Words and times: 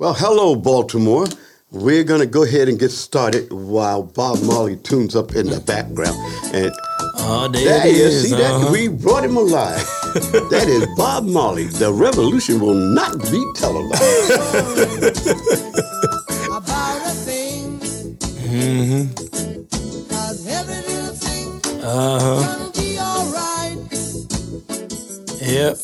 Well, 0.00 0.14
hello, 0.14 0.56
Baltimore. 0.56 1.26
We're 1.70 2.02
going 2.04 2.20
to 2.20 2.26
go 2.26 2.42
ahead 2.44 2.68
and 2.68 2.78
get 2.78 2.90
started 2.90 3.52
while 3.52 4.02
Bob 4.02 4.42
Marley 4.42 4.76
tunes 4.76 5.14
up 5.14 5.36
in 5.36 5.46
the 5.48 5.60
background. 5.60 6.16
And 6.54 6.72
Oh, 7.16 7.48
there 7.50 7.64
there 7.64 7.86
it 7.86 7.94
he 7.94 8.00
is. 8.00 8.14
is. 8.24 8.30
See 8.30 8.36
that? 8.36 8.50
uh-huh. 8.52 8.72
We 8.72 8.88
brought 8.88 9.24
him 9.24 9.36
alive. 9.36 9.76
that 10.50 10.64
is 10.68 10.84
Bob 10.96 11.24
Marley. 11.26 11.66
The 11.68 11.92
revolution 11.92 12.58
will 12.60 12.74
not 12.74 13.20
be 13.30 13.44
televised. 13.54 14.30
about 16.50 17.00
a 17.06 17.10
thing. 17.14 17.78
Cause 20.08 20.46
every 20.48 20.74
little 20.92 21.14
thing 21.14 21.60
Uh-huh. 21.84 22.42
gonna 22.58 22.70
be 22.72 22.98
alright. 22.98 23.78
Yep. 25.40 25.76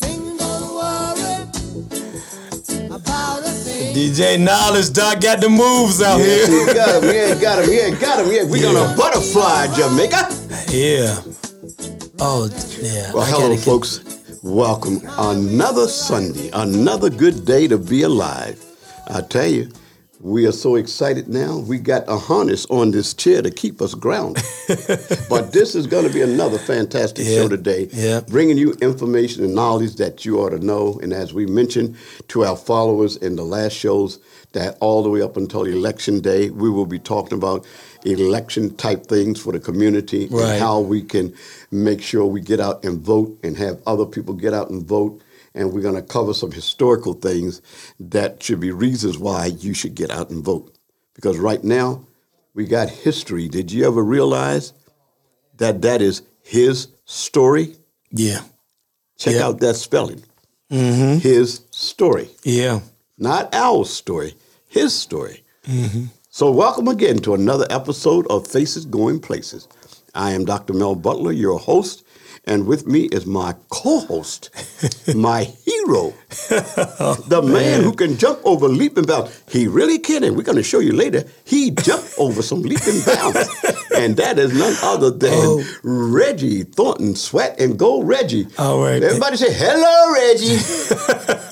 DJ 4.00 4.40
Knowledge 4.40 4.94
Doc 4.94 5.20
got 5.20 5.42
the 5.42 5.48
moves 5.50 6.00
out 6.00 6.20
Yes, 6.20 6.48
here. 6.48 6.66
he 6.68 6.72
got 6.72 7.04
him. 7.04 7.14
Yeah, 7.14 7.34
got 7.38 7.62
him. 7.62 7.70
Yeah, 7.70 8.00
got 8.00 8.24
him. 8.24 8.32
Yeah, 8.32 8.44
we're 8.44 8.62
going 8.62 8.74
to 8.88 8.96
butterfly 8.96 9.66
Jamaica. 9.76 10.26
Yeah. 10.70 11.20
Oh, 12.18 12.48
yeah. 12.80 13.12
Well, 13.12 13.22
I 13.22 13.26
hello, 13.26 13.40
gotta 13.42 13.56
get- 13.56 13.64
folks. 13.64 14.00
Welcome. 14.42 15.02
Another 15.18 15.86
Sunday, 15.86 16.48
another 16.54 17.10
good 17.10 17.44
day 17.44 17.68
to 17.68 17.76
be 17.76 18.00
alive. 18.04 18.58
I 19.06 19.20
tell 19.20 19.46
you, 19.46 19.70
we 20.22 20.46
are 20.46 20.52
so 20.52 20.74
excited 20.76 21.28
now. 21.28 21.58
We 21.58 21.78
got 21.78 22.04
a 22.06 22.18
harness 22.18 22.66
on 22.66 22.90
this 22.90 23.14
chair 23.14 23.40
to 23.40 23.50
keep 23.50 23.80
us 23.80 23.94
grounded. 23.94 24.42
but 25.30 25.52
this 25.52 25.74
is 25.74 25.86
going 25.86 26.06
to 26.06 26.12
be 26.12 26.20
another 26.20 26.58
fantastic 26.58 27.24
Yeah, 27.26 27.36
show 27.36 27.48
today, 27.48 27.88
yeah. 27.92 28.20
bringing 28.28 28.58
you 28.58 28.72
information 28.82 29.44
and 29.44 29.54
knowledge 29.54 29.96
that 29.96 30.24
you 30.26 30.38
ought 30.40 30.50
to 30.50 30.58
know. 30.58 30.98
And 31.02 31.12
as 31.14 31.32
we 31.32 31.46
mentioned 31.46 31.96
to 32.28 32.44
our 32.44 32.56
followers 32.56 33.16
in 33.16 33.36
the 33.36 33.44
last 33.44 33.72
shows, 33.72 34.18
that 34.52 34.76
all 34.80 35.02
the 35.02 35.08
way 35.08 35.22
up 35.22 35.36
until 35.36 35.64
election 35.64 36.20
day, 36.20 36.50
we 36.50 36.68
will 36.68 36.84
be 36.86 36.98
talking 36.98 37.38
about 37.38 37.66
election 38.04 38.74
type 38.76 39.06
things 39.06 39.40
for 39.40 39.52
the 39.52 39.60
community 39.60 40.26
Right. 40.30 40.50
and 40.54 40.60
how 40.60 40.80
we 40.80 41.02
can 41.02 41.34
make 41.70 42.02
sure 42.02 42.26
we 42.26 42.40
get 42.40 42.60
out 42.60 42.84
and 42.84 43.00
vote 43.00 43.38
and 43.42 43.56
have 43.56 43.80
other 43.86 44.04
people 44.04 44.34
get 44.34 44.52
out 44.52 44.68
and 44.70 44.84
vote. 44.84 45.20
And 45.54 45.72
we're 45.72 45.80
going 45.82 45.96
to 45.96 46.02
cover 46.02 46.32
some 46.32 46.52
historical 46.52 47.14
things 47.14 47.60
that 47.98 48.42
should 48.42 48.60
be 48.60 48.70
reasons 48.70 49.18
why 49.18 49.46
you 49.46 49.74
should 49.74 49.94
get 49.94 50.10
out 50.10 50.30
and 50.30 50.44
vote. 50.44 50.76
Because 51.14 51.38
right 51.38 51.62
now, 51.64 52.04
we 52.54 52.66
got 52.66 52.88
history. 52.88 53.48
Did 53.48 53.72
you 53.72 53.86
ever 53.86 54.02
realize 54.02 54.72
that 55.58 55.82
that 55.82 56.02
is 56.02 56.22
his 56.42 56.88
story? 57.04 57.76
Yeah. 58.10 58.42
Check 59.18 59.34
Yeah. 59.34 59.46
out 59.46 59.60
that 59.60 59.76
spelling. 59.76 60.22
Mhm. 60.70 61.20
His 61.20 61.62
story, 61.70 62.30
Yeah. 62.44 62.80
not 63.18 63.52
our 63.54 63.84
story, 63.84 64.34
his 64.68 64.94
story. 64.94 65.42
Mhm. 65.66 66.10
So, 66.30 66.50
welcome 66.52 66.86
again 66.86 67.18
to 67.20 67.34
another 67.34 67.66
episode 67.70 68.24
of 68.28 68.46
Faces 68.46 68.84
Going 68.84 69.18
Places. 69.18 69.66
I 70.14 70.30
am 70.32 70.44
Dr. 70.44 70.72
Mel 70.72 70.94
Butler, 70.94 71.32
your 71.32 71.58
host, 71.58 72.04
and 72.44 72.66
with 72.66 72.86
me 72.86 73.02
is 73.04 73.26
my 73.26 73.54
co 73.68 74.00
host, 74.00 74.50
my 75.14 75.44
hero, 75.44 76.12
the 76.48 77.40
oh, 77.42 77.46
man 77.46 77.82
who 77.82 77.92
can 77.92 78.16
jump 78.16 78.40
over 78.44 78.68
leaping 78.68 79.04
bounds. 79.04 79.42
He 79.48 79.66
really 79.66 79.98
can, 79.98 80.24
and 80.24 80.36
we're 80.36 80.42
going 80.42 80.56
to 80.56 80.62
show 80.62 80.78
you 80.80 80.92
later. 80.92 81.24
He 81.44 81.70
jumped 81.70 82.14
over 82.18 82.42
some 82.42 82.62
leaping 82.62 83.00
bounds, 83.06 83.48
and 83.96 84.16
that 84.16 84.38
is 84.38 84.52
none 84.56 84.74
other 84.82 85.10
than 85.10 85.30
Oh. 85.32 85.62
Reggie 85.82 86.64
Thornton, 86.64 87.14
Sweat 87.14 87.60
and 87.60 87.78
Go 87.78 88.02
Reggie. 88.02 88.46
All 88.58 88.82
right. 88.82 89.02
Everybody 89.02 89.36
say, 89.36 89.52
Hello, 89.52 90.12
Reggie. 90.14 91.46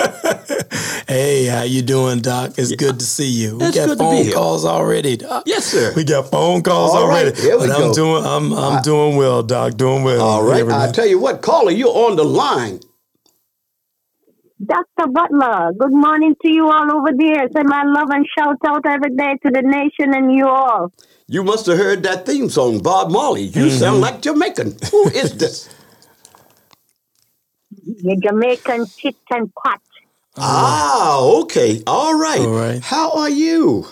Hey, 1.09 1.47
how 1.47 1.63
you 1.63 1.83
doing, 1.83 2.21
Doc? 2.21 2.53
It's 2.59 2.73
good 2.73 3.01
to 3.01 3.07
see 3.07 3.29
you. 3.29 3.59
We 3.59 3.69
It's 3.69 3.79
got 3.79 3.87
good 3.87 3.99
to 4.01 4.07
be 4.07 4.17
phone 4.17 4.25
here. 4.25 4.35
calls 4.35 4.65
already, 4.65 5.17
Doc. 5.19 5.45
Yes, 5.47 5.67
sir. 5.67 5.93
We 5.97 6.05
got 6.05 6.31
phone 6.31 6.63
calls 6.63 6.95
All 6.95 7.07
right, 7.09 7.27
already. 7.27 7.41
here 7.41 7.59
we 7.61 7.67
but 7.67 7.73
I'm 7.73 7.91
doing 7.93 8.25
I'm 8.25 8.53
I'm 8.55 8.83
doing 8.83 9.17
well, 9.17 9.43
Doc. 9.43 9.77
Doing 9.77 10.05
well. 10.05 10.23
All 10.23 10.45
right, 10.45 10.61
Every 10.61 10.75
I 10.75 10.93
tell 10.93 11.07
you 11.07 11.19
what, 11.21 11.43
caller, 11.43 11.73
you're 11.73 11.89
on 11.95 12.17
the 12.17 12.25
line. 12.25 12.81
Dr. 14.65 15.09
Butler, 15.13 15.73
good 15.79 15.93
morning 15.93 16.35
to 16.43 16.53
you 16.53 16.69
all 16.71 16.93
over 16.97 17.11
there. 17.17 17.49
Send 17.57 17.69
my 17.69 17.85
love 17.85 18.11
and 18.11 18.27
shout 18.39 18.57
out 18.67 18.87
every 18.87 19.15
day 19.17 19.35
to 19.47 19.53
the 19.53 19.63
nation 19.63 20.15
and 20.15 20.35
you 20.35 20.49
all. 20.49 20.93
You 21.29 21.45
must 21.45 21.67
have 21.67 21.79
heard 21.79 22.05
that 22.05 22.27
theme 22.27 22.51
song, 22.51 22.81
Bob 22.83 23.11
Marley. 23.11 23.43
You 23.45 23.71
Mm-hmm. 23.71 23.71
sound 23.71 24.01
like 24.03 24.23
Jamaican. 24.23 24.79
Who 24.93 25.09
is 25.11 25.37
this? 25.39 25.69
The 27.87 28.17
Jamaican 28.23 28.93
chit 28.99 29.17
and 29.31 29.53
pot. 29.55 29.81
Ah, 30.41 31.21
okay. 31.43 31.83
All 31.87 32.19
right. 32.19 32.41
All 32.41 32.51
right. 32.51 32.83
How 32.83 33.13
are 33.13 33.31
you? 33.31 33.87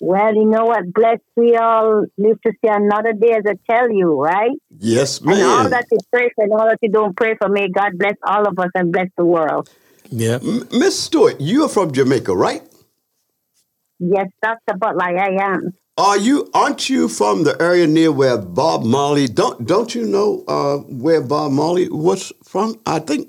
Well, 0.00 0.34
you 0.34 0.44
know 0.44 0.64
what? 0.64 0.92
Bless 0.92 1.18
we 1.36 1.56
all 1.56 2.04
live 2.16 2.40
to 2.42 2.52
see 2.52 2.70
another 2.70 3.12
day, 3.12 3.32
as 3.32 3.42
I 3.48 3.54
tell 3.70 3.90
you, 3.90 4.20
right? 4.20 4.52
Yes, 4.78 5.20
And 5.20 5.42
all 5.42 5.68
that 5.70 5.86
you 5.90 5.98
pray 6.12 6.30
for 6.34 6.44
and 6.44 6.52
all 6.52 6.66
that 6.68 6.78
you 6.82 6.90
don't 6.90 7.16
pray 7.16 7.34
for, 7.36 7.48
may 7.48 7.68
God 7.68 7.92
bless 7.98 8.14
all 8.24 8.46
of 8.46 8.58
us 8.58 8.70
and 8.74 8.92
bless 8.92 9.08
the 9.16 9.24
world. 9.24 9.68
Yep. 10.10 10.42
M- 10.42 10.68
Miss 10.70 10.98
Stewart, 10.98 11.40
you 11.40 11.64
are 11.64 11.68
from 11.68 11.90
Jamaica, 11.92 12.34
right? 12.34 12.62
Yes, 13.98 14.28
Dr. 14.40 14.76
Butler, 14.78 15.18
I 15.18 15.36
am. 15.42 15.72
Are 15.96 16.16
you? 16.16 16.48
Aren't 16.54 16.88
you 16.88 17.08
from 17.08 17.42
the 17.42 17.60
area 17.60 17.88
near 17.88 18.12
where 18.12 18.38
Bob 18.38 18.84
Marley? 18.84 19.26
Don't 19.26 19.66
Don't 19.66 19.96
you 19.96 20.06
know 20.06 20.44
uh, 20.46 20.76
where 20.76 21.20
Bob 21.20 21.50
Marley 21.50 21.88
was 21.88 22.32
from? 22.44 22.78
I 22.86 23.00
think. 23.00 23.28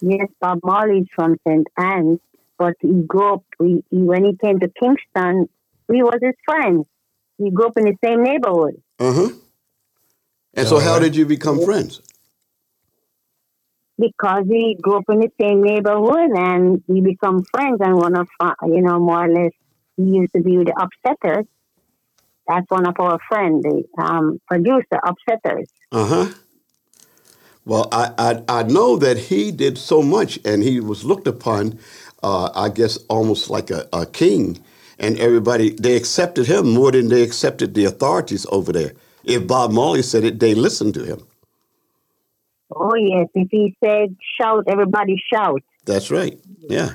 Yes, 0.00 0.28
Bob 0.40 0.60
Marley's 0.64 1.06
from 1.14 1.36
St. 1.46 1.66
Anne's, 1.76 2.20
but 2.58 2.74
he 2.80 3.02
grew 3.06 3.34
up, 3.34 3.44
we, 3.58 3.84
he, 3.90 3.98
when 3.98 4.24
he 4.24 4.36
came 4.36 4.58
to 4.60 4.70
Kingston, 4.80 5.48
we 5.88 6.02
was 6.02 6.18
his 6.22 6.34
friends. 6.44 6.86
We 7.38 7.50
grew 7.50 7.66
up 7.66 7.76
in 7.76 7.84
the 7.84 7.96
same 8.04 8.22
neighborhood. 8.22 8.82
Uh 8.98 9.12
huh. 9.12 9.28
And 10.54 10.68
so, 10.68 10.76
All 10.76 10.82
how 10.82 10.98
did 10.98 11.16
you 11.16 11.26
become 11.26 11.60
friends? 11.62 12.00
because 14.00 14.44
we 14.46 14.76
grew 14.80 14.96
up 14.96 15.04
in 15.10 15.20
the 15.20 15.30
same 15.40 15.62
neighborhood 15.62 16.30
and 16.34 16.82
we 16.86 17.02
become 17.02 17.44
friends 17.44 17.78
and 17.80 17.94
one 17.96 18.16
of 18.16 18.26
uh, 18.40 18.54
you 18.64 18.80
know 18.80 18.98
more 18.98 19.26
or 19.26 19.28
less 19.28 19.52
he 19.96 20.04
used 20.04 20.32
to 20.34 20.42
be 20.42 20.56
the 20.56 20.72
upsetters 20.72 21.46
that's 22.48 22.64
one 22.70 22.86
of 22.86 22.94
our 22.98 23.18
friends 23.28 23.62
the 23.62 23.84
um, 24.02 24.40
producer 24.48 24.98
upsetters 25.04 25.66
Uh 25.92 26.06
huh. 26.06 26.34
Well, 27.64 27.88
I, 27.92 28.12
I 28.18 28.42
I 28.60 28.62
know 28.64 28.96
that 28.96 29.18
he 29.18 29.52
did 29.52 29.78
so 29.78 30.02
much, 30.02 30.38
and 30.44 30.62
he 30.62 30.80
was 30.80 31.04
looked 31.04 31.26
upon, 31.28 31.78
uh, 32.22 32.50
I 32.54 32.68
guess, 32.70 32.96
almost 33.08 33.50
like 33.50 33.70
a, 33.70 33.88
a 33.92 34.06
king, 34.06 34.58
and 34.98 35.18
everybody 35.18 35.70
they 35.70 35.96
accepted 35.96 36.46
him 36.46 36.70
more 36.72 36.92
than 36.92 37.08
they 37.08 37.22
accepted 37.22 37.74
the 37.74 37.84
authorities 37.84 38.46
over 38.50 38.72
there. 38.72 38.92
If 39.24 39.46
Bob 39.46 39.72
Marley 39.72 40.02
said 40.02 40.24
it, 40.24 40.40
they 40.40 40.54
listened 40.54 40.94
to 40.94 41.04
him. 41.04 41.26
oh 42.74 42.94
yes 42.96 43.28
if 43.34 43.48
he 43.50 43.76
said 43.84 44.16
shout 44.40 44.64
everybody 44.68 45.22
shout 45.32 45.62
That's 45.84 46.10
right. 46.10 46.38
Yeah. 46.68 46.94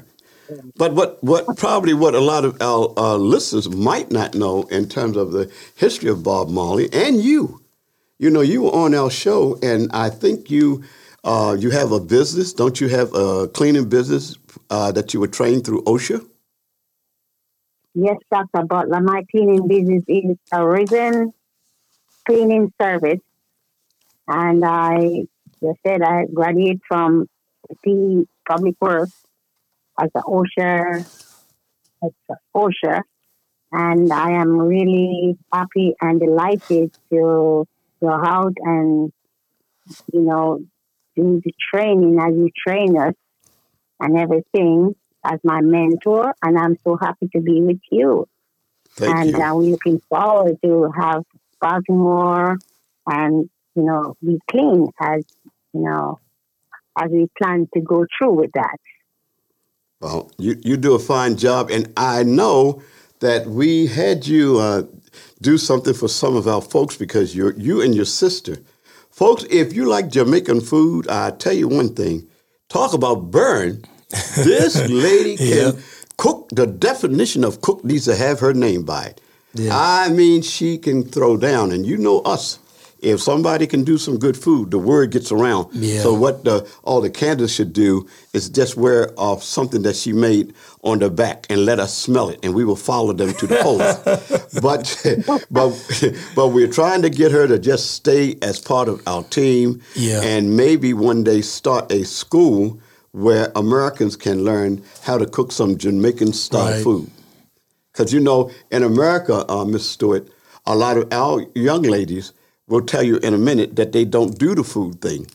But 0.77 0.93
what, 0.93 1.23
what 1.23 1.57
probably 1.57 1.93
what 1.93 2.13
a 2.15 2.19
lot 2.19 2.45
of 2.45 2.61
our 2.61 2.93
uh, 2.97 3.17
listeners 3.17 3.69
might 3.69 4.11
not 4.11 4.35
know 4.35 4.63
in 4.63 4.87
terms 4.87 5.17
of 5.17 5.31
the 5.31 5.51
history 5.75 6.09
of 6.09 6.23
Bob 6.23 6.49
Marley 6.49 6.87
and 6.93 7.21
you, 7.21 7.61
you 8.19 8.29
know, 8.29 8.41
you 8.41 8.63
were 8.63 8.71
on 8.71 8.95
our 8.95 9.09
show, 9.09 9.59
and 9.61 9.91
I 9.91 10.09
think 10.09 10.49
you 10.49 10.83
uh, 11.23 11.57
you 11.59 11.71
have 11.71 11.91
a 11.91 11.99
business, 11.99 12.53
don't 12.53 12.79
you? 12.79 12.87
Have 12.87 13.13
a 13.15 13.47
cleaning 13.47 13.89
business 13.89 14.37
uh, 14.69 14.91
that 14.91 15.13
you 15.13 15.19
were 15.19 15.27
trained 15.27 15.65
through 15.65 15.83
OSHA. 15.83 16.25
yes 17.95 18.17
dr 18.31 18.63
butler 18.67 18.99
my 18.99 19.23
cleaning 19.31 19.67
business 19.67 20.03
is 20.07 20.37
a 20.51 20.67
risen 20.67 21.31
cleaning 22.27 22.71
service 22.81 23.23
and 24.27 24.65
i 24.65 25.25
just 25.63 25.79
said 25.85 26.01
i 26.01 26.25
graduated 26.33 26.81
from 26.89 27.25
the 27.83 28.25
public 28.47 28.75
works 28.81 29.13
as 29.99 30.09
an 30.13 30.21
OSHA, 30.27 30.99
as 32.03 32.11
a 32.29 32.35
OSHA, 32.55 33.01
and 33.71 34.11
I 34.11 34.31
am 34.31 34.57
really 34.57 35.37
happy 35.53 35.95
and 36.01 36.19
delighted 36.19 36.91
to 37.11 37.65
go 38.01 38.09
out 38.09 38.53
and 38.57 39.11
you 40.11 40.21
know 40.21 40.59
do 41.15 41.41
the 41.43 41.51
training 41.73 42.17
as 42.19 42.33
you 42.35 42.49
train 42.67 42.97
us 42.97 43.13
and 43.99 44.17
everything 44.17 44.93
as 45.23 45.39
my 45.43 45.61
mentor, 45.61 46.33
and 46.43 46.57
I'm 46.57 46.77
so 46.83 46.97
happy 47.01 47.27
to 47.35 47.41
be 47.41 47.61
with 47.61 47.79
you. 47.91 48.27
Thank 48.95 49.17
and 49.17 49.35
you. 49.35 49.41
uh, 49.41 49.55
we're 49.55 49.71
looking 49.71 50.01
forward 50.09 50.57
to 50.63 50.91
have 50.97 51.23
Baltimore 51.59 52.57
and 53.07 53.49
you 53.75 53.83
know 53.83 54.15
be 54.23 54.39
clean 54.49 54.87
as 55.01 55.23
you 55.73 55.81
know 55.81 56.19
as 56.99 57.09
we 57.11 57.27
plan 57.41 57.67
to 57.73 57.81
go 57.81 58.05
through 58.17 58.35
with 58.35 58.51
that. 58.53 58.77
Well, 60.01 60.31
you, 60.37 60.59
you 60.63 60.77
do 60.77 60.93
a 60.93 60.99
fine 60.99 61.35
job, 61.35 61.69
and 61.71 61.91
I 61.97 62.23
know 62.23 62.81
that 63.19 63.47
we 63.47 63.87
had 63.87 64.27
you 64.27 64.59
uh, 64.59 64.83
do 65.41 65.57
something 65.57 65.93
for 65.93 66.07
some 66.07 66.35
of 66.35 66.47
our 66.47 66.61
folks 66.61 66.95
because 66.97 67.35
you're 67.35 67.53
you 67.57 67.81
and 67.81 67.93
your 67.95 68.05
sister. 68.05 68.57
Folks, 69.11 69.45
if 69.49 69.73
you 69.73 69.85
like 69.85 70.09
Jamaican 70.09 70.61
food, 70.61 71.07
I 71.07 71.31
tell 71.31 71.53
you 71.53 71.67
one 71.67 71.93
thing: 71.95 72.27
talk 72.69 72.93
about 72.93 73.31
burn. 73.31 73.83
This 74.35 74.75
lady 74.89 75.35
can 75.37 75.47
Yeah. 75.75 75.81
cook. 76.17 76.49
The 76.51 76.67
definition 76.67 77.43
of 77.43 77.61
cook 77.61 77.83
needs 77.83 78.05
to 78.05 78.15
have 78.15 78.39
her 78.39 78.53
name 78.53 78.83
by 78.83 79.05
it. 79.05 79.21
Yeah. 79.53 79.71
I 79.73 80.09
mean, 80.09 80.41
she 80.41 80.77
can 80.77 81.03
throw 81.03 81.37
down, 81.37 81.71
and 81.71 81.85
you 81.85 81.97
know 81.97 82.19
us. 82.21 82.59
If 82.99 83.21
somebody 83.21 83.67
can 83.67 83.83
do 83.83 83.97
some 83.97 84.17
good 84.17 84.35
food, 84.37 84.71
the 84.71 84.79
word 84.79 85.11
gets 85.11 85.31
around. 85.31 85.67
Yeah. 85.73 86.01
So 86.01 86.13
what 86.13 86.43
the, 86.43 86.67
all 86.83 87.01
the 87.01 87.09
candidates 87.09 87.53
should 87.53 87.71
do 87.73 88.07
is 88.33 88.49
just 88.49 88.77
wear 88.77 89.11
off 89.17 89.43
something 89.43 89.83
that 89.83 89.95
she 89.95 90.11
made 90.13 90.53
on 90.83 90.99
their 90.99 91.09
back 91.11 91.45
and 91.49 91.65
let 91.65 91.79
us 91.79 91.95
smell 91.95 92.29
it, 92.29 92.39
and 92.41 92.55
we 92.55 92.63
will 92.65 92.75
follow 92.75 93.13
them 93.13 93.33
to 93.35 93.47
the 93.47 93.57
polls. 93.57 93.81
but 94.61 94.83
but 95.51 95.71
but 96.35 96.47
we're 96.49 96.71
trying 96.71 97.01
to 97.03 97.09
get 97.09 97.31
her 97.31 97.47
to 97.47 97.59
just 97.59 97.91
stay 97.91 98.37
as 98.41 98.59
part 98.59 98.87
of 98.87 99.01
our 99.07 99.23
team, 99.23 99.81
Yeah. 99.95 100.21
and 100.23 100.55
maybe 100.57 100.93
one 100.93 101.23
day 101.23 101.41
start 101.41 101.91
a 101.91 102.05
school 102.05 102.79
where 103.11 103.51
Americans 103.55 104.15
can 104.15 104.43
learn 104.43 104.83
how 105.03 105.17
to 105.17 105.25
cook 105.25 105.51
some 105.51 105.77
Jamaican 105.77 106.33
style 106.33 106.71
Right. 106.71 106.83
food. 106.83 107.09
Because 107.91 108.11
you 108.13 108.19
know, 108.19 108.51
in 108.71 108.83
America, 108.83 109.45
uh, 109.49 109.63
Miss 109.65 109.87
Stewart, 109.87 110.27
a 110.65 110.75
lot 110.75 110.97
of 110.97 111.07
our 111.13 111.45
young 111.55 111.83
ladies 111.83 112.33
will 112.67 112.81
tell 112.81 113.03
you 113.03 113.17
in 113.17 113.33
a 113.33 113.37
minute 113.37 113.75
that 113.75 113.91
they 113.91 114.05
don't 114.05 114.37
do 114.37 114.55
the 114.55 114.63
food 114.63 115.01
thing. 115.01 115.27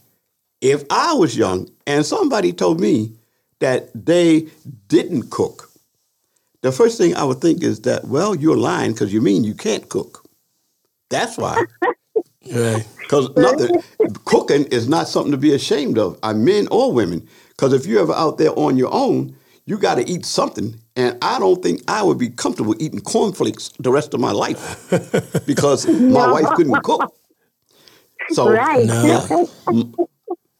If 0.60 0.84
I 0.90 1.14
was 1.14 1.36
young 1.36 1.70
and 1.86 2.04
somebody 2.04 2.52
told 2.52 2.80
me 2.80 3.12
that 3.60 3.90
they 3.94 4.48
didn't 4.88 5.30
cook, 5.30 5.70
the 6.62 6.72
first 6.72 6.98
thing 6.98 7.14
I 7.16 7.24
would 7.24 7.40
think 7.40 7.62
is 7.62 7.80
that, 7.82 8.04
well, 8.04 8.34
you're 8.34 8.56
lying 8.56 8.92
because 8.92 9.12
you 9.12 9.20
mean 9.20 9.44
you 9.44 9.54
can't 9.54 9.88
cook. 9.88 10.24
That's 11.08 11.38
why. 11.38 11.64
Because 12.42 13.28
nothing, 13.36 13.82
cooking 14.24 14.64
is 14.66 14.88
not 14.88 15.08
something 15.08 15.32
to 15.32 15.38
be 15.38 15.52
ashamed 15.52 15.98
of, 15.98 16.18
uh, 16.22 16.32
men 16.32 16.68
or 16.70 16.92
women. 16.92 17.28
Because 17.48 17.72
if 17.72 17.86
you're 17.86 18.02
ever 18.02 18.14
out 18.14 18.38
there 18.38 18.56
on 18.58 18.76
your 18.76 18.92
own, 18.92 19.36
you 19.66 19.78
got 19.78 19.96
to 19.96 20.08
eat 20.08 20.24
something. 20.24 20.74
And 20.96 21.18
I 21.22 21.38
don't 21.38 21.62
think 21.62 21.82
I 21.88 22.02
would 22.02 22.18
be 22.18 22.28
comfortable 22.30 22.74
eating 22.80 23.00
cornflakes 23.00 23.70
the 23.78 23.90
rest 23.92 24.14
of 24.14 24.20
my 24.20 24.32
life 24.32 24.88
because 25.46 25.86
my 25.86 26.30
wife 26.30 26.48
couldn't 26.54 26.82
cook. 26.82 27.14
So 28.32 28.50
right. 28.50 28.86
No. 28.86 29.48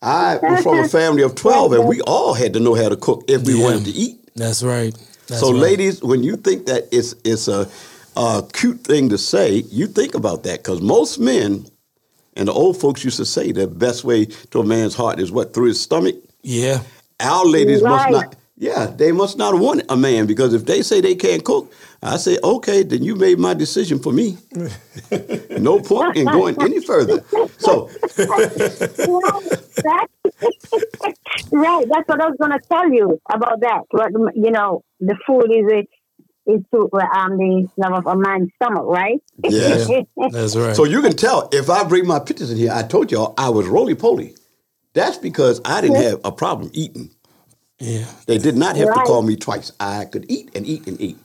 I 0.03 0.39
was 0.43 0.63
from 0.63 0.79
a 0.79 0.89
family 0.89 1.23
of 1.23 1.35
12, 1.35 1.73
and 1.75 1.89
we 1.89 2.01
all 2.07 2.33
had 2.35 2.55
to 2.55 2.61
know 2.61 2.75
how 2.75 2.89
to 2.89 2.97
cook 2.97 3.25
if 3.29 3.43
we 3.47 3.55
Yeah. 3.59 3.65
wanted 3.65 3.85
to 3.85 3.91
eat. 3.91 4.19
That's 4.35 4.63
right. 4.63 4.95
That's 5.27 5.41
so, 5.41 5.53
right. 5.53 5.61
ladies, 5.61 6.03
when 6.03 6.23
you 6.23 6.37
think 6.37 6.67
that 6.67 6.89
it's 6.91 7.15
it's 7.25 7.49
a, 7.49 7.69
a 8.17 8.43
cute 8.53 8.81
thing 8.81 9.11
to 9.11 9.19
say, 9.19 9.57
you 9.71 9.87
think 9.87 10.15
about 10.15 10.43
that 10.45 10.61
because 10.61 10.81
most 10.81 11.19
men 11.19 11.67
and 12.37 12.49
the 12.49 12.53
old 12.53 12.79
folks 12.81 13.05
used 13.05 13.19
to 13.19 13.27
say 13.27 13.53
the 13.53 13.67
best 13.67 14.03
way 14.05 14.25
to 14.25 14.61
a 14.61 14.65
man's 14.65 14.95
heart 14.95 15.21
is 15.21 15.31
what 15.31 15.53
through 15.53 15.67
his 15.67 15.81
stomach. 15.81 16.17
Yeah. 16.43 16.81
Our 17.21 17.45
ladies 17.45 17.83
must 17.83 18.11
not. 18.11 18.37
Yeah, 18.61 18.89
they 18.95 19.11
must 19.11 19.39
not 19.39 19.59
want 19.59 19.85
a 19.89 19.97
man 19.97 20.27
because 20.27 20.53
if 20.53 20.67
they 20.67 20.83
say 20.83 21.01
they 21.01 21.15
can't 21.15 21.43
cook, 21.43 21.73
I 22.03 22.19
say 22.19 22.37
okay, 22.45 22.83
then 22.83 23.03
you 23.03 23.17
made 23.17 23.39
my 23.39 23.55
decision 23.55 23.99
for 23.99 24.13
me. 24.13 24.37
no 25.59 25.81
point 25.81 26.19
in 26.19 26.27
going 26.27 26.61
any 26.61 26.79
further. 26.83 27.25
So 27.57 27.89
right. 28.19 28.51
That's 31.89 32.07
what 32.07 32.21
I 32.21 32.29
was 32.29 32.37
going 32.39 32.53
to 32.53 32.61
tell 32.71 32.93
you 32.93 33.19
about 33.33 33.61
that. 33.63 33.81
What 33.93 34.13
you 34.35 34.51
know, 34.51 34.85
the 35.01 35.17
food 35.27 35.51
is 35.51 35.65
it 35.73 35.89
is 36.45 36.61
to 36.75 36.81
um 37.17 37.39
the 37.39 37.67
love 37.79 37.95
of 37.95 38.07
a 38.07 38.15
man's 38.15 38.51
stomach, 38.57 38.85
right? 38.85 39.23
Yes. 39.43 39.89
That's 40.33 40.55
right. 40.55 40.77
So 40.77 40.85
you 40.85 41.01
can 41.01 41.17
tell 41.17 41.49
if 41.51 41.71
I 41.71 41.85
bring 41.85 42.07
my 42.07 42.19
pictures 42.19 42.51
in 42.51 42.59
here, 42.59 42.73
I 42.75 42.83
told 42.83 43.11
y'all 43.11 43.33
I 43.39 43.49
was 43.49 43.67
roly 43.67 43.95
poly. 43.95 44.35
That's 44.93 45.17
because 45.17 45.63
I 45.65 45.81
didn't 45.81 46.03
have 46.03 46.21
a 46.25 46.33
problem 46.33 46.71
eating. 46.75 47.11
Yeah. 47.81 48.07
They 48.27 48.39
did 48.39 48.57
not 48.57 48.77
have 48.77 48.93
to 48.95 49.01
call 49.01 49.23
me 49.23 49.37
twice. 49.37 49.73
I 49.81 50.07
could 50.07 50.27
eat 50.31 50.51
and 50.57 50.67
eat 50.67 50.89
and 50.89 51.01
eat. 51.01 51.19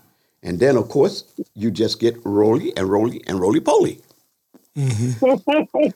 And 0.43 0.59
then, 0.59 0.77
of 0.77 0.89
course, 0.89 1.25
you 1.55 1.71
just 1.71 1.99
get 1.99 2.17
roly 2.25 2.75
and 2.77 2.89
roly 2.89 3.23
and 3.27 3.39
roly 3.41 3.61
poly. 3.61 4.01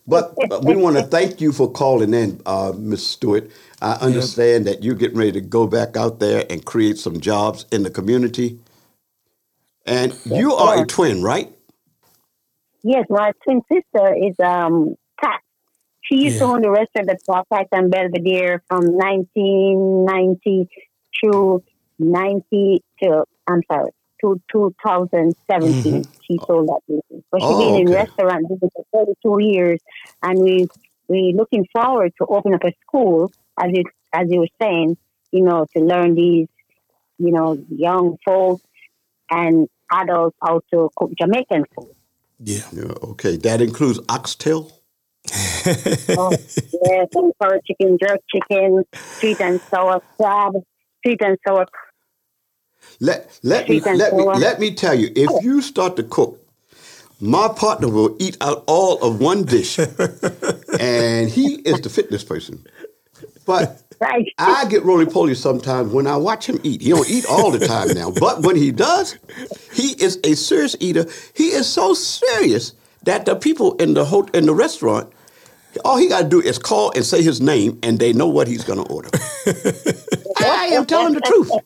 But, 0.08 0.40
but 0.50 0.66
we 0.66 0.76
want 0.76 0.98
to 0.98 1.04
thank 1.04 1.42
you 1.42 1.52
for 1.54 1.72
calling 1.72 2.14
in, 2.14 2.42
uh, 2.46 2.74
Ms. 2.78 3.08
Stewart. 3.08 3.52
I 3.82 3.94
understand 3.94 4.68
that 4.68 4.84
you're 4.84 4.96
getting 4.96 5.18
ready 5.18 5.34
to 5.34 5.42
go 5.42 5.68
back 5.68 5.98
out 5.98 6.20
there 6.20 6.46
and 6.50 6.66
create 6.66 6.98
some 7.00 7.20
jobs 7.22 7.66
in 7.72 7.84
the 7.84 7.92
community. 7.92 8.60
And 9.86 10.20
you 10.26 10.54
are 10.56 10.80
a 10.80 10.84
twin, 10.86 11.24
right? 11.24 11.54
yes, 12.84 13.06
my 13.10 13.34
twin 13.44 13.62
sister 13.72 14.16
is 14.16 14.36
um 14.40 14.96
Pat. 14.96 14.99
She 16.10 16.24
used 16.24 16.40
to 16.40 16.46
own 16.46 16.62
the 16.62 16.72
restaurant 16.72 17.10
at 17.10 17.20
Park 17.50 17.68
and 17.72 17.92
Belvedere 17.92 18.64
from 18.68 18.86
1990 18.86 20.68
to 21.24 21.64
90 22.00 22.84
to 23.04 23.24
I'm 23.48 23.62
sorry 23.72 23.92
to 24.22 24.42
2017. 24.52 26.08
She 26.28 26.40
sold 26.46 26.68
that 26.68 26.82
business, 26.88 27.24
but 27.32 27.42
she's 27.42 27.50
Mm-hmm. 27.50 27.62
Oh, 27.62 27.74
been 27.74 27.88
in 27.88 27.94
restaurant 27.94 28.50
business 28.50 28.72
for 28.92 29.06
32 29.30 29.54
years, 29.54 29.80
and 30.24 30.40
we 30.40 30.68
we 31.08 31.34
looking 31.36 31.66
forward 31.74 32.14
to 32.20 32.26
open 32.26 32.54
up 32.54 32.64
a 32.64 32.72
school 32.88 33.32
as 33.60 33.72
you 33.74 33.84
as 34.14 34.28
you 34.30 34.40
were 34.40 34.48
saying, 34.62 34.98
you 35.32 35.44
know, 35.44 35.66
to 35.76 35.84
learn 35.84 36.16
these, 36.16 36.48
you 37.18 37.32
know, 37.32 37.58
young 37.70 38.18
folks 38.26 38.64
and 39.30 39.68
adults 39.92 40.36
how 40.42 40.62
to 40.72 40.90
cook 40.96 41.12
Jamaican 41.20 41.66
food. 41.76 41.94
Yeah. 42.40 42.64
Yeah, 42.72 42.94
okay. 43.04 43.38
That 43.38 43.62
includes 43.62 44.00
oxtail? 44.08 44.79
Oh, 46.18 46.36
yes, 46.74 47.08
and 47.16 47.34
curry 47.42 47.62
chicken, 47.66 47.98
jerk 48.02 48.20
chicken, 48.34 48.84
sweet 49.22 49.38
and 49.42 49.62
sour 49.74 50.02
crab, 50.20 50.54
sweet 51.06 51.22
and 51.22 51.38
sour. 51.48 51.66
Let 53.00 53.40
let 53.44 53.70
me 53.70 53.80
Sweet 53.80 53.88
and 53.88 54.00
let 54.00 54.16
me 54.16 54.26
let 54.34 54.60
me 54.60 54.74
tell 54.76 54.96
you, 54.96 55.12
if 55.16 55.42
you 55.42 55.62
start 55.62 55.96
to 55.98 56.04
cook, 56.04 56.40
my 57.22 57.48
partner 57.50 57.90
will 57.90 58.16
eat 58.20 58.38
out 58.42 58.64
all 58.68 59.02
of 59.04 59.22
one 59.22 59.44
dish, 59.46 59.80
and 60.80 61.30
he 61.30 61.56
is 61.56 61.82
the 61.82 61.90
fitness 61.90 62.24
person. 62.24 62.66
But 63.46 63.82
Right. 64.02 64.26
I 64.40 64.66
get 64.70 64.84
roly 64.86 65.06
poly 65.08 65.36
sometimes 65.36 65.94
when 65.94 66.08
I 66.08 66.18
watch 66.18 66.48
him 66.48 66.60
eat. 66.64 66.82
He 66.82 66.90
don't 66.90 67.10
eat 67.10 67.26
all 67.26 67.52
the 67.52 67.60
time 67.60 67.94
now, 67.94 68.12
but 68.12 68.44
when 68.44 68.56
he 68.56 68.72
does, 68.72 69.18
he 69.72 69.94
is 70.04 70.20
a 70.24 70.36
serious 70.36 70.76
eater. 70.80 71.06
He 71.36 71.50
is 71.50 71.68
so 71.68 71.94
serious 71.94 72.74
that 73.04 73.26
the 73.26 73.36
people 73.36 73.76
in 73.78 73.96
the 73.96 74.06
ho- 74.06 74.30
in 74.34 74.46
the 74.46 74.54
restaurant, 74.54 75.12
all 75.86 75.98
he 75.98 76.08
got 76.10 76.24
to 76.24 76.30
do 76.30 76.42
is 76.42 76.58
call 76.58 76.92
and 76.96 77.06
say 77.06 77.22
his 77.22 77.42
name, 77.42 77.80
and 77.84 78.00
they 78.00 78.14
know 78.14 78.28
what 78.28 78.48
he's 78.48 78.64
going 78.64 78.84
to 78.84 78.92
order. 78.92 79.10
I 80.40 80.70
am 80.74 80.86
telling 80.86 81.14
the 81.16 81.22
truth. 81.22 81.52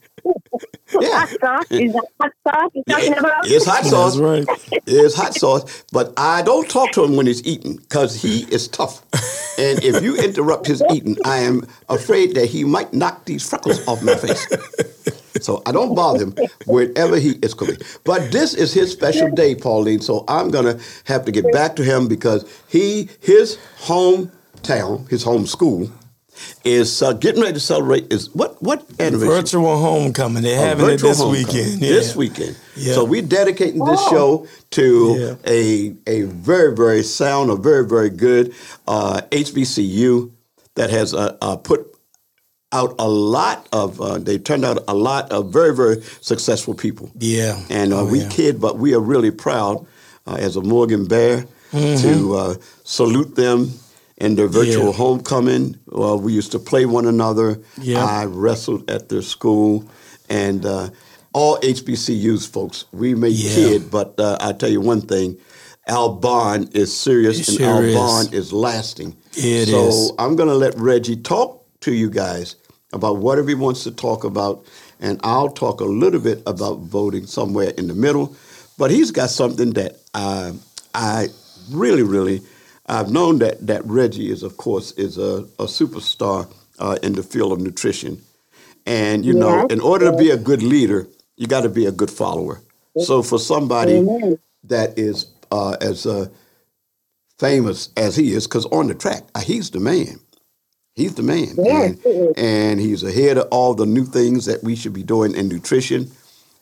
Yeah. 1.02 1.26
Hot 1.26 1.30
sauce 1.30 1.66
is 1.72 1.94
that 1.94 2.06
hot 2.22 2.32
sauce 2.48 2.72
you're 2.76 2.84
talking 2.88 3.18
about? 3.18 3.48
It's 3.48 3.66
hot 3.66 3.84
sauce. 3.86 4.16
That's 4.16 4.48
right. 4.48 4.82
It's 4.86 5.16
hot 5.16 5.34
sauce. 5.34 5.84
But 5.92 6.14
I 6.18 6.44
don't 6.44 6.70
talk 6.70 6.92
to 6.94 7.04
him 7.04 7.16
when 7.16 7.26
he's 7.26 7.46
eating 7.46 7.78
because 7.78 8.22
he 8.22 8.42
is 8.54 8.68
tough. 8.68 9.02
And 9.58 9.84
if 9.84 10.04
you 10.04 10.16
interrupt 10.18 10.68
his 10.68 10.84
eating, 10.92 11.18
I 11.26 11.40
am 11.40 11.68
afraid 11.90 12.36
that 12.36 12.46
he 12.48 12.64
might 12.64 12.94
knock 12.94 13.26
these 13.26 13.48
freckles 13.48 13.86
off 13.88 14.04
my 14.04 14.16
face. 14.16 14.48
So 15.44 15.62
I 15.66 15.72
don't 15.72 15.94
bother 15.96 16.24
him 16.26 16.36
wherever 16.66 17.18
he 17.18 17.32
is 17.42 17.54
cooking. 17.54 17.78
But 18.04 18.32
this 18.32 18.54
is 18.54 18.74
his 18.74 18.92
special 18.92 19.30
day, 19.32 19.56
Pauline. 19.56 20.02
So 20.02 20.24
I'm 20.28 20.50
gonna 20.52 20.80
have 21.06 21.26
to 21.26 21.32
get 21.32 21.52
back 21.52 21.76
to 21.78 21.84
him 21.84 22.08
because 22.08 22.46
he 22.70 23.10
his 23.22 23.58
hometown, 23.82 25.10
his 25.10 25.24
home 25.24 25.46
school, 25.46 25.90
is 26.64 27.02
uh, 27.02 27.14
getting 27.14 27.42
ready 27.42 27.54
to 27.54 27.60
celebrate. 27.60 28.12
Is 28.12 28.34
what 28.34 28.62
what 28.62 28.84
anniversary? 29.00 29.28
Virtual 29.28 29.78
homecoming. 29.78 30.44
They're 30.44 30.60
having 30.60 30.90
it 30.90 31.02
this 31.02 31.20
homecoming. 31.20 31.46
weekend. 31.46 31.82
Yeah. 31.82 31.90
This 31.90 32.16
weekend. 32.16 32.58
Yeah. 32.76 32.94
So 32.96 33.04
we're 33.06 33.22
dedicating 33.22 33.84
this 33.86 34.00
Oh. 34.04 34.10
show 34.10 34.48
to 34.72 35.16
Yeah. 35.20 35.36
a 35.52 35.96
a 36.08 36.22
very 36.24 36.76
very 36.76 37.04
sound, 37.04 37.50
a 37.52 37.56
very 37.56 37.86
very 37.88 38.10
good 38.10 38.54
uh, 38.88 39.22
HBCU 39.32 40.32
that 40.76 40.90
has 40.90 41.14
uh, 41.14 41.38
uh, 41.42 41.56
put 41.58 41.93
out 42.74 42.96
a 43.00 43.08
lot 43.08 43.68
of. 43.72 44.02
Uh, 44.02 44.18
they 44.18 44.38
turned 44.38 44.66
out 44.66 44.84
a 44.88 44.94
lot 44.94 45.32
of 45.32 45.52
very 45.54 45.74
very 45.76 46.02
successful 46.22 46.74
people. 46.74 47.12
Yeah. 47.20 47.60
And 47.70 47.94
uh, 47.94 48.02
Oh, 48.02 48.06
we 48.06 48.20
yeah. 48.22 48.30
kid, 48.30 48.60
but 48.60 48.78
we 48.78 48.94
are 48.96 49.00
really 49.00 49.32
proud 49.32 49.86
uh, 50.28 50.36
as 50.40 50.56
a 50.58 50.62
Morgan 50.62 51.06
Bear 51.08 51.46
to 51.72 52.36
uh, 52.36 52.56
salute 52.84 53.36
them 53.36 53.72
in 54.18 54.36
their 54.36 54.48
virtual 54.48 54.92
Mm-hmm. 54.94 55.02
Yeah. 55.02 55.06
homecoming. 55.08 55.76
We 56.24 56.34
used 56.34 56.52
to 56.52 56.60
play 56.60 56.86
one 56.86 57.06
another. 57.08 57.60
Yeah. 57.82 58.04
I 58.06 58.26
wrestled 58.26 58.90
at 58.92 59.10
their 59.10 59.24
school, 59.24 59.84
and 60.30 60.66
uh, 60.66 60.90
all 61.34 61.58
HBCUs 61.62 62.48
folks, 62.48 62.86
we 62.92 63.16
may 63.16 63.30
Yeah. 63.30 63.56
kid, 63.56 63.92
but 63.92 64.20
uh, 64.20 64.38
I 64.40 64.54
tell 64.54 64.70
you 64.70 64.82
one 64.82 65.02
thing. 65.02 65.38
Our 65.88 66.10
bond 66.16 66.76
is 66.78 66.96
serious 66.96 67.40
It 67.40 67.48
and 67.50 67.58
sure 67.58 67.94
bond 67.94 68.34
is 68.34 68.54
lasting. 68.54 69.18
It 69.34 69.68
so 69.68 69.88
is. 69.88 70.12
I'm 70.20 70.36
going 70.38 70.48
to 70.50 70.56
let 70.56 70.76
Reggie 70.78 71.18
talk 71.18 71.66
to 71.82 71.92
you 71.92 72.10
guys 72.10 72.56
about 72.94 73.20
whatever 73.20 73.50
he 73.50 73.56
wants 73.56 73.84
to 73.86 73.92
talk 73.92 74.24
about, 74.26 74.66
and 75.02 75.20
I'll 75.24 75.50
talk 75.52 75.82
a 75.82 75.86
little 75.86 76.22
bit 76.22 76.44
about 76.48 76.80
voting 76.82 77.28
somewhere 77.28 77.72
in 77.78 77.88
the 77.90 77.96
middle. 77.96 78.36
But 78.78 78.92
he's 78.92 79.12
got 79.12 79.32
something 79.32 79.72
that 79.74 79.98
I, 80.16 80.54
I 80.96 81.30
really, 81.72 82.04
really, 82.04 82.42
I've 82.88 83.12
known 83.12 83.40
that 83.40 83.68
that 83.68 83.86
Reggie 83.86 84.32
is, 84.32 84.44
of 84.44 84.58
course, 84.58 84.94
is 84.94 85.18
a, 85.20 85.46
a 85.60 85.66
superstar 85.68 86.52
uh, 86.80 86.98
in 87.04 87.14
the 87.14 87.24
field 87.24 87.54
of 87.54 87.62
nutrition, 87.62 88.22
And 88.88 89.26
you 89.26 89.34
know, 89.34 89.66
in 89.70 89.82
order 89.82 90.06
to 90.12 90.14
be 90.18 90.32
a 90.32 90.38
good 90.38 90.64
leader, 90.64 91.08
you 91.38 91.48
got 91.48 91.62
to 91.62 91.70
be 91.70 91.86
a 91.88 91.92
good 91.94 92.12
follower. 92.12 92.62
So 92.98 93.24
for 93.24 93.40
somebody 93.40 93.94
Amen. 94.00 94.40
that 94.66 94.98
is 95.00 95.28
uh, 95.52 95.78
as 95.82 96.06
uh, 96.08 96.28
famous 97.40 97.90
as 97.98 98.16
he 98.16 98.34
is, 98.34 98.48
because 98.48 98.66
on 98.68 98.88
the 98.88 98.96
track, 98.96 99.24
uh, 99.36 99.42
he's 99.42 99.72
the 99.72 99.82
man. 99.82 100.20
He's 100.96 101.16
the 101.16 101.24
man, 101.24 101.56
Yes, 101.58 101.98
and, 102.06 102.38
and 102.38 102.80
he's 102.80 103.02
ahead 103.02 103.40
of 103.40 103.48
all 103.50 103.74
the 103.74 103.86
new 103.86 104.06
things 104.06 104.46
that 104.46 104.64
we 104.64 104.76
should 104.76 104.94
be 104.94 105.02
doing 105.02 105.34
in 105.36 105.48
nutrition. 105.48 106.12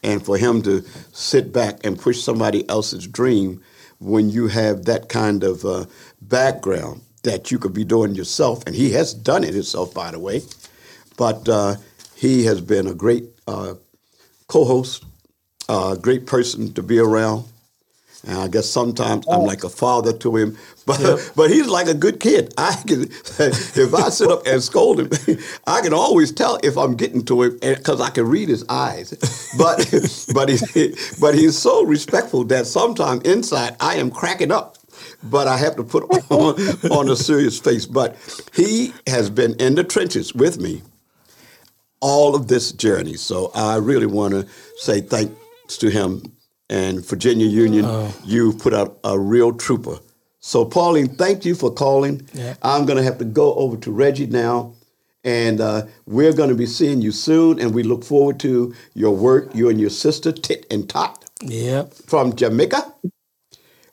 And 0.04 0.24
for 0.26 0.38
him 0.38 0.62
to 0.64 0.84
sit 1.12 1.52
back 1.52 1.86
and 1.86 2.00
push 2.00 2.22
somebody 2.22 2.68
else's 2.70 3.06
dream 3.06 3.62
when 4.00 4.30
you 4.30 4.48
have 4.48 4.86
that 4.86 5.10
kind 5.10 5.44
of 5.44 5.66
uh, 5.66 5.86
background 6.22 7.02
that 7.24 7.52
you 7.52 7.60
could 7.60 7.74
be 7.74 7.84
doing 7.84 8.16
yourself, 8.16 8.64
and 8.66 8.74
he 8.74 8.92
has 8.94 9.14
done 9.14 9.44
it 9.44 9.54
himself, 9.54 9.94
by 9.94 10.12
the 10.12 10.18
way. 10.18 10.42
But 11.18 11.48
uh, 11.48 11.76
he 12.16 12.46
has 12.46 12.62
been 12.62 12.88
a 12.88 12.96
great 12.96 13.26
uh, 13.48 13.76
co-host, 14.48 15.04
a 15.70 15.98
great 16.02 16.26
person 16.26 16.74
to 16.74 16.82
be 16.82 17.00
around. 17.00 17.46
And 18.28 18.38
I 18.38 18.48
guess 18.48 18.70
sometimes 18.70 19.26
I'm 19.28 19.42
oh. 19.42 19.44
like 19.44 19.64
a 19.64 19.70
father 19.70 20.14
to 20.14 20.36
him, 20.36 20.58
but 20.86 21.32
but 21.36 21.50
he's 21.50 21.68
like 21.68 21.88
a 21.88 21.94
good 21.94 22.20
kid. 22.20 22.54
I 22.58 22.76
can 22.88 23.04
if 23.04 23.94
I 23.94 24.10
sit 24.10 24.30
up 24.30 24.46
and 24.46 24.62
scold 24.62 25.00
him, 25.00 25.10
I 25.68 25.82
can 25.82 25.94
always 25.94 26.32
tell 26.32 26.60
if 26.64 26.78
I'm 26.78 26.96
getting 26.96 27.26
to 27.26 27.44
him 27.44 27.60
because 27.62 28.00
I 28.00 28.10
can 28.10 28.28
read 28.28 28.50
his 28.50 28.66
eyes. 28.70 29.12
But 29.58 29.78
but 30.34 30.50
he 30.50 30.96
but 31.20 31.36
he's 31.36 31.58
so 31.58 31.84
respectful 31.84 32.44
that 32.46 32.68
sometimes 32.68 33.24
inside 33.24 33.76
I 33.80 33.96
am 33.96 34.12
cracking 34.12 34.52
up. 34.52 34.78
But 35.24 35.48
I 35.48 35.58
have 35.58 35.76
to 35.78 35.84
put 35.84 36.04
on 36.30 36.60
on 36.92 37.10
a 37.10 37.16
serious 37.16 37.60
face. 37.60 37.86
But 37.86 38.18
he 38.54 38.94
has 39.08 39.30
been 39.30 39.56
in 39.56 39.76
the 39.76 39.84
trenches 39.84 40.34
with 40.34 40.60
me 40.60 40.84
all 42.02 42.36
of 42.36 42.48
this 42.48 42.72
journey. 42.72 43.16
So 43.16 43.52
I 43.56 43.78
really 43.78 44.08
want 44.08 44.34
to 44.34 44.48
say 44.78 45.02
thanks 45.02 45.78
to 45.78 45.90
him 45.90 46.24
and 46.72 47.06
Virginia 47.06 47.46
Union. 47.46 47.86
You 48.26 48.54
put 48.54 48.74
out 48.74 48.98
a 49.04 49.20
real 49.20 49.54
trooper. 49.54 49.98
So 50.40 50.66
Pauline, 50.66 51.10
thank 51.10 51.46
you 51.46 51.54
for 51.54 51.72
calling. 51.72 52.28
Yeah. 52.34 52.56
I'm 52.64 52.86
going 52.86 52.98
to 52.98 53.04
have 53.04 53.20
to 53.20 53.26
go 53.26 53.54
over 53.56 53.78
to 53.78 53.92
Reggie 53.92 54.26
now. 54.26 54.74
And 55.24 55.62
uh, 55.62 55.86
we're 56.08 56.34
going 56.34 56.50
to 56.50 56.56
be 56.56 56.66
seeing 56.66 57.00
you 57.00 57.12
soon, 57.12 57.60
and 57.60 57.76
we 57.76 57.84
look 57.84 58.04
forward 58.04 58.40
to 58.40 58.74
your 58.96 59.16
work, 59.16 59.54
you 59.54 59.70
and 59.70 59.80
your 59.80 59.92
sister, 59.92 60.32
Tit 60.32 60.66
and 60.72 60.90
Tot 60.90 61.24
Yep. 61.44 61.94
from 61.94 62.36
Jamaica. 62.36 62.92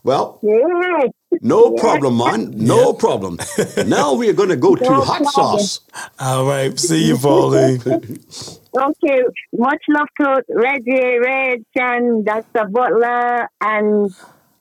Well, 0.04 0.38
Yes. 0.42 1.10
no 1.42 1.72
problem, 1.72 2.16
man. 2.16 2.52
No 2.56 2.94
problem. 2.94 3.38
Now 3.86 4.14
we 4.14 4.30
are 4.30 4.32
going 4.32 4.48
to 4.48 4.56
go 4.56 4.74
to 4.74 4.94
hot 4.94 5.26
sauce. 5.26 5.80
All 6.18 6.46
right. 6.46 6.78
See 6.80 7.04
you, 7.08 7.18
Pauline. 7.18 7.82
Okay. 8.80 9.22
Much 9.52 9.82
love 9.88 10.08
to 10.20 10.42
Reggie, 10.48 11.18
Reg, 11.18 11.62
and 11.76 12.24
Dr. 12.24 12.68
Butler, 12.68 13.48
and 13.60 14.14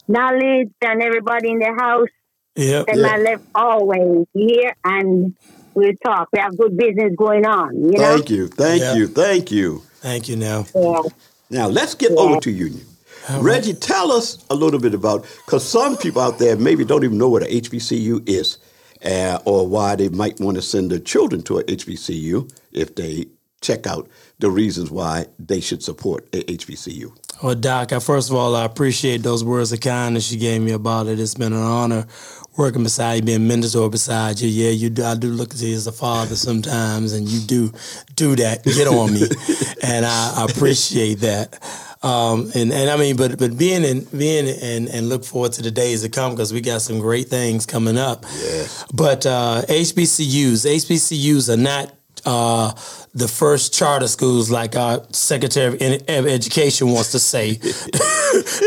Knowledge, 0.08 0.72
and 0.82 1.02
everybody 1.04 1.52
in 1.52 1.60
the 1.60 1.76
house. 1.78 2.08
Yep. 2.56 2.86
And 2.88 3.02
my 3.02 3.18
left 3.18 3.44
always 3.54 4.26
here, 4.34 4.74
and 4.84 5.36
we'll 5.76 5.94
talk. 6.04 6.30
We 6.34 6.40
have 6.40 6.58
good 6.58 6.76
business 6.78 7.14
going 7.18 7.46
on, 7.46 7.76
you 7.76 7.92
know? 7.92 8.16
Thank 8.16 8.30
you. 8.30 8.48
Thank 8.48 8.82
Yeah. 8.82 8.96
you. 8.96 9.08
Thank 9.08 9.52
you. 9.52 9.82
Thank 10.02 10.28
you 10.30 10.38
now. 10.38 10.66
Yeah. 10.74 11.02
Now 11.50 11.68
let's 11.68 11.94
get 11.94 12.12
Yeah. 12.12 12.18
over 12.18 12.40
to 12.42 12.52
Union. 12.52 12.86
Reggie, 13.42 13.74
tell 13.74 14.12
us 14.12 14.38
a 14.50 14.56
little 14.56 14.80
bit 14.80 14.94
about 14.94 15.26
because 15.46 15.64
some 15.68 15.98
people 15.98 16.22
out 16.22 16.40
there 16.40 16.56
maybe 16.56 16.86
don't 16.86 17.04
even 17.04 17.18
know 17.18 17.28
what 17.30 17.44
a 17.44 17.54
HBCU 17.54 18.22
is, 18.26 18.58
uh, 19.06 19.40
or 19.46 19.68
why 19.68 19.96
they 19.96 20.08
might 20.10 20.40
want 20.40 20.56
to 20.56 20.62
send 20.62 20.92
their 20.92 21.00
children 21.00 21.42
to 21.44 21.60
a 21.60 21.64
HBCU 21.64 22.48
if 22.72 22.96
they 22.96 23.26
check 23.62 23.88
out 23.88 24.08
the 24.40 24.50
reasons 24.50 24.92
why 24.92 25.26
they 25.40 25.60
should 25.60 25.82
support 25.82 26.28
a 26.34 26.44
HBCU. 26.44 27.12
Well, 27.42 27.56
Doc, 27.56 27.94
I, 27.94 28.00
first 28.00 28.30
of 28.30 28.36
all, 28.36 28.56
I 28.56 28.66
appreciate 28.66 29.24
those 29.24 29.44
words 29.44 29.72
of 29.72 29.80
kindness 29.80 30.32
you 30.32 30.40
gave 30.40 30.62
me 30.62 30.72
about 30.72 31.08
it. 31.08 31.20
It's 31.20 31.36
been 31.36 31.54
an 31.54 31.62
honor 31.62 32.08
working 32.58 32.84
beside 32.84 33.16
you, 33.16 33.22
being 33.22 33.48
mentor 33.48 33.90
beside 33.90 34.40
you. 34.40 34.50
Yeah, 34.50 34.72
you 34.72 34.90
do. 34.90 35.04
I 35.04 35.16
do 35.16 35.30
look 35.30 35.54
at 35.54 35.62
you 35.62 35.76
as 35.76 35.88
a 35.88 35.92
father 35.92 36.36
sometimes, 36.36 37.14
and 37.14 37.28
you 37.28 37.40
do 37.40 37.72
do 38.16 38.36
that. 38.38 38.64
Get 38.64 38.88
on 38.88 39.14
me, 39.14 39.22
and 39.84 40.06
I, 40.06 40.34
I 40.38 40.46
appreciate 40.50 41.20
that. 41.20 41.60
Um, 42.04 42.52
and, 42.54 42.72
and 42.72 42.90
I 42.90 42.98
mean, 42.98 43.16
but 43.16 43.38
but 43.38 43.58
being 43.58 43.84
in 43.84 44.06
being 44.06 44.48
and 44.48 44.88
and 44.88 45.10
look 45.10 45.24
forward 45.24 45.54
to 45.54 45.62
the 45.62 45.72
days 45.72 46.02
to 46.04 46.10
come 46.10 46.34
because 46.34 46.54
we 46.54 46.62
got 46.62 46.82
some 46.82 47.00
great 47.00 47.28
things 47.28 47.66
coming 47.66 47.98
up. 47.98 48.24
Yes. 48.24 48.86
But 48.94 49.26
uh, 49.26 49.64
HBCUs, 49.68 50.66
HBCUs 50.66 51.54
are 51.54 51.58
not 51.58 51.94
uh, 52.26 52.74
the 53.18 53.28
first 53.28 53.74
charter 53.74 54.08
schools 54.08 54.52
like 54.52 54.76
our 54.76 55.02
Secretary 55.12 55.74
of 56.08 56.28
Education 56.28 56.92
wants 56.92 57.12
to 57.12 57.20
say 57.20 57.54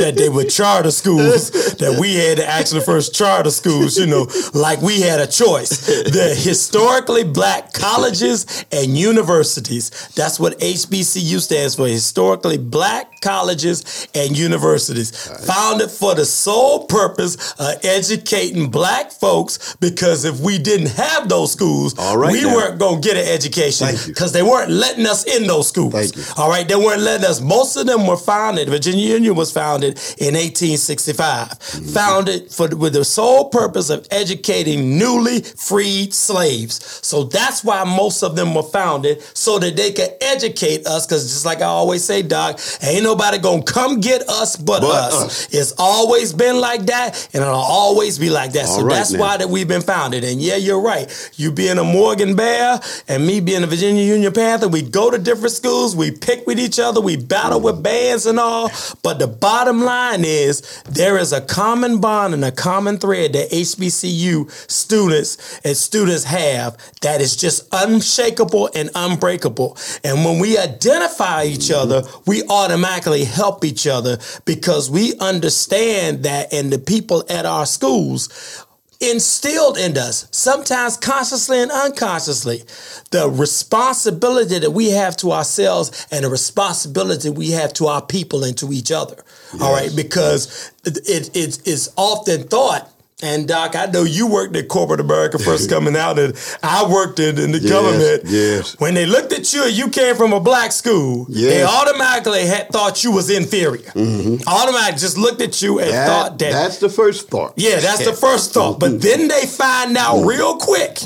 that 0.00 0.14
they 0.16 0.28
were 0.28 0.44
charter 0.44 0.90
schools, 0.90 1.50
that 1.50 1.98
we 2.00 2.16
had 2.16 2.38
the 2.38 2.46
actual 2.46 2.80
first 2.80 3.14
charter 3.14 3.50
schools, 3.50 3.96
you 3.96 4.06
know, 4.06 4.26
like 4.52 4.82
we 4.82 5.00
had 5.00 5.20
a 5.20 5.26
choice. 5.26 5.86
The 5.86 6.34
historically 6.36 7.22
black 7.22 7.72
colleges 7.72 8.64
and 8.72 8.96
universities. 8.98 9.90
That's 10.16 10.40
what 10.40 10.58
HBCU 10.58 11.40
stands 11.40 11.76
for, 11.76 11.86
historically 11.86 12.58
black 12.58 13.20
colleges 13.20 14.08
and 14.14 14.36
universities. 14.36 15.10
Founded 15.46 15.90
for 15.90 16.14
the 16.16 16.24
sole 16.24 16.86
purpose 16.86 17.52
of 17.52 17.84
educating 17.84 18.70
black 18.70 19.12
folks 19.12 19.76
because 19.76 20.24
if 20.24 20.40
we 20.40 20.58
didn't 20.58 20.90
have 20.90 21.28
those 21.28 21.52
schools, 21.52 21.96
All 21.98 22.16
right 22.16 22.32
we 22.32 22.42
now. 22.42 22.54
weren't 22.54 22.78
going 22.80 23.00
to 23.00 23.08
get 23.08 23.16
an 23.16 23.32
education 23.32 23.88
because 24.06 24.32
they 24.32 24.39
weren't 24.42 24.70
letting 24.70 25.06
us 25.06 25.24
in 25.24 25.46
those 25.46 25.68
schools. 25.68 26.34
All 26.38 26.48
right, 26.48 26.66
they 26.66 26.76
weren't 26.76 27.02
letting 27.02 27.26
us. 27.26 27.40
Most 27.40 27.76
of 27.76 27.86
them 27.86 28.06
were 28.06 28.16
founded. 28.16 28.68
Virginia 28.68 29.06
Union 29.14 29.34
was 29.34 29.50
founded 29.52 29.98
in 30.18 30.34
1865, 30.34 31.48
Mm-hmm. 31.50 31.86
founded 31.88 32.50
for 32.52 32.68
with 32.76 32.92
the 32.94 33.04
sole 33.04 33.48
purpose 33.48 33.90
of 33.90 34.06
educating 34.10 34.98
newly 34.98 35.40
freed 35.42 36.12
slaves. 36.14 36.80
So 37.06 37.24
that's 37.24 37.62
why 37.64 37.84
most 37.84 38.22
of 38.22 38.36
them 38.36 38.54
were 38.54 38.62
founded, 38.62 39.22
so 39.36 39.58
that 39.58 39.76
they 39.76 39.92
could 39.92 40.10
educate 40.20 40.86
us. 40.86 41.06
Because 41.06 41.30
just 41.32 41.44
like 41.44 41.58
I 41.60 41.64
always 41.66 42.04
say, 42.04 42.22
Doc, 42.22 42.60
ain't 42.82 43.04
nobody 43.04 43.38
gonna 43.38 43.62
come 43.62 44.00
get 44.00 44.28
us 44.28 44.56
but, 44.56 44.80
But 44.80 44.90
us. 45.12 45.14
us. 45.24 45.54
It's 45.54 45.72
always 45.78 46.32
been 46.32 46.58
like 46.60 46.86
that, 46.86 47.28
and 47.32 47.42
it'll 47.42 47.54
always 47.54 48.18
be 48.18 48.30
like 48.30 48.52
that. 48.52 48.66
so 48.66 48.80
All 48.80 48.84
right 48.84 48.94
that's 48.94 49.16
why 49.16 49.36
that 49.36 49.48
we've 49.48 49.68
been 49.68 49.82
founded. 49.82 50.24
And 50.24 50.40
yeah, 50.40 50.56
you're 50.56 50.80
right. 50.80 51.06
You 51.36 51.52
being 51.52 51.78
a 51.78 51.84
Morgan 51.84 52.34
Bear 52.36 52.80
and 53.08 53.26
me 53.26 53.40
being 53.40 53.62
a 53.62 53.66
Virginia 53.66 54.02
Union 54.04 54.29
Panther, 54.30 54.68
we 54.68 54.82
go 54.82 55.10
to 55.10 55.18
different 55.18 55.52
schools, 55.52 55.94
we 55.94 56.10
pick 56.10 56.46
with 56.46 56.58
each 56.58 56.78
other, 56.78 57.00
we 57.00 57.16
battle 57.16 57.60
with 57.60 57.82
bands 57.82 58.26
and 58.26 58.38
all. 58.38 58.70
But 59.02 59.18
the 59.18 59.26
bottom 59.26 59.82
line 59.82 60.24
is 60.24 60.82
there 60.88 61.18
is 61.18 61.32
a 61.32 61.40
common 61.40 62.00
bond 62.00 62.34
and 62.34 62.44
a 62.44 62.52
common 62.52 62.98
thread 62.98 63.32
that 63.32 63.50
HBCU 63.50 64.50
students 64.70 65.60
and 65.64 65.76
students 65.76 66.24
have 66.24 66.76
that 67.02 67.20
is 67.20 67.36
just 67.36 67.68
unshakable 67.72 68.70
and 68.74 68.90
unbreakable. 68.94 69.76
And 70.04 70.24
when 70.24 70.38
we 70.38 70.58
identify 70.58 71.44
each 71.44 71.70
other, 71.70 72.02
we 72.26 72.42
automatically 72.48 73.24
help 73.24 73.64
each 73.64 73.86
other 73.86 74.18
because 74.44 74.90
we 74.90 75.14
understand 75.18 76.22
that 76.24 76.52
and 76.52 76.72
the 76.72 76.78
people 76.78 77.24
at 77.28 77.46
our 77.46 77.66
schools 77.66 78.66
instilled 79.00 79.78
in 79.78 79.96
us, 79.96 80.26
sometimes 80.30 80.96
consciously 80.96 81.60
and 81.60 81.70
unconsciously, 81.70 82.62
the 83.10 83.28
responsibility 83.28 84.58
that 84.58 84.70
we 84.70 84.90
have 84.90 85.16
to 85.18 85.32
ourselves 85.32 86.06
and 86.10 86.24
the 86.24 86.30
responsibility 86.30 87.30
we 87.30 87.50
have 87.50 87.72
to 87.74 87.86
our 87.86 88.02
people 88.02 88.44
and 88.44 88.56
to 88.58 88.70
each 88.72 88.92
other. 88.92 89.16
All 89.60 89.72
right, 89.72 89.90
because 89.96 90.70
it, 90.84 91.34
it, 91.34 91.60
it's 91.66 91.88
often 91.96 92.44
thought. 92.44 92.92
And 93.22 93.46
Doc, 93.46 93.76
I 93.76 93.86
know 93.86 94.02
you 94.04 94.26
worked 94.26 94.56
at 94.56 94.68
corporate 94.68 95.00
America 95.00 95.38
first 95.38 95.68
coming 95.74 95.94
out, 95.96 96.18
and 96.18 96.34
I 96.62 96.88
worked 96.90 97.18
in, 97.20 97.38
in 97.38 97.52
the 97.52 97.58
Yes, 97.58 97.70
government. 97.70 98.22
yes. 98.26 98.76
When 98.80 98.94
they 98.94 99.04
looked 99.06 99.32
at 99.32 99.52
you, 99.52 99.64
and 99.64 99.72
you 99.76 99.88
came 99.90 100.16
from 100.16 100.32
a 100.32 100.40
black 100.40 100.72
school. 100.72 101.26
They 101.28 101.62
automatically 101.62 102.46
had 102.46 102.68
thought 102.70 103.04
you 103.04 103.12
was 103.12 103.28
inferior. 103.30 103.90
Mm-hmm. 103.90 104.48
Automatically 104.48 104.98
just 105.00 105.18
looked 105.18 105.42
at 105.42 105.60
you 105.62 105.78
and 105.78 105.90
Mm-hmm. 105.90 105.96
That- 105.96 106.06
thought 106.08 106.38
that 106.38 106.52
that's 106.52 106.78
the 106.78 106.88
first 106.88 107.28
thought. 107.28 107.54
yeah, 107.56 107.80
that's 107.80 108.04
the 108.04 108.12
first 108.12 108.52
thought. 108.54 108.78
But 108.80 109.00
then 109.02 109.28
they 109.28 109.46
find 109.46 109.96
out 109.96 110.16
mm-hmm. 110.16 110.28
real 110.28 110.56
quick. 110.56 110.98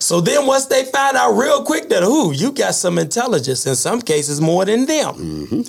So 0.00 0.20
then 0.20 0.46
once 0.46 0.66
they 0.66 0.84
find 0.86 1.16
out 1.16 1.32
real 1.32 1.64
quick 1.64 1.88
that, 1.90 2.02
ooh, 2.02 2.32
you 2.32 2.52
got 2.52 2.74
some 2.74 2.98
intelligence, 2.98 3.66
in 3.66 3.74
some 3.76 4.00
cases 4.02 4.40
more 4.40 4.64
than 4.64 4.86
them. 4.86 5.14
Mm-hmm. 5.14 5.60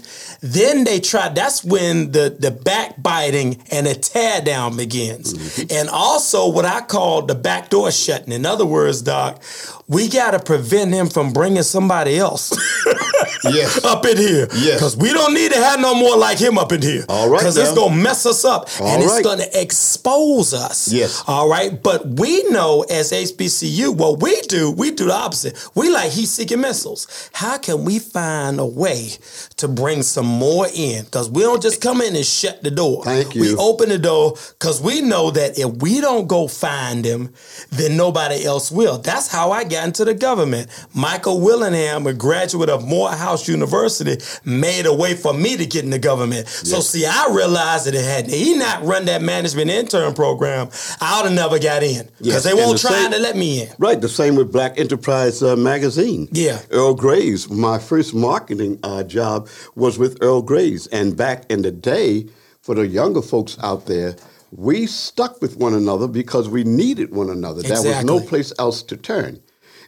Then 0.42 0.84
they 0.84 1.00
try, 1.00 1.30
that's 1.30 1.64
when 1.64 2.12
the, 2.12 2.36
the 2.38 2.52
backbiting 2.52 3.62
and 3.72 3.86
the 3.88 3.96
tear 3.96 4.42
down 4.42 4.76
begins. 4.76 5.34
And 5.72 5.83
also 5.90 6.50
what 6.50 6.66
I 6.66 6.82
call 6.82 7.24
the 7.24 7.36
back 7.36 7.70
door 7.70 7.92
shutting. 7.92 8.32
In 8.32 8.46
other 8.46 8.66
words, 8.66 9.02
Doc, 9.02 9.42
we 9.88 10.08
got 10.08 10.32
to 10.32 10.40
prevent 10.40 10.94
him 10.94 11.08
from 11.10 11.34
bringing 11.34 11.64
somebody 11.64 12.18
else. 12.18 12.52
Yes. 13.52 13.84
up 13.86 14.06
in 14.06 14.18
here. 14.18 14.48
Yes. 14.54 14.76
Because 14.76 14.98
we 14.98 15.12
don't 15.12 15.34
need 15.34 15.52
to 15.52 15.58
have 15.58 15.80
no 15.80 15.96
more 15.96 16.18
like 16.18 16.38
him 16.38 16.58
up 16.58 16.72
in 16.72 16.82
here. 16.82 17.06
All 17.10 17.30
right 17.30 17.40
Because 17.40 17.58
it's 17.58 17.74
going 17.74 17.92
to 17.92 18.04
mess 18.04 18.26
us 18.26 18.46
up. 18.46 18.70
All 18.80 18.88
and 18.88 19.04
it's 19.04 19.22
going 19.22 19.40
to 19.40 19.62
expose 19.62 20.54
us. 20.54 20.92
Yes. 20.92 21.24
All 21.28 21.50
right. 21.50 21.82
But 21.82 22.08
we 22.08 22.44
know 22.50 22.86
as 22.90 23.12
HBCU, 23.12 23.96
what 23.96 24.22
we 24.22 24.40
do, 24.44 24.72
we 24.72 24.92
do 24.92 25.06
the 25.06 25.14
opposite. 25.14 25.58
We 25.76 25.90
like 25.90 26.12
heat 26.12 26.28
seeking 26.28 26.62
missiles. 26.62 27.30
How 27.34 27.58
can 27.58 27.84
we 27.84 28.00
find 28.00 28.60
a 28.60 28.66
way 28.66 29.10
to 29.58 29.68
bring 29.68 30.04
some 30.04 30.26
more 30.26 30.68
in? 30.74 31.06
Because 31.06 31.30
we 31.30 31.42
don't 31.42 31.62
just 31.62 31.82
come 31.82 32.02
in 32.02 32.16
and 32.16 32.26
shut 32.26 32.64
the 32.64 32.72
door. 32.72 33.04
Thank 33.04 33.36
you. 33.36 33.42
We 33.42 33.56
open 33.56 33.90
the 33.90 34.00
door 34.00 34.36
because 34.60 34.82
we 34.82 35.02
know 35.02 35.32
that 35.32 35.60
if 35.60 35.73
we 35.82 36.02
don't 36.02 36.28
go 36.28 36.48
find 36.48 37.04
them, 37.06 37.34
then 37.72 37.98
nobody 37.98 38.44
else 38.46 38.72
will. 38.72 38.98
That's 39.00 39.28
how 39.32 39.52
I 39.52 39.64
got 39.64 39.86
into 39.88 40.06
the 40.06 40.14
government. 40.14 40.70
Michael 40.94 41.40
Willingham, 41.42 42.06
a 42.08 42.14
graduate 42.14 42.70
of 42.70 42.86
Morehouse 42.88 43.48
University, 43.48 44.18
made 44.46 44.86
a 44.86 44.94
way 44.94 45.16
for 45.16 45.34
me 45.34 45.58
to 45.58 45.66
get 45.66 45.84
in 45.84 45.90
the 45.90 46.00
government. 46.00 46.48
So 46.48 46.80
see, 46.82 47.06
I 47.06 47.30
realized 47.32 47.86
that 47.88 47.96
it 47.96 48.04
had 48.06 48.28
he 48.28 48.56
not 48.58 48.84
run 48.84 49.06
that 49.06 49.22
management 49.22 49.70
intern 49.70 50.14
program, 50.14 50.70
I 51.02 51.22
would 51.22 51.30
have 51.30 51.36
never 51.36 51.60
got 51.60 51.84
in 51.84 52.06
because 52.18 52.26
Yes, 52.28 52.44
they 52.44 52.54
won't 52.54 52.74
the 52.82 52.88
try 52.88 53.02
same- 53.04 53.12
to 53.12 53.20
let 53.20 53.36
me 53.36 53.62
in. 53.64 53.70
Right, 53.80 54.00
the 54.00 54.10
same 54.10 54.36
with 54.36 54.52
Black 54.52 54.80
Enterprise 54.80 55.42
uh, 55.42 55.56
magazine. 55.56 56.28
Yeah. 56.32 56.60
Earl 56.72 56.94
Graves. 56.94 57.50
My 57.50 57.80
first 57.80 58.14
marketing 58.14 58.80
uh, 58.84 59.04
job 59.04 59.48
was 59.76 59.98
with 59.98 60.18
Earl 60.22 60.42
Graves, 60.42 60.88
and 60.88 61.16
back 61.18 61.46
in 61.50 61.62
the 61.62 61.72
day, 61.72 62.28
for 62.62 62.76
the 62.76 62.88
younger 62.88 63.22
folks 63.22 63.58
out 63.62 63.86
there, 63.88 64.16
we 64.56 64.86
stuck 64.86 65.42
with 65.42 65.58
one 65.58 65.74
another 65.74 66.08
because 66.08 66.48
we 66.50 66.64
needed 66.64 67.12
one 67.12 67.30
another. 67.30 67.62
There 67.62 67.82
was 67.82 68.04
no 68.06 68.20
place 68.20 68.54
else 68.60 68.84
to 68.84 68.98
turn, 68.98 69.40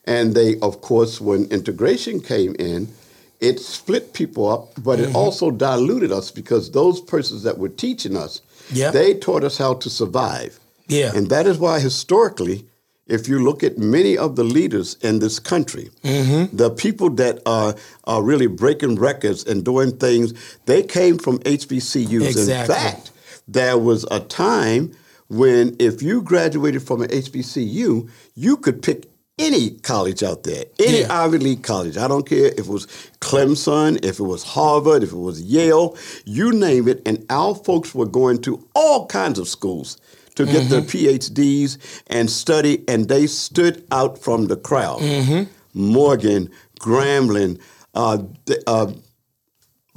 and 0.05 0.33
they, 0.35 0.59
of 0.59 0.81
course, 0.81 1.21
when 1.21 1.45
integration 1.45 2.19
came 2.19 2.55
in. 2.59 2.87
It 3.41 3.59
split 3.59 4.13
people 4.13 4.47
up, 4.49 4.69
but 4.81 4.97
Mm-hmm. 4.97 5.09
it 5.09 5.15
also 5.15 5.51
diluted 5.51 6.09
us 6.11 6.31
because 6.31 6.71
those 6.71 7.01
persons 7.01 7.43
that 7.43 7.57
were 7.57 7.67
teaching 7.69 8.15
us, 8.15 8.41
Yeah. 8.71 8.91
they 8.91 9.13
taught 9.13 9.43
us 9.43 9.57
how 9.57 9.73
to 9.75 9.89
survive. 9.89 10.57
Yeah. 10.87 11.11
And 11.13 11.27
that 11.29 11.45
is 11.45 11.57
why 11.57 11.81
historically, 11.81 12.63
if 13.07 13.27
you 13.27 13.39
look 13.43 13.61
at 13.61 13.77
many 13.77 14.17
of 14.17 14.37
the 14.37 14.43
leaders 14.45 14.95
in 15.01 15.19
this 15.19 15.37
country, 15.37 15.89
Mm-hmm. 16.03 16.55
the 16.55 16.69
people 16.69 17.09
that 17.15 17.41
are, 17.45 17.75
are 18.05 18.23
really 18.23 18.47
breaking 18.47 18.95
records 18.95 19.43
and 19.45 19.65
doing 19.65 19.91
things, 19.97 20.33
they 20.65 20.81
came 20.81 21.17
from 21.17 21.37
HBCUs. 21.39 22.21
In 22.21 22.27
Exactly. 22.27 22.73
fact, 22.73 23.11
there 23.47 23.77
was 23.77 24.05
a 24.11 24.19
time 24.19 24.91
when 25.27 25.75
if 25.79 26.01
you 26.01 26.21
graduated 26.21 26.83
from 26.83 27.01
an 27.01 27.09
HBCU, 27.09 28.09
you 28.35 28.57
could 28.57 28.81
pick 28.81 29.07
any 29.37 29.71
college 29.71 30.23
out 30.23 30.43
there, 30.43 30.63
any 30.79 31.01
Yeah. 31.01 31.23
Ivy 31.23 31.39
League 31.39 31.63
college. 31.63 31.97
I 31.97 32.07
don't 32.07 32.27
care 32.27 32.45
if 32.45 32.59
it 32.59 32.67
was 32.67 32.87
Clemson, 33.19 34.03
if 34.05 34.19
it 34.19 34.23
was 34.23 34.43
Harvard, 34.43 35.03
if 35.03 35.11
it 35.11 35.17
was 35.17 35.41
Yale, 35.41 35.97
you 36.25 36.51
name 36.53 36.87
it. 36.87 37.01
And 37.05 37.25
our 37.29 37.53
folks 37.53 37.93
were 37.93 38.05
going 38.05 38.41
to 38.43 38.65
all 38.75 39.07
kinds 39.07 39.37
of 39.39 39.47
schools 39.49 39.97
to 40.35 40.45
get 40.45 40.69
their 40.69 40.81
PhDs 40.81 41.77
and 42.07 42.29
study, 42.29 42.83
and 42.87 43.07
they 43.09 43.25
stood 43.27 43.85
out 43.91 44.17
from 44.17 44.47
the 44.47 44.55
crowd. 44.57 45.01
Morgan, 45.73 46.49
Grambling, 46.79 47.59
uh, 47.93 48.19
uh, 48.67 48.91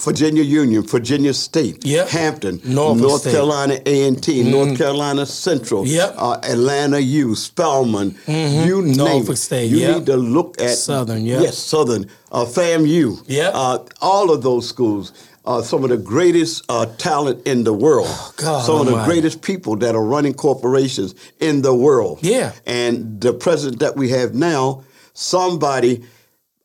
Virginia 0.00 0.44
Union, 0.44 0.82
Virginia 0.86 1.34
State, 1.34 1.84
Yep. 1.84 2.08
Hampton, 2.08 2.60
North. 2.64 2.98
Mm-hmm. 3.00 3.30
Carolina 3.30 3.78
A 3.84 4.06
and 4.06 4.22
T, 4.22 4.44
North 4.48 4.78
Carolina 4.78 5.26
Central, 5.26 5.84
Yep. 5.86 6.14
uh, 6.16 6.38
Atlanta 6.44 7.00
U, 7.00 7.34
Spelman, 7.34 8.14
you 8.28 8.82
name 8.82 8.96
Norfolk 8.96 9.30
it. 9.34 9.36
State, 9.38 9.70
You 9.70 9.78
yep. 9.78 9.96
need 9.96 10.06
to 10.06 10.16
look 10.16 10.60
at 10.60 10.70
Southern, 10.76 11.26
yes, 11.26 11.58
Southern, 11.58 12.06
uh, 12.30 12.44
FAMU, 12.44 13.22
Yep. 13.26 13.52
uh, 13.54 13.78
all 14.00 14.30
of 14.30 14.42
those 14.42 14.68
schools. 14.68 15.12
are 15.44 15.62
some 15.64 15.82
of 15.82 15.88
the 15.88 15.96
greatest 15.96 16.62
uh, 16.68 16.84
talent 16.98 17.40
in 17.46 17.64
the 17.64 17.72
world. 17.72 18.06
Oh, 18.42 18.62
some 18.66 18.80
of 18.82 18.86
the 18.86 19.02
greatest 19.06 19.40
people 19.40 19.76
that 19.76 19.94
are 19.94 20.04
running 20.04 20.34
corporations 20.34 21.14
in 21.40 21.62
the 21.62 21.72
world. 21.74 22.18
Yeah. 22.20 22.52
And 22.66 23.18
the 23.18 23.32
president 23.32 23.80
that 23.80 23.96
we 23.96 24.10
have 24.10 24.34
now, 24.34 24.82
somebody 25.14 26.02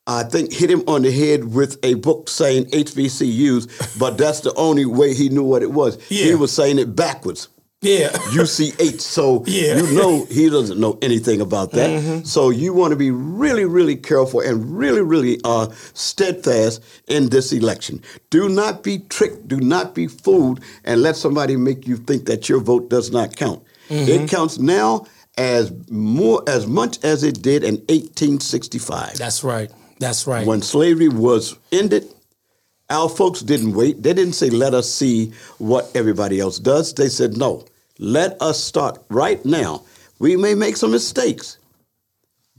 I 0.06 0.24
think 0.24 0.52
hit 0.52 0.70
him 0.70 0.84
on 0.88 1.04
the 1.04 1.12
head 1.12 1.54
with 1.54 1.78
a 1.84 1.94
book 1.96 2.28
saying 2.28 2.66
HBCUs, 2.72 3.98
but 4.00 4.18
that's 4.18 4.42
the 4.42 4.54
only 4.56 4.86
way 4.86 5.14
he 5.14 5.30
knew 5.30 5.44
what 5.44 5.64
it 5.64 5.72
was. 5.72 6.02
He 6.04 6.36
was 6.36 6.52
saying 6.52 6.80
it 6.80 6.96
backwards. 6.96 7.48
Yeah. 7.82 8.10
UCH. 8.34 9.02
So 9.02 9.44
Yeah. 9.46 9.78
you 9.78 9.92
know 9.94 10.26
he 10.26 10.50
doesn't 10.50 10.80
know 10.80 10.98
anything 11.02 11.42
about 11.42 11.72
that. 11.72 12.26
So 12.26 12.50
you 12.50 12.74
want 12.74 12.92
to 12.92 12.96
be 12.98 13.12
really, 13.12 13.66
really 13.66 13.96
careful 13.98 14.40
and 14.40 14.78
really, 14.78 15.02
really 15.02 15.40
uh, 15.44 15.68
steadfast 15.94 16.82
in 17.08 17.30
this 17.30 17.52
election. 17.52 18.02
Do 18.30 18.48
not 18.50 18.84
be 18.84 19.00
tricked. 19.00 19.48
Do 19.48 19.60
not 19.60 19.94
be 19.96 20.08
fooled, 20.08 20.62
and 20.86 21.02
let 21.02 21.16
somebody 21.18 21.58
make 21.58 21.86
you 21.88 21.98
think 21.98 22.26
that 22.26 22.48
your 22.48 22.60
vote 22.62 22.90
does 22.90 23.12
not 23.12 23.36
count. 23.36 23.62
It 23.90 24.30
counts 24.30 24.58
now 24.58 25.06
as 25.38 25.72
more 25.90 26.42
as 26.48 26.66
much 26.66 27.04
as 27.04 27.24
it 27.24 27.42
did 27.42 27.64
in 27.64 27.76
1865 27.90 29.18
That's 29.18 29.44
right. 29.44 29.70
That's 30.04 30.28
right. 30.28 30.46
when 30.46 30.62
slavery 30.62 31.08
was 31.08 31.58
ended, 31.72 32.14
our 32.90 33.08
folks 33.08 33.40
didn't 33.40 33.74
wait. 33.74 34.04
They 34.04 34.14
didn't 34.14 34.34
say, 34.34 34.50
let 34.50 34.74
us 34.74 34.92
see 34.92 35.32
what 35.60 35.90
everybody 35.96 36.42
else 36.42 36.60
does. 36.60 36.94
They 36.94 37.08
said, 37.08 37.38
no, 37.38 37.66
let 38.00 38.40
us 38.42 38.62
start 38.62 39.02
right 39.10 39.44
now. 39.46 39.84
We 40.20 40.36
may 40.36 40.56
make 40.56 40.76
some 40.76 40.92
mistakes, 40.92 41.58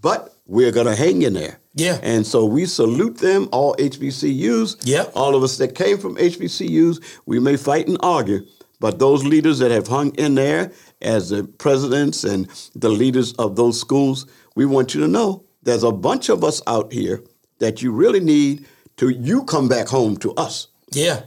but 0.00 0.34
we're 0.46 0.72
going 0.72 0.86
to 0.86 0.96
hang 0.96 1.20
in 1.22 1.34
there. 1.34 1.58
Yeah. 1.74 1.98
And 2.02 2.26
so 2.26 2.46
we 2.46 2.64
salute 2.64 3.18
them, 3.18 3.48
all 3.52 3.74
HBCUs. 3.76 4.86
Yep. 4.86 5.12
All 5.14 5.34
of 5.34 5.42
us 5.42 5.58
that 5.58 5.74
came 5.74 5.98
from 5.98 6.16
HBCUs, 6.16 7.02
we 7.26 7.40
may 7.40 7.56
fight 7.58 7.88
and 7.88 7.98
argue, 8.00 8.40
but 8.80 8.98
those 8.98 9.22
leaders 9.22 9.58
that 9.58 9.70
have 9.70 9.88
hung 9.88 10.14
in 10.14 10.34
there 10.34 10.72
as 11.02 11.28
the 11.28 11.44
presidents 11.44 12.24
and 12.24 12.48
the 12.74 12.88
leaders 12.88 13.34
of 13.34 13.56
those 13.56 13.78
schools, 13.78 14.26
we 14.56 14.64
want 14.64 14.94
you 14.94 15.00
to 15.02 15.08
know 15.08 15.44
there's 15.62 15.82
a 15.82 15.92
bunch 15.92 16.28
of 16.28 16.42
us 16.42 16.62
out 16.66 16.92
here 16.92 17.22
that 17.58 17.82
you 17.82 17.92
really 17.92 18.20
need 18.20 18.66
to 18.96 19.08
you 19.08 19.44
come 19.44 19.68
back 19.68 19.88
home 19.88 20.16
to 20.18 20.32
us 20.34 20.68
yeah. 20.92 21.22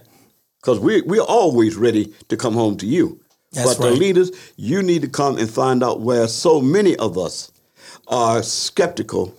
because 0.60 0.80
we, 0.80 1.02
we're 1.02 1.22
always 1.22 1.76
ready 1.76 2.14
to 2.30 2.38
come 2.38 2.54
home 2.54 2.78
to 2.78 2.86
you. 2.86 3.20
That's 3.52 3.76
but 3.76 3.90
the 3.90 3.92
leaders, 3.92 4.32
you 4.56 4.84
need 4.84 5.02
to 5.02 5.08
come 5.08 5.38
and 5.38 5.50
find 5.50 5.84
out 5.84 6.02
where 6.02 6.28
so 6.28 6.62
many 6.62 6.96
of 6.98 7.18
us 7.18 7.52
are 8.08 8.44
skeptical 8.44 9.36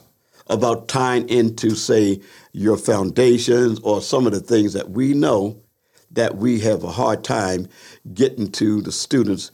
about 0.48 0.88
tying 0.88 1.28
into, 1.28 1.74
say, 1.74 2.20
your 2.52 2.76
foundations 2.76 3.78
or 3.80 4.00
some 4.00 4.26
of 4.26 4.32
the 4.32 4.40
things 4.40 4.72
that 4.72 4.90
we 4.90 5.14
know 5.14 5.60
that 6.10 6.36
we 6.36 6.58
have 6.60 6.84
a 6.84 6.90
hard 6.90 7.22
time 7.22 7.68
getting 8.14 8.50
to 8.52 8.80
the 8.80 8.92
students. 8.92 9.50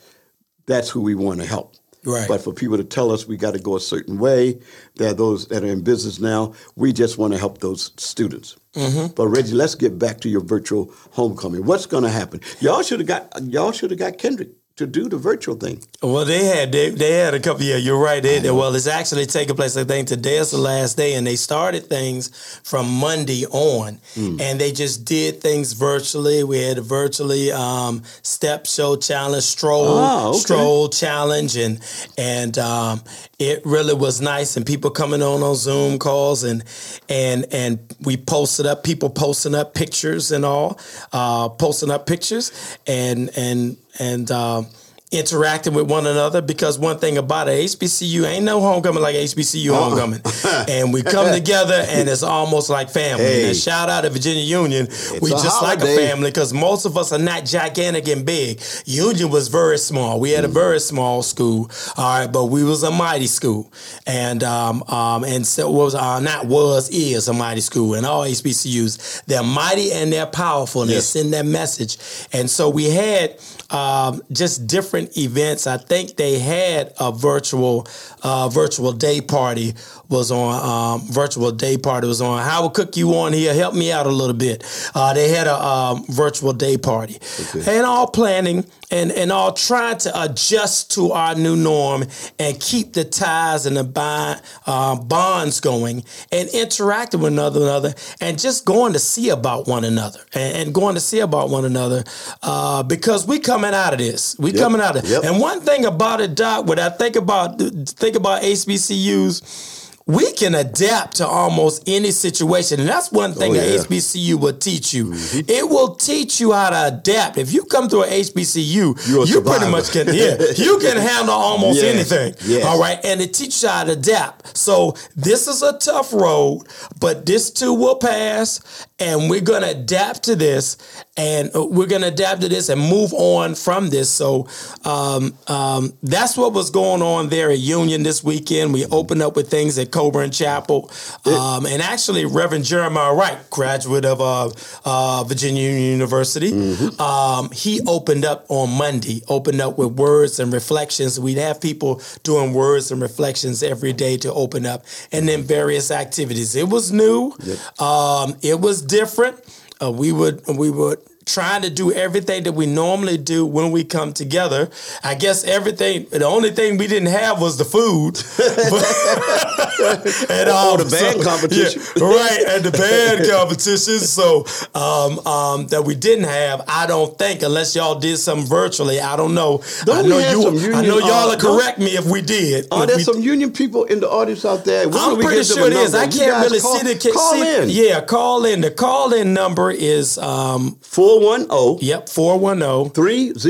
That's 0.67 0.89
who 0.89 1.01
we 1.01 1.15
want 1.15 1.41
to 1.41 1.47
help. 1.47 1.75
Right. 2.05 2.29
But 2.29 2.43
for 2.43 2.53
people 2.53 2.77
to 2.77 2.85
tell 2.85 3.11
us 3.11 3.27
we 3.27 3.37
got 3.37 3.55
to 3.55 3.61
go 3.61 3.77
a 3.77 3.81
certain 3.81 4.19
way, 4.19 4.61
there 4.97 5.11
are 5.11 5.15
those 5.15 5.49
that 5.49 5.63
are 5.63 5.67
in 5.67 5.83
business 5.83 6.21
now. 6.21 6.55
We 6.77 6.93
just 6.93 7.19
want 7.19 7.33
to 7.33 7.39
help 7.39 7.59
those 7.59 7.93
students. 7.97 8.57
Mm-hmm. 8.75 9.15
But 9.15 9.29
Reggie, 9.29 9.55
let's 9.55 9.75
get 9.75 9.99
back 9.99 10.21
to 10.21 10.29
your 10.29 10.43
virtual 10.43 10.93
homecoming. 11.13 11.65
What's 11.65 11.87
going 11.87 12.05
to 12.05 12.11
happen? 12.11 12.41
Y'all 12.61 12.83
should 12.83 13.01
have 13.01 13.09
got 13.09 13.43
y'all 13.43 13.73
should 13.73 13.91
have 13.91 13.99
got 13.99 14.19
Kendrick 14.19 14.51
to 14.77 14.87
do 14.89 15.09
the 15.09 15.17
virtual 15.17 15.55
thing. 15.55 15.81
Well, 16.03 16.25
they 16.25 16.45
had 16.45 16.73
they, 16.73 16.91
they 16.91 17.13
had 17.13 17.33
a 17.33 17.39
couple. 17.41 17.63
Yeah, 17.63 17.77
you're 17.77 17.99
right. 17.99 18.21
They, 18.23 18.41
they- 18.41 18.51
well, 18.51 18.75
it's 18.75 18.89
actually 18.89 19.27
taking 19.27 19.55
place. 19.55 19.77
I 19.77 19.85
think 19.85 20.09
today 20.09 20.39
is 20.39 20.51
the 20.51 20.59
last 20.59 20.97
day, 20.97 21.15
and 21.15 21.25
they 21.27 21.37
started 21.37 21.87
things 21.87 22.31
from 22.65 22.89
Monday 22.91 23.47
on, 23.47 24.01
Hmm. 24.15 24.41
and 24.41 24.61
they 24.61 24.73
just 24.73 25.05
did 25.05 25.41
things 25.41 25.73
virtually. 25.75 26.43
We 26.43 26.59
had 26.61 26.79
a 26.79 26.83
virtually 26.83 27.53
um, 27.53 28.03
step 28.23 28.67
show 28.67 28.97
challenge, 28.97 29.45
stroll 29.45 29.99
Ah, 29.99 30.29
okay. 30.31 30.39
stroll 30.39 30.89
challenge, 30.89 31.57
and 31.57 31.79
and 32.19 32.59
um, 32.59 33.01
it 33.39 33.63
really 33.65 33.95
was 33.95 34.21
nice. 34.21 34.57
And 34.57 34.65
people 34.67 34.91
coming 34.91 35.23
on 35.23 35.43
on 35.43 35.55
Zoom 35.55 35.99
calls, 35.99 36.45
and 36.45 36.65
and 37.09 37.47
and 37.53 37.79
we 38.01 38.17
posted 38.17 38.67
up 38.67 38.85
people 38.85 39.11
posting 39.11 39.55
up 39.55 39.75
pictures 39.75 40.33
and 40.33 40.45
all, 40.45 40.79
uh, 41.13 41.49
posting 41.49 41.91
up 41.91 42.07
pictures, 42.07 42.79
and 42.87 43.31
and 43.37 43.77
and. 43.99 44.31
Um, 44.31 44.67
interacting 45.15 45.75
with 45.75 45.89
one 45.91 46.07
another 46.07 46.43
because 46.43 46.79
one 46.79 46.99
thing 46.99 47.17
about 47.19 47.49
it, 47.49 47.53
HBCU 47.65 48.25
ain't 48.27 48.45
no 48.45 48.61
homecoming 48.61 49.03
like 49.03 49.15
HBCU 49.17 49.71
Uh-uh. 49.71 49.91
homecoming, 49.91 50.21
and 50.69 50.93
we 50.93 51.03
come 51.03 51.33
together 51.33 51.85
and 51.89 52.09
it's 52.09 52.23
almost 52.23 52.69
like 52.71 52.91
family. 52.91 53.25
Hey. 53.25 53.49
And 53.49 53.57
shout 53.57 53.89
out 53.89 54.03
to 54.03 54.11
Virginia 54.11 54.43
Union, 54.43 54.87
we 55.23 55.31
a 55.31 55.35
just 55.35 55.63
like 55.63 55.81
a 55.81 55.97
family 55.97 56.31
because 56.31 56.53
most 56.53 56.85
of 56.85 56.97
us 56.97 57.13
are 57.13 57.19
not 57.19 57.45
gigantic 57.45 58.09
and 58.09 58.25
big. 58.27 58.61
Union 58.85 59.31
was 59.31 59.49
very 59.49 59.79
small. 59.79 60.21
We 60.21 60.31
had 60.33 60.45
a 60.45 60.49
very 60.49 60.81
small 60.81 61.23
school, 61.23 61.71
all 61.97 62.19
right, 62.21 62.27
but 62.33 62.47
we 62.47 62.65
was 62.65 62.83
a 62.83 62.91
mighty 62.91 63.27
school, 63.27 63.73
and 64.07 64.43
um, 64.43 64.83
um, 64.89 65.25
and 65.25 65.47
so 65.47 65.71
was 65.71 65.95
uh, 65.95 66.21
not 66.21 66.47
was 66.47 66.89
is 66.91 67.29
a 67.29 67.33
mighty 67.33 67.61
school, 67.61 67.95
and 67.95 68.05
all 68.07 68.23
HBCUs 68.25 69.25
they're 69.27 69.43
mighty 69.43 69.93
and 69.93 70.13
they're 70.13 70.27
powerful, 70.27 70.83
and 70.83 70.91
Yes. 70.91 71.13
they 71.13 71.21
send 71.21 71.33
that 71.35 71.47
message, 71.47 71.99
and 72.33 72.51
so 72.51 72.69
we 72.69 72.91
had 72.91 73.37
um, 73.71 74.23
just 74.33 74.67
different 74.67 75.17
events. 75.17 75.67
I 75.67 75.77
think 75.79 76.17
they 76.17 76.39
had 76.39 76.93
a 77.01 77.11
virtual 77.13 77.87
uh, 78.23 78.49
virtual 78.49 78.93
day 78.93 79.21
party 79.21 79.75
was 80.09 80.31
on. 80.31 81.01
Um, 81.01 81.07
virtual 81.11 81.51
day 81.53 81.77
party 81.79 82.07
was 82.07 82.21
on. 82.21 82.43
Howard 82.43 82.75
Cook, 82.75 82.97
you 82.97 83.15
on 83.15 83.33
here? 83.33 83.55
Help 83.55 83.75
me 83.75 83.91
out 83.93 84.07
a 84.07 84.11
little 84.11 84.35
bit. 84.37 84.65
Uh, 84.95 85.15
they 85.15 85.29
had 85.29 85.47
a 85.47 85.55
um, 85.63 86.05
virtual 86.09 86.53
day 86.53 86.77
party, 86.77 87.19
Okay. 87.57 87.77
and 87.77 87.87
all 87.87 88.07
planning 88.07 88.65
and 88.95 89.11
and 89.13 89.33
all 89.33 89.53
trying 89.53 89.99
to 89.99 90.23
adjust 90.23 90.93
to 90.93 91.11
our 91.13 91.35
new 91.35 91.57
norm 91.57 92.05
and 92.39 92.61
keep 92.61 92.93
the 92.93 93.05
ties 93.05 93.67
and 93.67 93.77
the 93.77 93.85
bond, 93.85 94.41
uh, 94.67 94.95
bonds 94.97 95.61
going 95.61 96.05
and 96.31 96.49
interacting 96.51 97.21
with 97.21 97.37
one 97.37 97.57
another 97.57 97.93
and 98.21 98.39
just 98.39 98.65
going 98.65 98.93
to 98.93 98.99
see 98.99 99.29
about 99.31 99.67
one 99.67 99.85
another 99.85 100.21
and, 100.33 100.57
and 100.57 100.75
going 100.75 100.95
to 100.95 101.01
see 101.01 101.19
about 101.21 101.51
one 101.51 101.65
another 101.65 102.05
uh, 102.43 102.83
because 102.85 103.27
we 103.27 103.39
coming 103.39 103.75
out 103.75 103.93
of 103.93 103.99
this. 103.99 104.37
We 104.39 104.53
Yep. 104.53 104.61
coming 104.63 104.81
out 104.81 104.97
of 104.97 105.05
it. 105.05 105.11
Yep. 105.11 105.25
And 105.25 105.41
one 105.41 105.61
thing 105.61 105.85
about 105.85 106.21
it, 106.21 106.37
Doc, 106.37 106.67
when 106.67 106.79
I 106.79 106.89
think 106.89 107.17
about 107.17 107.59
think 107.59 108.15
about 108.15 108.43
HBCUs. 108.43 109.83
We 110.07 110.33
can 110.35 110.55
adapt 110.55 111.17
to 111.17 111.27
almost 111.27 111.83
any 111.87 112.11
situation, 112.11 112.79
and 112.79 112.87
that's 112.87 113.11
one 113.11 113.33
thing 113.33 113.53
Oh, 113.53 113.55
that. 113.55 113.89
HBCU 113.89 114.35
will 114.39 114.53
teach 114.53 114.93
you. 114.93 115.13
It 115.15 115.67
will 115.67 115.95
teach 115.95 116.41
you 116.41 116.53
how 116.53 116.69
to 116.69 116.95
adapt. 116.95 117.39
If 117.39 117.55
you 117.55 117.65
come 117.65 117.89
to 117.89 118.01
a 118.03 118.07
HBCU, 118.07 119.09
You're 119.09 119.27
you 119.27 119.41
pretty 119.41 119.71
much 119.71 119.93
can 119.93 120.09
yeah, 120.09 120.37
you 120.57 120.79
can 120.79 120.99
handle 121.11 121.35
almost 121.35 121.81
Yes, 121.83 122.13
anything. 122.13 122.35
yes. 122.47 122.67
All 122.67 122.79
right, 122.79 122.99
and 123.03 123.23
it 123.23 123.33
teaches 123.33 123.63
you 123.63 123.71
how 123.71 123.85
to 123.85 123.93
adapt. 123.93 124.55
So 124.59 124.95
this 125.17 125.49
is 125.49 125.63
a 125.63 125.79
tough 125.79 126.13
road, 126.13 126.65
but 127.01 127.25
this 127.25 127.51
too 127.51 127.73
will 127.73 127.97
pass, 127.97 128.87
and 128.99 129.31
we're 129.31 129.41
gonna 129.41 129.69
adapt 129.69 130.25
to 130.25 130.37
this, 130.37 130.77
and 131.17 131.51
uh, 131.57 131.65
we're 131.65 131.87
gonna 131.87 132.09
adapt 132.09 132.43
to 132.43 132.51
this 132.51 132.69
and 132.69 132.79
move 132.79 133.15
on 133.15 133.55
from 133.55 133.89
this. 133.89 134.11
So 134.11 134.49
um, 134.85 135.33
um, 135.47 135.95
that's 136.03 136.37
what 136.37 136.53
was 136.53 136.69
going 136.69 137.01
on 137.01 137.31
there 137.31 137.51
at 137.51 137.59
Union 137.59 138.03
this 138.03 138.23
weekend. 138.23 138.75
We 138.75 138.85
opened 138.85 139.23
up 139.23 139.35
with 139.35 139.49
things 139.51 139.79
at 139.79 139.93
Coburn 139.95 140.33
Chapel, 140.33 140.91
um, 141.25 141.67
and 141.67 141.81
actually 141.81 142.25
Reverend 142.25 142.65
Jeremiah 142.65 143.15
Wright, 143.15 143.39
graduate 143.49 144.05
of 144.05 144.21
uh, 144.21 144.51
uh, 144.85 145.23
Virginia 145.25 145.63
Union 145.63 145.93
University, 145.93 146.51
um, 146.99 147.49
he 147.53 147.81
opened 147.87 148.25
up 148.25 148.45
on 148.49 148.71
Monday. 148.77 149.23
Opened 149.29 149.61
up 149.61 149.79
with 149.79 149.93
words 149.93 150.41
and 150.41 150.53
reflections. 150.53 151.21
We'd 151.21 151.39
have 151.39 151.61
people 151.61 152.03
doing 152.25 152.53
words 152.53 152.91
and 152.91 153.01
reflections 153.01 153.63
every 153.63 153.93
day 153.93 154.17
to 154.19 154.33
open 154.33 154.67
up, 154.67 154.85
and 155.13 155.29
then 155.29 155.43
various 155.43 155.93
activities. 155.93 156.57
It 156.57 156.69
was 156.69 156.91
new. 156.91 157.33
Um, 157.79 158.35
it 158.43 158.59
was 158.61 158.83
different. 158.83 159.37
Uh, 159.81 159.93
we 159.93 160.11
would 160.13 160.43
we 160.49 160.71
would 160.71 160.99
trying 161.27 161.63
to 161.63 161.71
do 161.71 161.93
everything 161.93 162.43
that 162.45 162.53
we 162.53 162.67
normally 162.67 163.17
do 163.17 163.47
when 163.47 163.71
we 163.71 163.85
come 163.85 164.13
together. 164.13 164.71
I 165.03 165.15
guess 165.15 165.45
everything. 165.45 166.07
The 166.11 166.25
only 166.27 166.51
thing 166.51 166.77
we 166.79 166.87
didn't 166.87 167.09
have 167.09 167.41
was 167.41 167.57
the 167.59 167.65
food. 167.65 168.19
and 170.31 170.49
Or 170.49 170.73
um, 170.73 170.79
the 170.79 170.89
band 170.91 171.23
competition. 171.23 171.83
yeah, 171.97 172.05
right? 172.05 172.41
And 172.49 172.65
the 172.65 172.71
band 172.71 173.29
competition. 173.31 173.99
So 173.99 174.45
um, 174.75 175.19
um, 175.27 175.67
that 175.69 175.83
we 175.85 175.95
didn't 175.95 176.25
have. 176.25 176.63
I 176.69 176.87
don't 176.87 177.17
think 177.19 177.43
unless 177.43 177.75
y'all 177.75 177.99
did 177.99 178.19
something 178.19 178.47
virtually. 178.47 179.01
I 179.01 179.17
don't 179.17 179.35
know. 179.35 179.63
Don't 179.85 180.07
I 180.07 180.09
know 180.09 180.41
some 180.43 180.55
you. 180.57 180.75
I 180.75 180.83
know 180.83 180.99
y'all 180.99 181.31
uh, 181.31 181.37
will 181.37 181.39
correct 181.59 181.79
me 181.79 181.97
if 181.97 182.07
we 182.07 182.23
did. 182.23 182.67
Are 182.71 182.83
If 182.83 182.89
there 182.89 182.97
we- 182.99 183.03
some 183.03 183.21
union 183.21 183.53
people 183.53 183.85
in 183.85 184.01
the 184.01 184.09
audience 184.11 184.45
out 184.45 184.65
there? 184.65 184.89
When 184.89 184.99
I'm 184.99 185.19
pretty 185.21 185.45
sure 185.45 185.67
it 185.67 185.73
is. 185.73 185.95
I 185.95 186.07
can't 186.07 186.45
really 186.45 186.61
call, 186.61 186.77
see 186.79 186.93
the 186.93 187.11
Call 187.13 187.33
see- 187.35 187.57
in. 187.63 187.69
Yeah, 187.71 188.01
call 188.01 188.45
in. 188.45 188.61
The 188.61 188.71
call 188.71 189.13
in 189.13 189.33
number 189.35 189.71
is 189.71 190.19
um 190.19 190.77
410 191.21 191.87
yep 191.87 192.09
410 192.09 192.91
300 192.93 193.41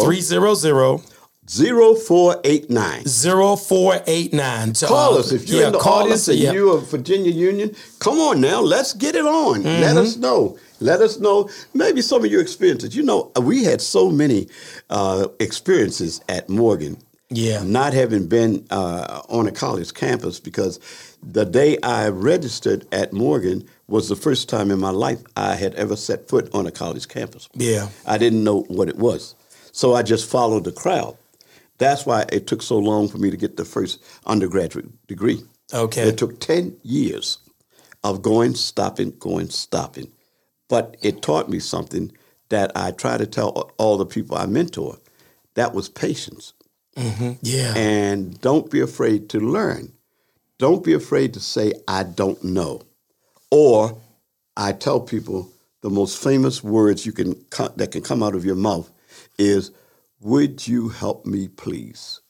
300 0.00 1.00
0489. 1.50 3.04
0489. 3.04 4.74
So, 4.74 4.86
Call 4.86 5.14
uh, 5.14 5.18
us 5.18 5.32
if 5.32 5.48
you're 5.48 5.62
yeah, 5.62 5.66
in 5.68 5.72
the 5.72 5.78
call 5.78 6.02
audience 6.02 6.28
us, 6.28 6.28
and 6.28 6.38
yeah. 6.38 6.52
you're 6.52 6.76
a 6.78 6.80
Virginia 6.80 7.32
Union. 7.32 7.74
Come 7.98 8.18
on 8.18 8.40
now, 8.40 8.60
let's 8.60 8.92
get 8.92 9.16
it 9.16 9.24
on. 9.24 9.64
Let 9.64 9.96
us 9.96 10.12
Mm-hmm. 10.12 10.20
know. 10.22 10.58
Let 10.80 11.00
us 11.00 11.18
know 11.18 11.50
maybe 11.74 12.02
some 12.02 12.24
of 12.24 12.30
your 12.30 12.40
experiences. 12.40 12.94
You 12.96 13.02
know, 13.02 13.32
we 13.40 13.64
had 13.64 13.80
so 13.80 14.10
many 14.10 14.48
uh, 14.90 15.26
experiences 15.40 16.20
at 16.28 16.48
Morgan. 16.48 16.96
Yeah. 17.30 17.62
Not 17.64 17.92
having 17.94 18.26
been 18.28 18.66
uh, 18.70 19.22
on 19.28 19.46
a 19.46 19.52
college 19.52 19.92
campus 19.94 20.40
because 20.40 20.80
the 21.22 21.44
day 21.44 21.78
I 21.82 22.08
registered 22.08 22.86
at 22.92 23.12
Morgan 23.12 23.68
was 23.90 24.08
the 24.08 24.16
first 24.16 24.48
time 24.48 24.70
in 24.70 24.78
my 24.78 24.90
life 24.90 25.20
I 25.36 25.56
had 25.56 25.74
ever 25.74 25.96
set 25.96 26.28
foot 26.28 26.48
on 26.54 26.66
a 26.66 26.70
college 26.70 27.08
campus. 27.08 27.48
Yeah. 27.54 27.88
I 28.06 28.18
didn't 28.18 28.44
know 28.44 28.62
what 28.68 28.88
it 28.88 28.96
was. 28.96 29.34
So 29.72 29.94
I 29.94 30.02
just 30.02 30.30
followed 30.30 30.64
the 30.64 30.72
crowd. 30.72 31.16
That's 31.78 32.06
why 32.06 32.26
it 32.30 32.46
took 32.46 32.62
so 32.62 32.78
long 32.78 33.08
for 33.08 33.18
me 33.18 33.30
to 33.30 33.36
get 33.36 33.56
the 33.56 33.64
first 33.64 34.02
undergraduate 34.26 35.06
degree. 35.06 35.42
Okay. 35.72 36.08
It 36.08 36.18
took 36.18 36.40
10 36.40 36.76
years 36.82 37.38
of 38.04 38.22
going, 38.22 38.54
stopping, 38.54 39.12
going, 39.18 39.50
stopping. 39.50 40.10
But 40.68 40.96
it 41.02 41.22
taught 41.22 41.48
me 41.48 41.58
something 41.58 42.12
that 42.48 42.72
I 42.76 42.92
try 42.92 43.16
to 43.16 43.26
tell 43.26 43.72
all 43.78 43.96
the 43.96 44.06
people 44.06 44.36
I 44.36 44.46
mentor. 44.46 44.98
That 45.54 45.74
was 45.74 45.88
patience. 45.88 46.52
Mm-hmm. 46.96 47.32
Yeah. 47.42 47.74
And 47.76 48.40
don't 48.40 48.70
be 48.70 48.80
afraid 48.80 49.28
to 49.30 49.40
learn. 49.40 49.92
Don't 50.58 50.84
be 50.84 50.92
afraid 50.92 51.34
to 51.34 51.40
say, 51.40 51.72
I 51.88 52.02
don't 52.02 52.42
know. 52.44 52.82
Or 53.50 53.98
I 54.56 54.72
tell 54.72 55.00
people 55.00 55.50
the 55.82 55.90
most 55.90 56.22
famous 56.22 56.62
words 56.62 57.06
you 57.06 57.12
can 57.12 57.34
that 57.76 57.90
can 57.92 58.02
come 58.02 58.22
out 58.22 58.34
of 58.34 58.44
your 58.44 58.56
mouth 58.56 58.90
is, 59.38 59.70
Would 60.20 60.66
you 60.66 60.88
help 60.88 61.26
me, 61.26 61.48
please? 61.48 62.20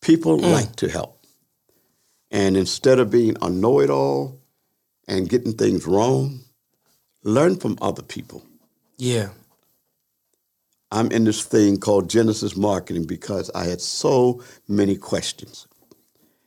People 0.00 0.38
mm. 0.38 0.52
like 0.52 0.76
to 0.76 0.88
help. 0.88 1.24
And 2.30 2.56
instead 2.56 2.98
of 2.98 3.10
being 3.10 3.36
a 3.40 3.48
know 3.48 3.80
it 3.80 3.90
all 3.90 4.40
and 5.06 5.28
getting 5.28 5.52
things 5.52 5.86
wrong, 5.86 6.40
learn 7.22 7.56
from 7.56 7.78
other 7.80 8.02
people. 8.02 8.42
yeah. 8.98 9.28
I'm 10.90 11.10
in 11.10 11.24
this 11.24 11.42
thing 11.42 11.78
called 11.78 12.08
Genesis 12.08 12.56
Marketing 12.56 13.04
because 13.04 13.50
I 13.52 13.64
had 13.64 13.80
so 13.80 14.44
many 14.68 14.96
questions. 14.96 15.66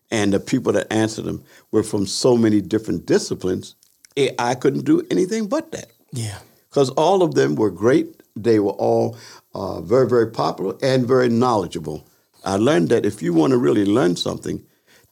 And 0.09 0.33
the 0.33 0.39
people 0.39 0.71
that 0.73 0.91
answered 0.91 1.25
them 1.25 1.43
were 1.71 1.83
from 1.83 2.05
so 2.05 2.37
many 2.37 2.61
different 2.61 3.05
disciplines, 3.05 3.75
eh, 4.15 4.31
I 4.39 4.55
couldn't 4.55 4.85
do 4.85 5.05
anything 5.11 5.47
but 5.47 5.71
that. 5.71 5.91
Yeah. 6.13 6.39
Because 6.69 6.89
all 6.91 7.23
of 7.23 7.35
them 7.35 7.55
were 7.55 7.71
great. 7.71 8.21
They 8.35 8.59
were 8.59 8.71
all 8.71 9.17
uh, 9.53 9.81
very, 9.81 10.07
very 10.07 10.27
popular 10.31 10.75
and 10.81 11.07
very 11.07 11.29
knowledgeable. 11.29 12.05
I 12.45 12.55
learned 12.55 12.89
that 12.89 13.05
if 13.05 13.21
you 13.21 13.33
want 13.33 13.51
to 13.51 13.57
really 13.57 13.85
learn 13.85 14.15
something, 14.15 14.63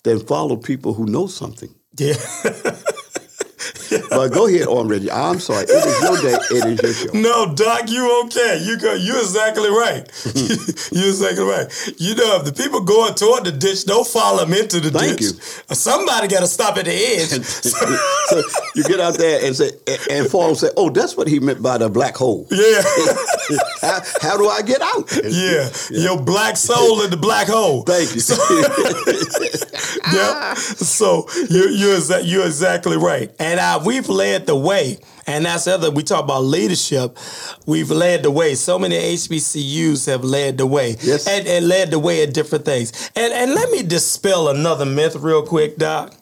then 0.04 0.20
follow 0.20 0.56
people 0.56 0.94
who 0.94 1.06
know 1.06 1.28
something. 1.28 1.74
Yeah. 1.98 2.14
But 4.10 4.30
go 4.30 4.47
ahead 4.47 4.67
on, 4.67 4.88
Reggie. 4.88 5.12
I'm 5.12 5.39
sorry. 5.39 5.63
It 5.63 5.69
is 5.69 6.01
your 6.01 6.17
day. 6.21 6.38
It 6.51 6.80
is 6.86 7.04
your 7.04 7.13
show. 7.13 7.19
No, 7.19 7.54
Doc, 7.54 7.89
you 7.89 8.23
okay. 8.25 8.60
You 8.63 8.78
go 8.78 8.93
you 8.93 9.17
exactly 9.19 9.69
right. 9.69 10.04
you 10.36 11.08
exactly 11.10 11.43
right. 11.45 11.67
You 11.97 12.15
know, 12.15 12.38
if 12.38 12.45
the 12.45 12.54
people 12.54 12.82
going 12.82 13.13
toward 13.15 13.45
the 13.45 13.51
ditch, 13.51 13.86
don't 13.86 14.08
follow 14.08 14.45
them 14.45 14.54
into 14.54 14.80
the 14.80 14.91
Thank 14.91 15.19
ditch. 15.19 15.32
you. 15.69 15.75
Somebody 15.75 16.28
gotta 16.28 16.47
stop 16.47 16.78
at 16.78 16.86
the 16.86 16.91
edge. 16.93 17.30
so 17.45 18.41
you 18.75 18.84
get 18.84 18.99
out 18.99 19.17
there 19.17 19.45
and 19.45 19.56
say, 19.56 19.71
and 20.10 20.28
fall 20.28 20.49
and 20.49 20.58
say, 20.58 20.69
"Oh, 20.78 20.89
that's 20.89 21.15
what 21.17 21.28
he 21.28 21.39
meant 21.39 21.62
by 21.62 21.78
the 21.78 21.89
black 21.89 22.15
hole." 22.15 22.47
yeah. 22.51 22.82
how, 23.82 24.01
how 24.21 24.38
do 24.38 24.47
I 24.47 24.62
get 24.62 24.82
out? 24.82 25.12
yeah. 25.23 25.69
Your 25.91 26.21
black 26.21 26.58
soul 26.58 27.01
in 27.01 27.10
the 27.12 27.17
black 27.17 27.47
hole. 27.47 27.84
Thank 27.84 28.15
you. 28.15 28.21
yeah. 30.13 30.54
So 30.56 31.28
you're 31.49 31.69
you're, 31.69 31.97
exa- 31.97 32.23
you're 32.25 32.45
exactly 32.45 32.97
right, 32.97 33.32
and 33.39 33.55
uh, 33.60 33.82
we've 33.86 34.10
led 34.10 34.46
the 34.46 34.56
way. 34.56 34.98
And 35.28 35.46
that's 35.46 35.65
the 35.65 35.74
other. 35.74 35.89
We 35.89 36.04
talk 36.04 36.24
about 36.24 36.41
leadership. 36.41 37.18
We've 37.65 37.89
led 37.89 38.22
the 38.24 38.30
way. 38.32 38.54
So 38.56 38.78
many 38.78 38.96
HBCUs 38.96 40.06
have 40.06 40.24
led 40.24 40.60
the 40.60 40.68
way, 40.68 40.96
Yes. 41.02 41.28
and, 41.28 41.48
and 41.48 41.68
led 41.68 41.89
the 41.89 41.98
way 41.98 42.22
at 42.22 42.34
different 42.34 42.63
things. 42.63 43.10
And 43.15 43.34
and 43.34 43.56
let 43.56 43.72
me 43.72 43.82
dispel 43.82 44.50
another 44.50 44.86
myth 44.86 45.15
real 45.15 45.41
quick, 45.44 45.78
Doc. 45.78 46.13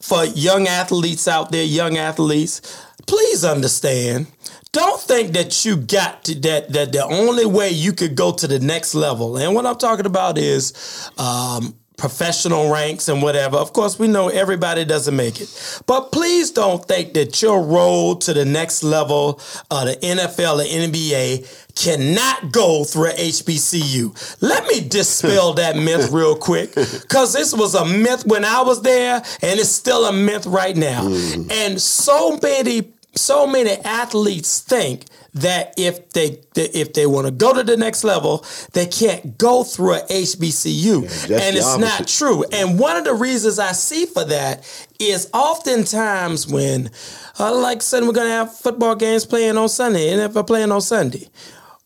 For 0.00 0.24
young 0.24 0.66
athletes 0.66 1.28
out 1.28 1.52
there, 1.52 1.62
young 1.62 1.98
athletes, 1.98 2.62
please 3.06 3.44
understand. 3.44 4.28
Don't 4.72 5.00
think 5.00 5.32
that 5.32 5.64
you 5.64 5.76
got 5.76 6.24
to 6.24 6.34
that 6.40 6.72
that 6.72 6.92
the 6.92 7.04
only 7.04 7.44
way 7.44 7.68
you 7.70 7.92
could 7.92 8.14
go 8.14 8.32
to 8.32 8.46
the 8.46 8.60
next 8.60 8.94
level. 8.94 9.36
And 9.36 9.54
what 9.54 9.66
I'm 9.66 9.76
talking 9.76 10.06
about 10.06 10.38
is 10.38 10.72
um, 11.18 11.74
professional 12.00 12.72
ranks 12.72 13.08
and 13.08 13.22
whatever. 13.22 13.58
Of 13.58 13.74
course, 13.74 13.98
we 13.98 14.08
know 14.08 14.28
everybody 14.28 14.86
doesn't 14.86 15.14
make 15.14 15.38
it. 15.38 15.82
But 15.86 16.10
please 16.12 16.50
don't 16.50 16.82
think 16.86 17.12
that 17.12 17.42
your 17.42 17.62
road 17.62 18.22
to 18.22 18.32
the 18.32 18.46
next 18.46 18.82
level 18.82 19.38
of 19.70 19.84
the 19.84 19.98
NFL 20.02 20.60
or 20.60 20.88
NBA 20.88 21.74
cannot 21.76 22.52
go 22.52 22.84
through 22.84 23.10
a 23.10 23.12
HBCU. 23.12 24.40
Let 24.40 24.66
me 24.66 24.80
dispel 24.80 25.52
that 25.60 25.76
myth 25.76 26.10
real 26.10 26.36
quick 26.36 26.74
because 26.74 27.34
this 27.34 27.52
was 27.52 27.74
a 27.74 27.84
myth 27.84 28.24
when 28.26 28.46
I 28.46 28.62
was 28.62 28.80
there 28.80 29.16
and 29.42 29.60
it's 29.60 29.68
still 29.68 30.06
a 30.06 30.12
myth 30.12 30.46
right 30.46 30.76
now. 30.76 31.02
Mm. 31.02 31.52
And 31.52 31.80
so 31.80 32.38
many 32.42 32.94
so 33.14 33.46
many 33.46 33.72
athletes 33.84 34.60
think 34.60 35.04
that 35.34 35.74
if 35.76 36.10
they 36.10 36.30
that 36.54 36.78
if 36.78 36.92
they 36.92 37.06
want 37.06 37.26
to 37.26 37.30
go 37.30 37.54
to 37.54 37.62
the 37.62 37.76
next 37.76 38.04
level, 38.04 38.44
they 38.72 38.86
can't 38.86 39.38
go 39.38 39.64
through 39.64 39.94
a 39.94 40.00
HBCU, 40.00 41.02
that's 41.02 41.30
and 41.30 41.56
it's 41.56 41.78
not 41.78 42.00
opposite. 42.00 42.18
true. 42.18 42.44
And 42.52 42.78
one 42.78 42.96
of 42.96 43.04
the 43.04 43.14
reasons 43.14 43.58
I 43.58 43.72
see 43.72 44.06
for 44.06 44.24
that 44.24 44.64
is 44.98 45.28
oftentimes 45.32 46.46
when, 46.46 46.90
uh, 47.38 47.54
like 47.54 47.82
saying 47.82 48.06
we're 48.06 48.12
gonna 48.12 48.30
have 48.30 48.56
football 48.56 48.94
games 48.94 49.24
playing 49.24 49.56
on 49.56 49.68
Sunday, 49.68 50.10
and 50.12 50.20
if 50.20 50.36
i 50.36 50.42
playing 50.42 50.72
on 50.72 50.80
Sunday. 50.80 51.28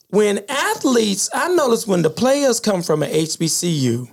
When 0.09 0.45
athletes, 0.49 1.29
I 1.35 1.49
notice 1.49 1.89
when 1.89 2.03
the 2.03 2.11
players 2.11 2.61
come 2.61 2.83
from 2.83 3.03
an 3.03 3.11
HBCU, 3.11 4.09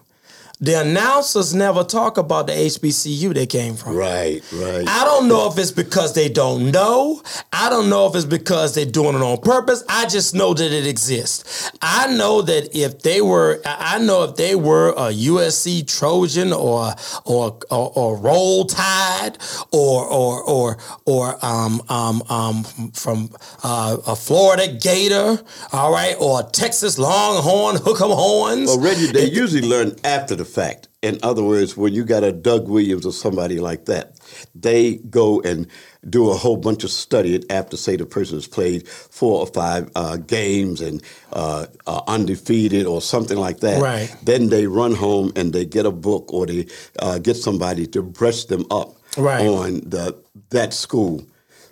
the 0.62 0.80
announcers 0.80 1.56
never 1.56 1.84
talk 1.84 2.20
about 2.20 2.46
the 2.46 2.54
HBCU 2.54 3.34
they 3.34 3.48
came 3.48 3.76
from. 3.76 3.96
Right, 3.96 4.44
right. 4.54 4.88
I 4.88 5.04
don't 5.04 5.28
know 5.28 5.50
if 5.52 5.58
it's 5.58 5.72
because 5.72 6.14
they 6.14 6.30
don't 6.30 6.70
know. 6.70 7.24
I 7.52 7.68
don't 7.72 7.90
know 7.90 8.06
if 8.06 8.16
it's 8.16 8.26
because 8.26 8.76
they're 8.76 8.86
doing 8.86 9.16
it 9.16 9.22
on 9.24 9.40
purpose. 9.40 9.84
I 9.90 10.06
just 10.06 10.36
know 10.36 10.54
that 10.54 10.72
it 10.72 10.86
exists. 10.86 11.72
I 11.82 12.16
know 12.16 12.44
that 12.44 12.76
if 12.78 13.02
they 13.02 13.22
were, 13.22 13.60
I 13.66 13.98
know 13.98 14.24
if 14.24 14.36
they 14.36 14.56
were 14.56 14.90
a 14.90 15.12
USC 15.12 15.88
Trojan 15.88 16.54
or 16.54 16.94
or 17.26 17.58
or, 17.72 17.92
or 17.96 18.18
Roll 18.18 18.66
Tide 18.66 19.40
or 19.72 20.06
or 20.06 20.44
or 20.44 20.78
or 21.06 21.44
um 21.44 21.82
um 21.90 22.22
um 22.30 22.64
from 22.94 23.30
uh, 23.64 23.98
a 24.06 24.16
Florida 24.16 24.72
Gator, 24.72 25.42
all 25.74 25.92
right, 25.92 26.16
or 26.20 26.42
a 26.42 26.44
Texas 26.44 27.00
Longhorn 27.00 27.78
Hook'em 27.78 28.14
Horns. 28.14 28.68
Well, 28.68 28.80
Reggie, 28.80 29.12
they 29.12 29.26
usually 29.26 29.68
learn 29.68 29.96
after 30.04 30.36
the 30.36 30.51
fact. 30.52 30.88
In 31.02 31.18
other 31.24 31.44
words, 31.44 31.76
when 31.76 31.94
you 31.94 32.04
got 32.04 32.24
a 32.24 32.32
Doug 32.32 32.68
Williams 32.68 33.06
or 33.06 33.12
somebody 33.12 33.60
like 33.60 33.86
that, 33.86 34.20
they 34.54 34.96
go 35.10 35.42
and 35.42 35.68
do 36.10 36.30
a 36.30 36.36
whole 36.36 36.58
bunch 36.58 36.84
of 36.84 36.92
studying 36.92 37.44
after, 37.50 37.76
say, 37.78 37.96
the 37.96 38.06
person 38.06 38.38
has 38.38 38.48
played 38.48 38.88
four 38.88 39.40
or 39.40 39.48
five 39.48 39.90
uh, 39.96 40.18
games 40.18 40.80
and 40.82 41.02
uh, 41.34 41.66
uh, 41.88 42.02
undefeated 42.08 42.86
or 42.86 43.02
something 43.02 43.38
like 43.38 43.60
that. 43.62 43.82
Right. 43.82 44.16
Then 44.24 44.50
they 44.50 44.68
run 44.68 44.94
home 44.94 45.32
and 45.36 45.54
they 45.54 45.66
get 45.66 45.86
a 45.86 45.92
book 45.92 46.32
or 46.32 46.46
they 46.46 46.68
uh, 47.00 47.18
get 47.20 47.36
somebody 47.36 47.88
to 47.88 48.02
brush 48.04 48.46
them 48.46 48.66
up 48.70 48.96
Right. 49.18 49.46
on 49.46 49.82
the 49.90 50.16
that 50.52 50.74
school. 50.74 51.26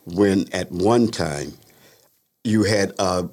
When 0.05 0.45
at 0.53 0.71
one 0.71 1.07
time 1.07 1.53
you 2.43 2.63
had 2.63 2.93
a 2.99 3.29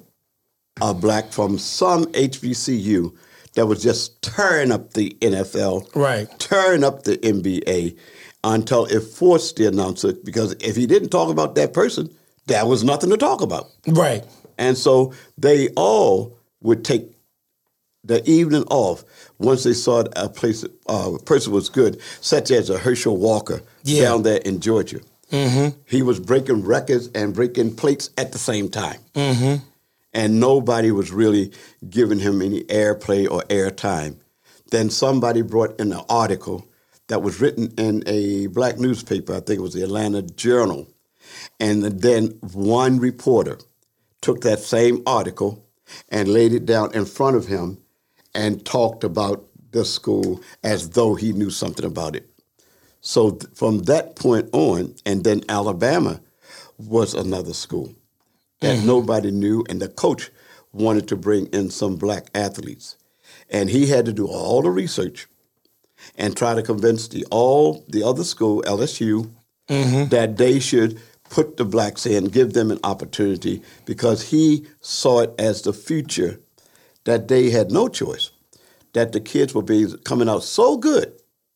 a 0.79 0.93
black 0.93 1.31
from 1.31 1.57
some 1.57 2.05
HBCU 2.13 3.11
that 3.57 3.65
was 3.65 3.81
just 3.83 4.21
tearing 4.21 4.71
up 4.71 4.93
the 4.93 5.17
NFL, 5.19 5.89
Right. 5.95 6.27
tearing 6.39 6.83
up 6.83 7.03
the 7.03 7.17
NBA 7.17 7.97
until 8.43 8.85
it 8.85 9.01
forced 9.01 9.55
the 9.57 9.67
announcer 9.67 10.13
because 10.23 10.53
if 10.59 10.75
he 10.75 10.85
didn't 10.85 11.09
talk 11.09 11.29
about 11.29 11.55
that 11.55 11.73
person, 11.73 12.09
there 12.45 12.65
was 12.65 12.83
nothing 12.83 13.09
to 13.09 13.17
talk 13.17 13.41
about. 13.41 13.65
Right. 13.87 14.23
And 14.59 14.77
so 14.77 15.11
they 15.37 15.69
all 15.69 16.37
would 16.61 16.85
take 16.85 17.11
the 18.03 18.23
evening 18.29 18.63
off 18.69 19.03
once 19.39 19.63
they 19.63 19.73
saw 19.73 20.03
a 20.15 20.29
place 20.29 20.63
uh, 20.87 21.11
a 21.15 21.19
person 21.23 21.51
was 21.51 21.67
good, 21.67 21.99
such 22.21 22.51
as 22.51 22.69
a 22.69 22.77
Herschel 22.77 23.17
Walker 23.17 23.61
Yeah. 23.83 24.03
down 24.03 24.21
there 24.23 24.37
in 24.37 24.59
Georgia. 24.61 24.99
Mm-hmm. 25.31 25.77
He 25.85 26.03
was 26.03 26.19
breaking 26.19 26.63
records 26.63 27.09
and 27.13 27.33
breaking 27.33 27.75
plates 27.75 28.11
at 28.17 28.31
the 28.31 28.37
same 28.37 28.69
time. 28.69 28.99
Mm-hmm. 29.15 29.55
And 30.17 30.39
nobody 30.39 30.91
was 30.91 31.11
really 31.11 31.51
giving 31.87 32.19
him 32.19 32.41
any 32.41 32.63
airplay 32.63 33.29
or 33.29 33.43
airtime. 33.43 34.17
Then 34.71 34.89
somebody 34.89 35.43
brought 35.43 35.79
in 35.79 35.93
an 35.93 36.01
article 36.09 36.67
that 37.07 37.21
was 37.21 37.39
written 37.39 37.71
in 37.77 38.03
a 38.07 38.47
black 38.47 38.79
newspaper, 38.79 39.33
I 39.35 39.41
think 39.41 39.59
it 39.59 39.61
was 39.61 39.75
the 39.75 39.83
Atlanta 39.83 40.23
Journal. 40.23 40.87
And 41.59 41.83
then 41.83 42.39
one 42.41 42.99
reporter 42.99 43.59
took 44.19 44.41
that 44.41 44.57
same 44.57 45.03
article 45.05 45.63
and 46.09 46.27
laid 46.27 46.51
it 46.51 46.65
down 46.65 46.95
in 46.95 47.05
front 47.05 47.35
of 47.35 47.45
him 47.45 47.77
and 48.33 48.65
talked 48.65 49.03
about 49.03 49.45
the 49.71 49.85
school 49.85 50.41
as 50.63 50.89
though 50.89 51.13
he 51.13 51.31
knew 51.31 51.51
something 51.51 51.85
about 51.85 52.15
it. 52.15 52.27
So 53.01 53.31
th- 53.31 53.53
from 53.53 53.83
that 53.83 54.15
point 54.15 54.49
on, 54.51 54.95
and 55.05 55.23
then 55.23 55.43
Alabama 55.47 56.21
was 56.79 57.13
another 57.13 57.53
school 57.53 57.93
that 58.61 58.79
mm. 58.79 58.85
nobody 58.85 59.31
knew, 59.31 59.63
and 59.69 59.81
the 59.81 59.87
coach 59.87 60.31
wanted 60.71 61.07
to 61.07 61.15
bring 61.15 61.47
in 61.47 61.69
some 61.69 61.95
black 61.95 62.27
athletes, 62.33 62.97
and 63.49 63.69
he 63.69 63.87
had 63.87 64.05
to 64.05 64.13
do 64.13 64.27
all 64.27 64.61
the 64.61 64.69
research 64.69 65.27
and 66.15 66.35
try 66.35 66.53
to 66.53 66.61
convince 66.61 67.07
the 67.07 67.25
all 67.31 67.85
the 67.87 68.03
other 68.03 68.23
school 68.23 68.61
LSU 68.63 69.29
mm-hmm. 69.67 70.09
that 70.09 70.37
they 70.37 70.59
should 70.59 70.99
put 71.29 71.57
the 71.57 71.65
blacks 71.65 72.05
in, 72.05 72.25
give 72.25 72.53
them 72.53 72.71
an 72.71 72.79
opportunity 72.83 73.61
because 73.85 74.29
he 74.29 74.65
saw 74.81 75.21
it 75.21 75.33
as 75.37 75.61
the 75.61 75.73
future 75.73 76.39
that 77.03 77.27
they 77.27 77.49
had 77.49 77.71
no 77.71 77.87
choice, 77.87 78.31
that 78.93 79.11
the 79.11 79.19
kids 79.19 79.53
were 79.53 79.61
being 79.61 79.97
coming 79.99 80.29
out 80.29 80.43
so 80.43 80.77
good. 80.77 81.13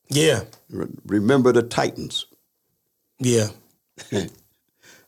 Yeah. 0.09 0.41
Re- 0.69 0.87
Remember 1.05 1.51
the 1.51 1.63
Titans. 1.63 2.25
Yeah. 3.19 3.47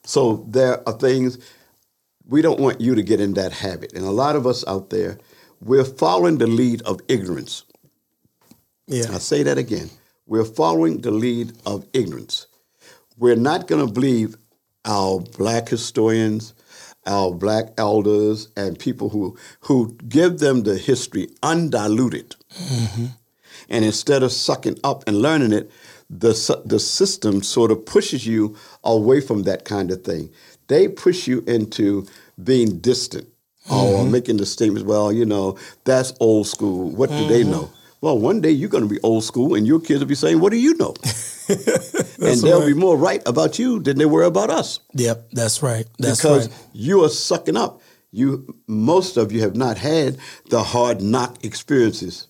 So 0.05 0.45
there 0.49 0.87
are 0.87 0.97
things 0.97 1.37
we 2.27 2.41
don't 2.41 2.59
want 2.59 2.81
you 2.81 2.95
to 2.95 3.03
get 3.03 3.19
in 3.19 3.33
that 3.33 3.51
habit. 3.51 3.93
And 3.93 4.05
a 4.05 4.11
lot 4.11 4.35
of 4.35 4.47
us 4.47 4.65
out 4.67 4.89
there, 4.89 5.17
we're 5.61 5.85
following 5.85 6.37
the 6.37 6.47
lead 6.47 6.81
of 6.83 6.99
ignorance. 7.07 7.63
Yeah. 8.87 9.05
I 9.11 9.17
say 9.17 9.43
that 9.43 9.57
again. 9.57 9.89
We're 10.25 10.45
following 10.45 11.01
the 11.01 11.11
lead 11.11 11.53
of 11.65 11.85
ignorance. 11.93 12.47
We're 13.17 13.35
not 13.35 13.67
going 13.67 13.85
to 13.85 13.91
believe 13.91 14.35
our 14.85 15.19
black 15.19 15.69
historians, 15.69 16.53
our 17.05 17.31
black 17.31 17.71
elders, 17.77 18.49
and 18.55 18.79
people 18.79 19.09
who 19.09 19.37
who 19.61 19.95
give 20.07 20.39
them 20.39 20.63
the 20.63 20.77
history 20.77 21.29
undiluted. 21.41 22.35
Mm-hmm. 22.55 23.05
And 23.69 23.85
instead 23.85 24.23
of 24.23 24.31
sucking 24.31 24.79
up 24.83 25.03
and 25.07 25.21
learning 25.21 25.53
it, 25.53 25.71
the 26.09 26.61
the 26.65 26.79
system 26.79 27.41
sort 27.41 27.71
of 27.71 27.85
pushes 27.85 28.25
you 28.25 28.55
away 28.83 29.21
from 29.21 29.43
that 29.43 29.65
kind 29.65 29.91
of 29.91 30.03
thing. 30.03 30.29
They 30.67 30.87
push 30.87 31.27
you 31.27 31.43
into 31.47 32.07
being 32.43 32.79
distant 32.79 33.27
oh, 33.69 33.93
or 33.95 33.99
mm-hmm. 33.99 34.11
making 34.11 34.37
the 34.37 34.45
statements, 34.45 34.83
well, 34.83 35.11
you 35.11 35.25
know, 35.25 35.57
that's 35.83 36.13
old 36.19 36.47
school. 36.47 36.89
What 36.89 37.09
do 37.09 37.27
they 37.27 37.41
mm-hmm. 37.41 37.51
know? 37.51 37.71
Well, 38.01 38.19
one 38.19 38.41
day 38.41 38.51
you're 38.51 38.69
going 38.69 38.83
to 38.83 38.89
be 38.89 38.99
old 39.01 39.23
school 39.23 39.55
and 39.55 39.65
your 39.65 39.79
kids 39.79 40.01
will 40.01 40.07
be 40.07 40.15
saying, 40.15 40.41
what 40.41 40.51
do 40.51 40.57
you 40.57 40.75
know? 40.75 40.93
and 41.49 42.41
they'll 42.41 42.65
be 42.65 42.73
more 42.73 42.97
right 42.97 43.21
about 43.25 43.57
you 43.57 43.79
than 43.79 43.97
they 43.97 44.05
were 44.05 44.23
about 44.23 44.49
us 44.49 44.81
Yep. 44.93 45.29
That's 45.31 45.63
right. 45.63 45.85
That's 45.99 46.19
because 46.19 46.49
right. 46.49 46.57
you 46.73 47.03
are 47.05 47.09
sucking 47.09 47.55
up. 47.55 47.81
You 48.11 48.55
most 48.67 49.17
of 49.17 49.31
you 49.31 49.41
have 49.41 49.55
not 49.55 49.77
had 49.77 50.17
the 50.49 50.61
hard 50.61 51.01
knock 51.01 51.43
experiences, 51.43 52.27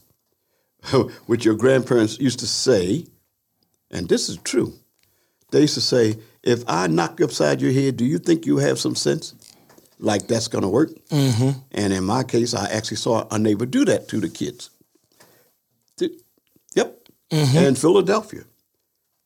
which 1.26 1.44
your 1.44 1.56
grandparents 1.56 2.20
used 2.20 2.40
to 2.40 2.48
say, 2.48 3.06
and 3.92 4.08
this 4.08 4.30
is 4.30 4.38
true. 4.38 4.74
They 5.52 5.62
used 5.62 5.74
to 5.74 5.82
say, 5.82 6.16
"If 6.44 6.64
I 6.68 6.88
knock 6.88 7.20
you 7.20 7.26
upside 7.26 7.62
your 7.62 7.72
head, 7.72 7.98
do 7.98 8.06
you 8.06 8.20
think 8.20 8.46
you 8.46 8.58
have 8.58 8.80
some 8.80 8.96
sense? 8.96 9.34
Like 10.00 10.28
that's 10.28 10.48
going 10.48 10.64
to 10.64 10.70
work?" 10.70 10.90
Mm-hmm. 11.10 11.60
And 11.72 11.94
in 11.94 12.04
my 12.04 12.24
case, 12.24 12.54
I 12.54 12.70
actually 12.70 12.98
saw 12.98 13.28
a 13.32 13.40
neighbor 13.40 13.66
do 13.66 13.86
that 13.86 14.08
to 14.10 14.20
the 14.20 14.30
kids. 14.30 14.70
Yep, 16.76 17.08
mm-hmm. 17.32 17.58
And 17.58 17.78
Philadelphia 17.78 18.44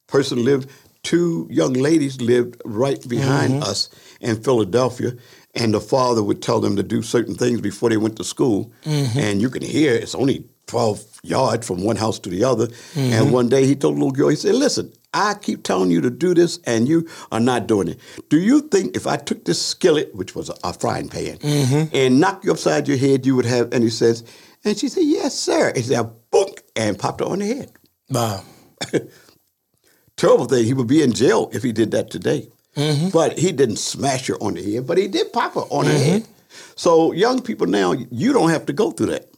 person 0.07 0.43
lived 0.43 0.69
two 1.03 1.47
young 1.49 1.73
ladies 1.73 2.19
lived 2.21 2.61
right 2.65 3.07
behind 3.07 3.53
mm-hmm. 3.53 3.63
us 3.63 3.89
in 4.19 4.41
Philadelphia 4.41 5.13
and 5.53 5.73
the 5.73 5.79
father 5.79 6.23
would 6.23 6.41
tell 6.41 6.59
them 6.59 6.75
to 6.75 6.83
do 6.83 7.01
certain 7.01 7.35
things 7.35 7.61
before 7.61 7.89
they 7.89 7.97
went 7.97 8.15
to 8.17 8.23
school 8.23 8.71
mm-hmm. 8.83 9.19
and 9.19 9.41
you 9.41 9.49
can 9.49 9.61
hear 9.61 9.93
it's 9.93 10.15
only 10.15 10.45
12 10.65 11.03
yards 11.23 11.65
from 11.65 11.83
one 11.83 11.95
house 11.95 12.19
to 12.19 12.29
the 12.29 12.43
other 12.43 12.67
and 12.95 13.31
one 13.31 13.47
day 13.47 13.65
he 13.65 13.75
told 13.75 13.95
the 13.95 13.99
little 13.99 14.11
girl 14.11 14.29
he 14.29 14.35
said 14.35 14.55
listen 14.55 14.91
I 15.17 15.33
keep 15.33 15.63
telling 15.63 15.89
you 15.89 15.99
to 16.01 16.11
do 16.11 16.35
this 16.35 16.59
and 16.65 16.87
you 16.87 17.07
are 17.31 17.39
not 17.39 17.65
doing 17.65 17.87
it. 17.87 17.99
Do 18.29 18.39
you 18.39 18.61
think 18.61 18.95
if 18.95 19.07
I 19.07 19.17
took 19.17 19.45
this 19.45 19.59
skillet, 19.59 20.13
which 20.13 20.35
was 20.35 20.49
a, 20.49 20.55
a 20.63 20.73
frying 20.73 21.09
pan, 21.09 21.39
and 21.91 22.19
knocked 22.19 22.45
you 22.45 22.51
upside 22.51 22.87
your 22.87 22.97
head, 22.97 23.25
you 23.25 23.35
would 23.35 23.45
have 23.45 23.73
any 23.73 23.89
sense? 23.89 24.23
And 24.63 24.77
she 24.77 24.89
said, 24.89 25.03
Yes, 25.05 25.33
sir. 25.37 25.69
And 25.69 25.77
she 25.77 25.83
said, 25.93 26.07
book, 26.29 26.61
and 26.75 26.99
popped 26.99 27.21
her 27.21 27.25
on 27.25 27.39
the 27.39 27.47
head 27.47 27.71
Wow. 28.11 28.43
terrible 30.17 30.45
thing. 30.45 30.65
He 30.65 30.73
would 30.73 30.87
be 30.87 31.01
in 31.01 31.13
jail 31.13 31.49
if 31.51 31.63
he 31.63 31.71
did 31.71 31.91
that 31.91 32.11
today. 32.11 32.49
Mm-hmm. 32.75 33.09
But 33.09 33.39
he 33.39 33.51
didn't 33.51 33.77
smash 33.77 34.27
her 34.27 34.35
on 34.35 34.53
the 34.53 34.73
head, 34.73 34.85
but 34.85 34.99
he 34.99 35.07
did 35.07 35.33
pop 35.33 35.55
her 35.55 35.61
on 35.61 35.85
the 35.85 35.97
head. 35.97 36.27
So 36.75 37.11
young 37.11 37.41
people 37.41 37.65
now, 37.65 37.93
you 38.11 38.33
don't 38.33 38.49
have 38.51 38.67
to 38.67 38.73
go 38.73 38.91
through 38.91 39.07
that. 39.07 39.29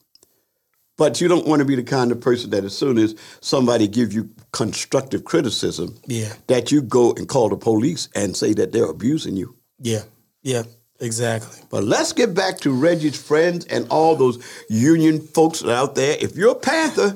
But 0.99 1.19
you 1.21 1.27
don't 1.27 1.47
want 1.47 1.62
to 1.62 1.65
be 1.65 1.75
the 1.75 1.83
kind 1.83 2.12
of 2.12 2.19
person 2.21 2.51
that 2.51 2.63
as 2.65 2.77
soon 2.77 2.97
as 2.99 3.15
somebody 3.41 3.88
give 3.88 4.13
you 4.13 4.29
constructive 4.51 5.23
criticism, 5.23 5.95
Yeah. 6.05 6.33
that 6.47 6.71
you 6.71 6.81
go 6.81 7.13
and 7.13 7.27
call 7.27 7.49
the 7.49 7.55
police 7.57 8.09
and 8.13 8.35
say 8.38 8.53
that 8.53 8.71
they're 8.73 8.89
abusing 8.89 9.35
you. 9.38 9.55
Yeah. 9.81 10.03
Yeah. 10.43 10.63
Exactly. 10.99 11.57
But 11.69 11.85
let's 11.85 12.12
get 12.12 12.33
back 12.33 12.59
to 12.59 12.71
Reggie's 12.71 13.17
friends 13.17 13.65
and 13.67 13.88
all 13.89 14.17
those 14.17 14.38
union 14.69 15.21
folks 15.21 15.63
out 15.63 15.95
there. 15.95 16.17
If 16.19 16.35
you're 16.35 16.51
a 16.51 16.55
Panther, 16.55 17.15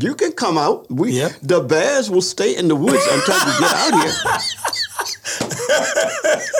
you 0.00 0.14
can 0.14 0.32
come 0.32 0.56
out. 0.56 0.90
We 0.90 1.12
Yep. 1.12 1.32
the 1.42 1.60
bears 1.60 2.08
will 2.08 2.22
stay 2.22 2.56
in 2.56 2.68
the 2.68 2.76
woods 2.76 3.04
until 3.10 3.34
you 3.34 3.58
get 3.60 3.72
out 3.74 4.02
here. 4.02 4.14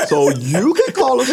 So 0.08 0.30
you 0.30 0.74
can 0.74 0.94
call 0.94 1.20
us. 1.20 1.30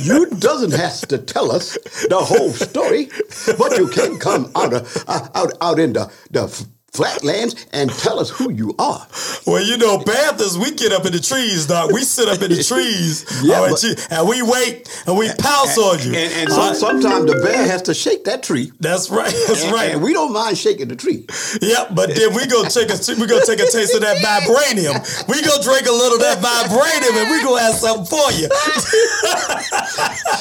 You 0.00 0.26
doesn't 0.26 0.72
have 0.72 1.00
to 1.08 1.18
tell 1.18 1.52
us 1.52 1.78
the 2.08 2.18
whole 2.18 2.50
story, 2.52 3.08
but 3.58 3.76
you 3.78 3.88
can 3.88 4.18
come 4.18 4.50
out 4.54 4.72
uh, 4.74 5.28
out 5.34 5.52
out 5.60 5.78
in 5.78 5.92
the, 5.92 6.10
the 6.30 6.48
flatlands 6.92 7.66
and 7.72 7.90
tell 7.90 8.18
us 8.18 8.30
who 8.30 8.50
you 8.50 8.74
are. 8.78 9.06
Well, 9.46 9.62
you 9.62 9.76
know, 9.78 9.98
Panthers, 10.04 10.58
we 10.58 10.72
get 10.72 10.92
up 10.92 11.06
in 11.06 11.12
the 11.12 11.20
trees, 11.20 11.66
dog. 11.66 11.92
We 11.92 12.02
sit 12.02 12.28
up 12.28 12.42
in 12.42 12.50
the 12.50 12.62
trees, 12.70 13.24
Yeah, 13.42 13.60
oh, 13.60 13.64
and, 13.64 13.74
but- 13.74 14.12
and 14.12 14.28
we 14.28 14.42
wait 14.42 14.88
and 15.06 15.16
we 15.16 15.28
pounce 15.38 15.78
on 15.78 15.98
you. 16.00 16.12
And, 16.14 16.32
and 16.34 16.50
so, 16.50 16.72
sometimes 16.74 17.26
the 17.26 17.40
bear 17.42 17.66
has 17.66 17.82
to 17.82 17.94
shake 17.94 18.24
that 18.24 18.42
tree. 18.42 18.72
That's 18.80 19.10
right. 19.10 19.32
That's 19.48 19.64
And, 19.64 19.72
right. 19.72 19.90
and 19.92 20.02
we 20.02 20.12
don't 20.12 20.32
mind 20.32 20.58
shaking 20.58 20.88
the 20.88 20.96
tree. 20.96 21.26
Yep, 21.62 21.94
but 21.94 22.14
then 22.14 22.34
we 22.34 22.46
go 22.46 22.64
take 22.64 22.90
a 22.90 22.98
we 23.18 23.26
go 23.26 23.40
take 23.44 23.60
a 23.60 23.70
taste 23.70 23.94
of 23.94 24.00
that 24.02 24.18
vibranium. 24.24 24.98
We 25.28 25.42
go 25.42 25.60
drink 25.62 25.86
a 25.86 25.92
little 25.92 26.16
of 26.18 26.22
that 26.22 26.38
vibranium, 26.42 27.14
and 27.22 27.30
we 27.30 27.42
go 27.42 27.56
have 27.56 27.74
something 27.74 28.06
for 28.06 28.30
you. 28.32 28.48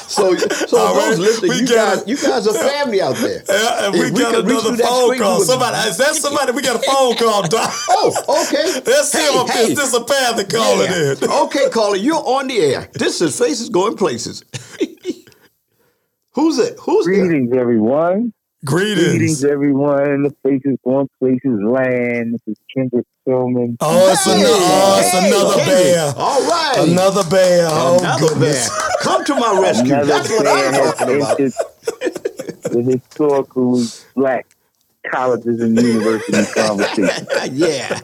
So, 0.10 0.36
so 0.36 0.78
All 0.78 0.96
right, 0.96 1.10
those 1.12 1.20
listening, 1.20 1.52
we 1.52 1.58
you 1.62 1.68
got 1.68 1.98
guys, 2.00 2.08
you 2.08 2.18
guys 2.18 2.48
are 2.48 2.54
family 2.54 3.02
out 3.02 3.16
there. 3.18 3.44
Yeah, 3.48 3.86
and 3.88 3.96
If 3.96 4.12
we, 4.12 4.20
got 4.22 4.34
could 4.36 4.46
reach 4.48 4.60
another 4.66 4.84
phone 4.84 5.18
call. 5.18 5.42
Somebody 5.42 5.78
is 5.90 5.98
that 5.98 6.16
somebody? 6.16 6.39
We 6.56 6.62
got 6.62 6.78
a 6.78 6.80
phone 6.80 7.16
call, 7.16 7.48
Doc. 7.48 7.72
Oh, 7.90 8.46
okay. 8.48 8.82
Let's 8.86 9.12
see 9.12 9.20
Hey, 9.20 9.28
if 9.34 9.50
hey. 9.50 9.64
is 9.72 9.76
this 9.78 9.94
a 9.94 10.04
Panther 10.04 10.46
calling 10.46 10.90
Yeah. 10.90 11.12
in. 11.22 11.30
Okay, 11.48 11.70
caller, 11.70 11.98
you're 11.98 12.16
on 12.16 12.48
the 12.48 12.58
air. 12.60 12.90
This 12.94 13.22
is 13.22 13.38
Faces 13.38 13.70
Going 13.70 13.96
Places. 13.98 14.44
Who's 16.34 16.58
it? 16.60 16.78
Who's 16.80 17.06
there? 17.06 17.26
Greetings, 17.28 17.54
everyone. 17.56 18.34
Greetings. 18.66 19.08
Greetings, 19.10 19.44
everyone. 19.46 20.24
The 20.24 20.36
Faces 20.44 20.78
Going 20.86 21.10
Places 21.20 21.60
land. 21.62 22.34
This 22.36 22.42
is 22.48 22.58
Kendrick 22.76 23.06
Tillman. 23.28 23.78
Oh, 23.82 24.12
it's 24.12 24.26
another, 24.26 24.44
oh, 24.48 25.02
it's 25.04 25.14
another 25.14 25.56
Kenny. 25.64 25.84
bear. 25.94 26.14
All 26.16 26.42
right. 26.48 26.88
Another 26.90 27.24
bear. 27.30 27.68
Oh, 27.70 27.98
Another 28.00 28.28
goodness. 28.30 28.70
bear. 28.70 28.80
Come 29.02 29.26
to 29.26 29.36
my 29.36 29.60
rescue. 29.62 29.94
Another 29.94 30.08
That's 30.08 30.30
what 30.30 30.48
I'm 30.48 30.74
talking 30.74 31.16
about. 31.18 31.40
entered 31.40 31.54
the 32.72 32.82
historically 32.84 33.86
black 34.16 34.46
colleges 35.12 35.62
and 35.62 35.80
universities 35.80 36.54
conversation. 36.56 37.28
yeah. 37.54 38.00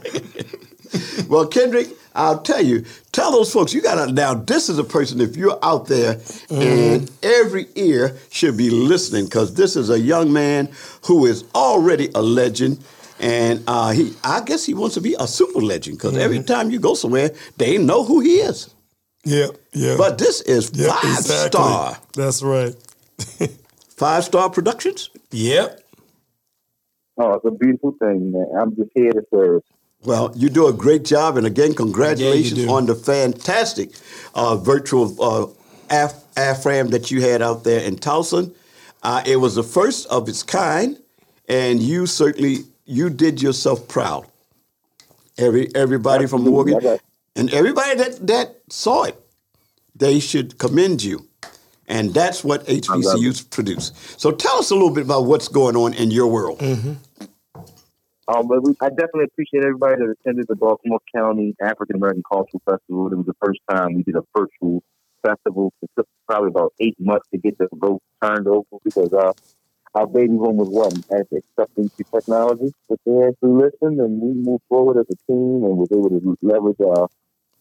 well, 1.27 1.47
Kendrick, 1.47 1.87
I'll 2.15 2.41
tell 2.41 2.61
you, 2.61 2.85
tell 3.11 3.31
those 3.31 3.51
folks 3.51 3.73
you 3.73 3.81
got 3.81 4.05
to 4.05 4.11
now. 4.11 4.33
This 4.33 4.69
is 4.69 4.79
a 4.79 4.83
person. 4.83 5.19
If 5.19 5.35
you're 5.35 5.59
out 5.61 5.87
there, 5.87 6.19
and 6.49 7.11
every 7.21 7.67
ear 7.75 8.17
should 8.31 8.57
be 8.57 8.69
listening 8.69 9.25
because 9.25 9.53
this 9.53 9.75
is 9.75 9.89
a 9.89 9.99
young 9.99 10.31
man 10.31 10.69
who 11.05 11.25
is 11.25 11.43
already 11.53 12.09
a 12.15 12.21
legend. 12.21 12.83
And 13.19 13.63
uh, 13.67 13.91
he, 13.91 14.13
I 14.23 14.41
guess 14.41 14.65
he 14.65 14.73
wants 14.73 14.95
to 14.95 15.01
be 15.01 15.15
a 15.19 15.27
super 15.27 15.61
legend 15.61 15.97
because 15.97 16.17
every 16.17 16.43
time 16.43 16.69
you 16.69 16.79
go 16.79 16.95
somewhere, 16.95 17.31
they 17.57 17.77
know 17.77 18.03
who 18.03 18.19
he 18.19 18.37
is. 18.37 18.73
Yeah, 19.23 19.47
yeah. 19.73 19.95
But 19.97 20.17
this 20.17 20.41
is 20.41 20.71
yeah, 20.73 20.93
five 20.93 21.17
exactly. 21.17 21.47
star, 21.47 21.97
That's 22.13 22.43
right. 22.43 22.75
five 23.89 24.23
star 24.23 24.49
productions. 24.49 25.09
Yep. 25.31 25.81
Oh, 27.17 27.33
it's 27.33 27.45
a 27.45 27.51
beautiful 27.51 27.93
thing, 27.99 28.31
man. 28.31 28.47
I'm 28.59 28.75
just 28.75 28.91
here 28.93 29.11
to 29.11 29.25
serve. 29.33 29.63
Well, 30.03 30.31
you 30.35 30.49
do 30.49 30.67
a 30.67 30.73
great 30.73 31.03
job, 31.03 31.37
and 31.37 31.47
again, 31.47 31.73
congratulations 31.73 32.65
do. 32.65 32.69
on 32.69 32.85
the 32.85 32.95
fantastic 32.95 33.91
uh, 34.35 34.55
virtual 34.57 35.15
uh, 35.21 35.47
af- 35.89 36.23
AFRAM 36.35 36.91
that 36.91 37.09
you 37.09 37.21
had 37.21 37.41
out 37.41 37.63
there 37.63 37.81
in 37.81 37.95
Towson. 37.95 38.53
Uh, 39.01 39.23
it 39.25 39.37
was 39.37 39.55
the 39.55 39.63
first 39.63 40.07
of 40.07 40.27
its 40.29 40.43
kind, 40.43 40.99
and 41.47 41.81
you 41.81 42.05
certainly 42.05 42.59
you 42.85 43.09
did 43.09 43.41
yourself 43.41 43.87
proud. 43.87 44.27
Every 45.37 45.73
everybody 45.75 46.27
from 46.27 46.41
Absolutely. 46.41 46.71
Morgan, 46.73 46.91
got- 46.91 47.01
and 47.35 47.53
everybody 47.53 47.95
that 47.95 48.27
that 48.27 48.55
saw 48.69 49.03
it, 49.03 49.19
they 49.95 50.19
should 50.19 50.57
commend 50.57 51.03
you. 51.03 51.27
And 51.87 52.15
that's 52.15 52.43
what 52.43 52.65
HBCUs 52.65 53.47
produce. 53.51 53.91
So 54.17 54.31
tell 54.31 54.57
us 54.57 54.71
a 54.71 54.73
little 54.73 54.89
bit 54.89 55.05
about 55.05 55.25
what's 55.25 55.47
going 55.47 55.75
on 55.75 55.93
in 55.93 56.09
your 56.09 56.25
world. 56.25 56.59
Um, 58.27 58.47
but 58.47 58.63
we, 58.63 58.73
I 58.81 58.89
definitely 58.89 59.25
appreciate 59.25 59.63
everybody 59.63 59.95
that 59.97 60.15
attended 60.19 60.47
the 60.47 60.55
Baltimore 60.55 60.99
County 61.13 61.55
African 61.61 61.97
American 61.97 62.23
Cultural 62.29 62.61
Festival. 62.65 63.11
It 63.11 63.15
was 63.15 63.27
the 63.27 63.35
first 63.43 63.59
time 63.69 63.93
we 63.93 64.03
did 64.03 64.15
a 64.15 64.23
virtual 64.35 64.83
festival. 65.25 65.73
It 65.81 65.89
took 65.95 66.07
probably 66.27 66.49
about 66.49 66.73
eight 66.79 66.95
months 66.99 67.27
to 67.31 67.37
get 67.37 67.57
the 67.57 67.67
vote 67.73 68.01
turned 68.23 68.47
over 68.47 68.65
because 68.83 69.13
uh, 69.13 69.33
our 69.93 70.07
baby 70.07 70.35
boom 70.35 70.57
was 70.57 70.69
wasn't 70.69 71.05
as 71.11 71.25
accepting 71.31 71.89
to 71.89 72.03
technology. 72.03 72.73
But 72.89 72.99
they 73.05 73.27
actually 73.27 73.63
listened 73.63 73.99
and 73.99 74.19
we 74.19 74.33
moved 74.33 74.63
forward 74.69 74.97
as 74.97 75.05
a 75.11 75.31
team 75.31 75.63
and 75.63 75.77
was 75.77 75.91
able 75.91 76.09
to 76.09 76.37
leverage 76.41 76.81
our 76.81 77.07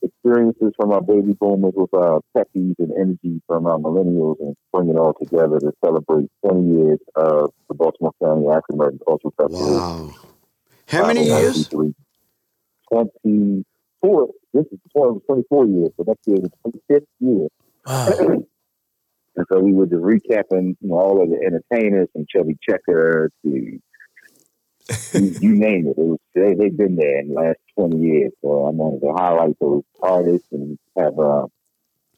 experiences 0.03 0.73
from 0.77 0.93
our 0.93 1.01
baby 1.01 1.33
boomers 1.33 1.73
with 1.77 1.93
our 1.95 2.21
techies 2.37 2.75
and 2.79 2.93
energy 2.99 3.41
from 3.47 3.67
our 3.67 3.79
millennials 3.79 4.39
and 4.41 4.57
bring 4.73 4.89
it 4.89 4.97
all 4.97 5.15
together 5.15 5.59
to 5.59 5.73
celebrate 5.85 6.29
20 6.47 6.77
years 6.77 6.99
of 7.17 7.51
the 7.69 7.75
Baltimore 7.75 8.13
County 8.23 8.47
African 8.49 8.75
American 8.77 9.01
Cultural 9.07 9.35
Festival. 9.37 9.77
Wow. 9.77 10.11
How 10.89 11.07
many 11.07 11.27
years? 11.27 11.69
24. 11.69 14.29
This 14.53 14.67
is 14.71 14.79
12, 14.93 15.23
24 15.27 15.67
years, 15.67 15.91
so 15.97 16.05
that's 16.07 16.25
the 16.27 16.51
25th 16.67 17.07
year. 17.21 17.49
Wow. 17.87 18.45
And 19.37 19.47
so 19.51 19.59
we 19.59 19.73
were 19.73 19.87
just 19.87 20.03
recapping, 20.03 20.77
you 20.81 20.89
know, 20.89 20.95
all 20.95 21.23
of 21.23 21.29
the 21.29 21.41
entertainers 21.45 22.09
from 22.13 22.27
Chubby 22.29 22.57
Checker 22.63 23.31
to 23.43 23.49
you, 23.49 23.81
you 25.41 25.57
name 25.57 25.89
it. 25.89 25.99
it 25.99 25.99
was, 25.99 26.19
they, 26.35 26.55
they've 26.55 26.77
been 26.77 26.97
there 26.97 27.21
in 27.21 27.29
the 27.29 27.35
last 27.35 27.59
20 27.77 27.99
years. 27.99 28.33
So 28.43 28.67
I 28.67 28.71
wanted 28.71 29.01
to 29.01 29.13
highlight 29.13 29.59
those 29.61 29.83
artists 30.01 30.49
and 30.53 30.79
have 30.97 31.19
uh, 31.19 31.47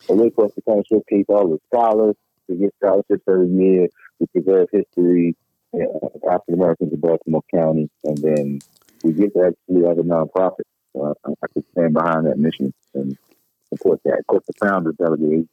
a 0.09 0.15
way 0.15 0.31
for 0.31 0.47
us 0.47 0.55
to 0.55 0.63
kind 0.63 0.81
of 0.81 0.87
showcase 0.87 1.27
all 1.29 1.49
the 1.49 1.59
scholars 1.69 2.17
to 2.49 2.57
get 2.57 2.75
scholarships 2.77 3.23
every 3.29 3.49
year. 3.49 3.89
We 4.19 4.27
preserve 4.27 4.69
history 4.73 5.37
uh, 5.75 6.06
African 6.29 6.55
Americans 6.55 6.93
in 6.93 7.01
Baltimore 7.01 7.43
County, 7.55 7.91
and 8.05 8.19
then 8.19 8.59
we 9.05 9.13
get 9.13 9.35
to 9.35 9.47
actually 9.49 9.89
have 9.89 9.99
a 9.99 10.03
nonprofit. 10.03 10.65
So 10.95 11.15
I, 11.25 11.31
I 11.31 11.47
could 11.55 11.65
stand 11.73 11.95
behind 11.95 12.27
that 12.27 12.39
mission 12.39 12.73
and 12.95 13.17
support 13.69 14.01
that. 14.05 14.19
Of 14.21 14.27
course, 14.27 14.45
the 14.47 14.55
founder, 14.67 14.93
Delegate 14.93 15.49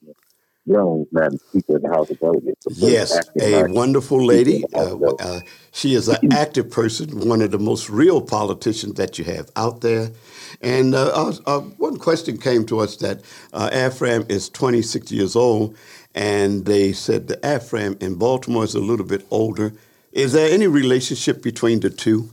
Jones, 0.68 1.08
Madam 1.12 1.38
Speaker 1.50 1.76
of 1.76 1.82
the 1.82 1.90
House 1.90 2.10
of 2.10 2.20
Delegates. 2.20 2.66
Yes, 2.78 3.20
a 3.40 3.64
wonderful 3.66 4.24
lady. 4.26 4.60
Speaker 4.62 4.78
of 4.80 5.00
the 5.00 5.06
House 5.08 5.16
Uh, 5.20 5.24
uh, 5.38 5.40
she 5.74 5.96
is 5.96 6.08
an 6.08 6.18
active 6.32 6.72
person, 6.72 7.28
one 7.28 7.42
of 7.42 7.52
the 7.52 7.60
most 7.60 7.90
real 7.90 8.22
politicians 8.22 8.94
that 8.96 9.20
you 9.20 9.26
have 9.26 9.52
out 9.56 9.82
there. 9.82 10.12
And 10.62 10.96
uh, 10.96 11.12
uh, 11.14 11.34
uh, 11.46 11.60
one 11.62 11.98
question 11.98 12.38
came 12.38 12.66
to 12.68 12.80
us 12.80 12.96
that 12.98 13.22
uh, 13.54 13.70
AFRAM 13.74 14.30
is 14.32 14.50
26 14.50 15.12
years 15.12 15.36
old, 15.36 15.76
and 16.16 16.66
they 16.66 16.94
said 16.94 17.28
the 17.28 17.38
AFRAM 17.38 18.02
in 18.02 18.16
Baltimore 18.16 18.64
is 18.64 18.76
a 18.76 18.80
little 18.80 19.06
bit 19.06 19.26
older. 19.32 19.74
Is 20.14 20.34
there 20.34 20.52
any 20.52 20.68
relationship 20.68 21.42
between 21.42 21.80
the 21.80 21.90
two? 21.90 22.30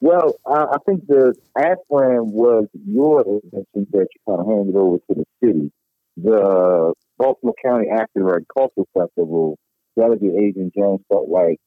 Well, 0.00 0.34
I, 0.46 0.66
I 0.72 0.76
think 0.84 1.06
the 1.06 1.34
AFRAM 1.56 2.26
was 2.32 2.68
your 2.86 3.22
invention 3.22 3.86
that 3.92 4.08
you 4.12 4.20
kind 4.28 4.40
of 4.40 4.46
handed 4.46 4.76
over 4.76 4.98
to 4.98 5.14
the 5.14 5.24
city. 5.42 5.72
The 6.18 6.92
Baltimore 7.16 7.54
County 7.64 7.88
African 7.88 8.22
American 8.22 8.46
Cultural 8.54 8.86
Festival, 8.92 9.58
Delegate 9.98 10.34
Adrian 10.34 10.70
Jones 10.76 11.00
felt 11.08 11.30
like 11.30 11.58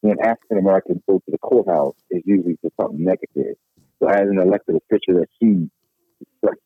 when 0.00 0.18
African 0.20 0.58
Americans 0.58 1.00
go 1.08 1.18
to 1.18 1.30
the 1.30 1.38
courthouse, 1.38 1.94
it's 2.10 2.26
usually 2.26 2.58
for 2.60 2.70
something 2.80 3.04
negative. 3.04 3.54
So, 4.02 4.08
as 4.08 4.28
an 4.28 4.40
elected 4.40 4.76
official 4.76 5.20
that 5.20 5.28
she 5.40 5.70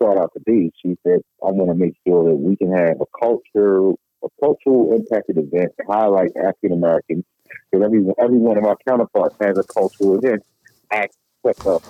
sought 0.01 0.19
out 0.19 0.33
to 0.35 0.41
be, 0.41 0.73
she 0.81 0.97
said, 1.07 1.21
I 1.43 1.51
want 1.51 1.71
to 1.71 1.75
make 1.75 1.95
sure 2.07 2.25
that 2.25 2.37
we 2.37 2.57
can 2.57 2.73
have 2.73 3.01
a 3.01 3.19
culture, 3.21 3.93
a 4.25 4.29
cultural 4.41 4.95
impacted 4.95 5.39
event 5.39 5.73
to 5.79 5.87
highlight 5.87 6.31
African 6.37 6.73
Americans. 6.73 7.25
Because 7.71 7.85
every, 7.85 8.05
every 8.19 8.39
one 8.39 8.59
of 8.59 8.65
our 8.65 8.77
counterparts 8.89 9.37
has 9.41 9.59
a 9.59 9.63
cultural 9.63 10.19
event 10.19 10.43
act 10.91 11.17
set 11.45 11.67
up 11.67 11.83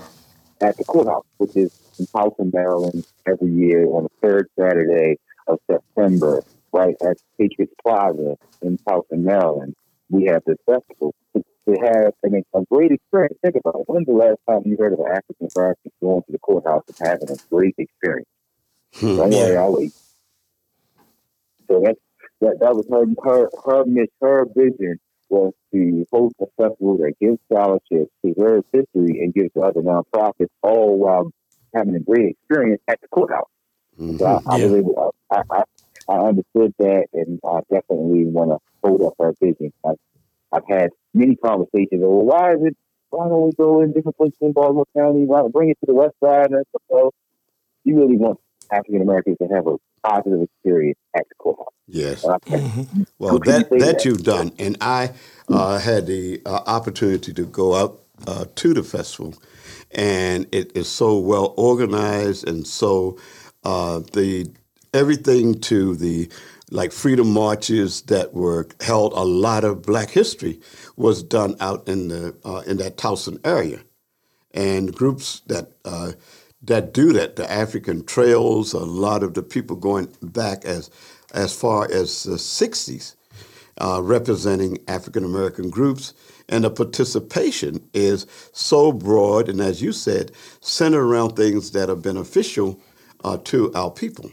at 0.61 0.77
the 0.77 0.85
courthouse, 0.85 1.27
which 1.39 1.57
is 1.57 1.79
in 1.99 2.07
Towson, 2.07 2.53
Maryland, 2.53 3.07
every 3.27 3.51
year 3.51 3.87
on 3.87 4.05
the 4.05 4.11
third 4.23 4.49
Saturday 4.59 5.19
of 5.47 5.59
September, 5.71 6.43
right 6.73 6.97
at 7.03 7.17
Patriots 7.39 7.75
Plaza 7.83 8.37
in 8.63 8.79
Towson, 8.79 9.21
Maryland. 9.21 9.75
We 10.11 10.25
have 10.25 10.43
this 10.47 10.59
festival. 10.67 11.15
To 11.35 11.73
have 11.81 12.13
I 12.23 12.29
mean, 12.29 12.45
a 12.55 12.61
great 12.71 12.93
experience. 12.93 13.39
Think 13.43 13.57
about 13.57 13.81
it. 13.81 13.85
When's 13.87 14.07
the 14.07 14.13
last 14.13 14.37
time 14.47 14.61
you 14.67 14.77
heard 14.79 14.93
of 14.93 14.99
an 14.99 15.07
African 15.07 15.49
American 15.57 15.93
going 16.03 16.23
to 16.27 16.33
the 16.33 16.39
courthouse 16.39 16.83
and 16.89 17.09
having 17.09 17.31
a 17.31 17.37
great 17.49 17.75
experience? 17.79 18.29
Hmm. 18.95 19.17
Don't 19.17 19.31
worry, 19.31 19.57
I'll 19.57 19.75
wait. 19.75 19.93
So 21.67 21.83
that's 21.83 21.99
that 22.41 22.59
that 22.61 22.75
was 22.75 22.87
her 22.91 23.07
her 23.25 23.51
her 23.65 23.85
miss 23.87 24.09
her 24.21 24.47
vision 24.57 24.99
was 25.29 25.53
to 25.73 26.07
host 26.13 26.35
a 26.41 26.47
festival 26.61 26.99
that 26.99 27.15
gives 27.21 27.39
scholarships, 27.51 27.83
to 27.91 28.09
preserves 28.23 28.67
history, 28.73 29.21
and 29.21 29.35
gives 29.35 29.53
to 29.55 29.61
other 29.61 29.81
nonprofits, 29.81 30.49
all 30.63 30.99
while 30.99 31.31
having 31.75 31.95
a 31.95 32.01
great 32.01 32.31
experience 32.31 32.83
at 32.89 33.01
the 33.01 33.09
courthouse. 33.09 33.49
Mm-hmm. 33.99 34.19
So 34.19 34.27
I, 34.27 34.39
I, 34.47 34.57
Yeah. 34.59 34.67
was 34.67 34.79
able, 34.79 35.15
I, 35.31 35.43
I, 35.51 35.63
I 36.09 36.29
understood 36.29 36.75
that, 36.79 37.07
and 37.13 37.41
I 37.45 37.61
definitely 37.73 38.27
want 38.27 38.51
to 38.51 38.59
hold 38.83 39.03
up 39.03 39.15
our 39.19 39.35
vision. 39.41 39.73
I've, 39.85 39.97
I've 40.53 40.63
had 40.69 40.91
many 41.15 41.37
conversations. 41.37 42.01
Well, 42.03 42.23
why 42.27 42.53
is 42.55 42.61
it? 42.63 42.77
Why 43.11 43.29
don't 43.29 43.47
we 43.47 43.53
go 43.53 43.81
in 43.81 43.93
different 43.93 44.17
places 44.17 44.39
in 44.41 44.53
Baltimore 44.53 44.87
County? 44.97 45.25
Why 45.25 45.39
don't 45.39 45.47
we 45.47 45.53
bring 45.53 45.71
it 45.71 45.79
to 45.81 45.87
the 45.87 45.95
West 45.95 46.15
Side? 46.23 46.51
And 46.51 46.65
so, 46.91 47.13
you 47.85 47.97
really 47.97 48.17
want 48.17 48.39
African 48.75 49.03
Americans 49.03 49.39
to 49.43 49.49
have 49.49 49.67
a 49.69 49.77
positive 50.07 50.43
experience 50.43 50.99
at 51.17 51.25
the 51.29 51.37
courthouse. 51.39 51.69
Yes. 51.89 52.25
Uh, 52.25 52.39
Well, 53.19 53.41
Could 53.41 53.47
you 53.47 53.53
that 53.53 53.71
that 53.79 53.79
that? 53.79 54.05
you've 54.05 54.25
done, 54.25 54.53
and 54.59 54.77
I 54.83 55.13
uh, 55.51 55.79
had 55.81 56.07
the 56.07 56.43
uh, 56.47 56.61
opportunity 56.67 57.33
to 57.35 57.47
go 57.47 57.75
out 57.75 58.03
uh, 58.27 58.47
to 58.57 58.75
the 58.75 58.85
festival, 58.85 59.35
and 59.93 60.47
it 60.53 60.77
is 60.77 60.89
so 60.89 61.19
well 61.19 61.55
organized, 61.57 62.49
and 62.49 62.67
so 62.67 63.19
uh, 63.65 64.01
the 64.13 64.51
everything 64.95 65.61
to 65.63 65.97
the 65.97 66.31
like 66.73 66.93
freedom 66.93 67.33
marches 67.33 68.03
that 68.05 68.35
were 68.35 68.69
held. 68.83 69.15
A 69.15 69.25
lot 69.25 69.65
of 69.65 69.83
Black 69.83 70.11
history 70.11 70.61
was 70.97 71.23
done 71.23 71.57
out 71.61 71.89
in 71.89 72.09
the 72.09 72.37
uh, 72.45 72.63
in 72.67 72.79
that 72.79 72.99
Towson 72.99 73.41
area, 73.47 73.81
and 74.55 74.95
groups 74.95 75.43
that 75.49 75.73
uh, 75.85 76.13
that 76.67 76.93
do 76.93 77.13
that, 77.13 77.37
the 77.37 77.51
African 77.51 78.05
Trails, 78.05 78.73
a 78.73 78.79
lot 78.79 79.23
of 79.23 79.35
the 79.35 79.43
people 79.43 79.77
going 79.77 80.09
back 80.23 80.65
as 80.65 80.91
as 81.33 81.53
far 81.53 81.91
as 81.91 82.23
the 82.25 82.37
'60s, 82.37 83.15
uh, 83.79 84.01
representing 84.03 84.79
African 84.87 85.25
American 85.25 85.71
groups, 85.71 86.15
and 86.49 86.65
the 86.65 86.71
participation 86.71 87.89
is 87.93 88.27
so 88.53 88.93
broad, 88.93 89.49
and 89.49 89.61
as 89.61 89.83
you 89.83 89.93
said, 89.93 90.33
centered 90.61 91.05
around 91.05 91.37
things 91.37 91.73
that 91.73 91.91
are 91.91 91.97
beneficial 91.97 92.81
uh, 93.25 93.39
to 93.45 93.73
our 93.75 93.91
people 93.91 94.31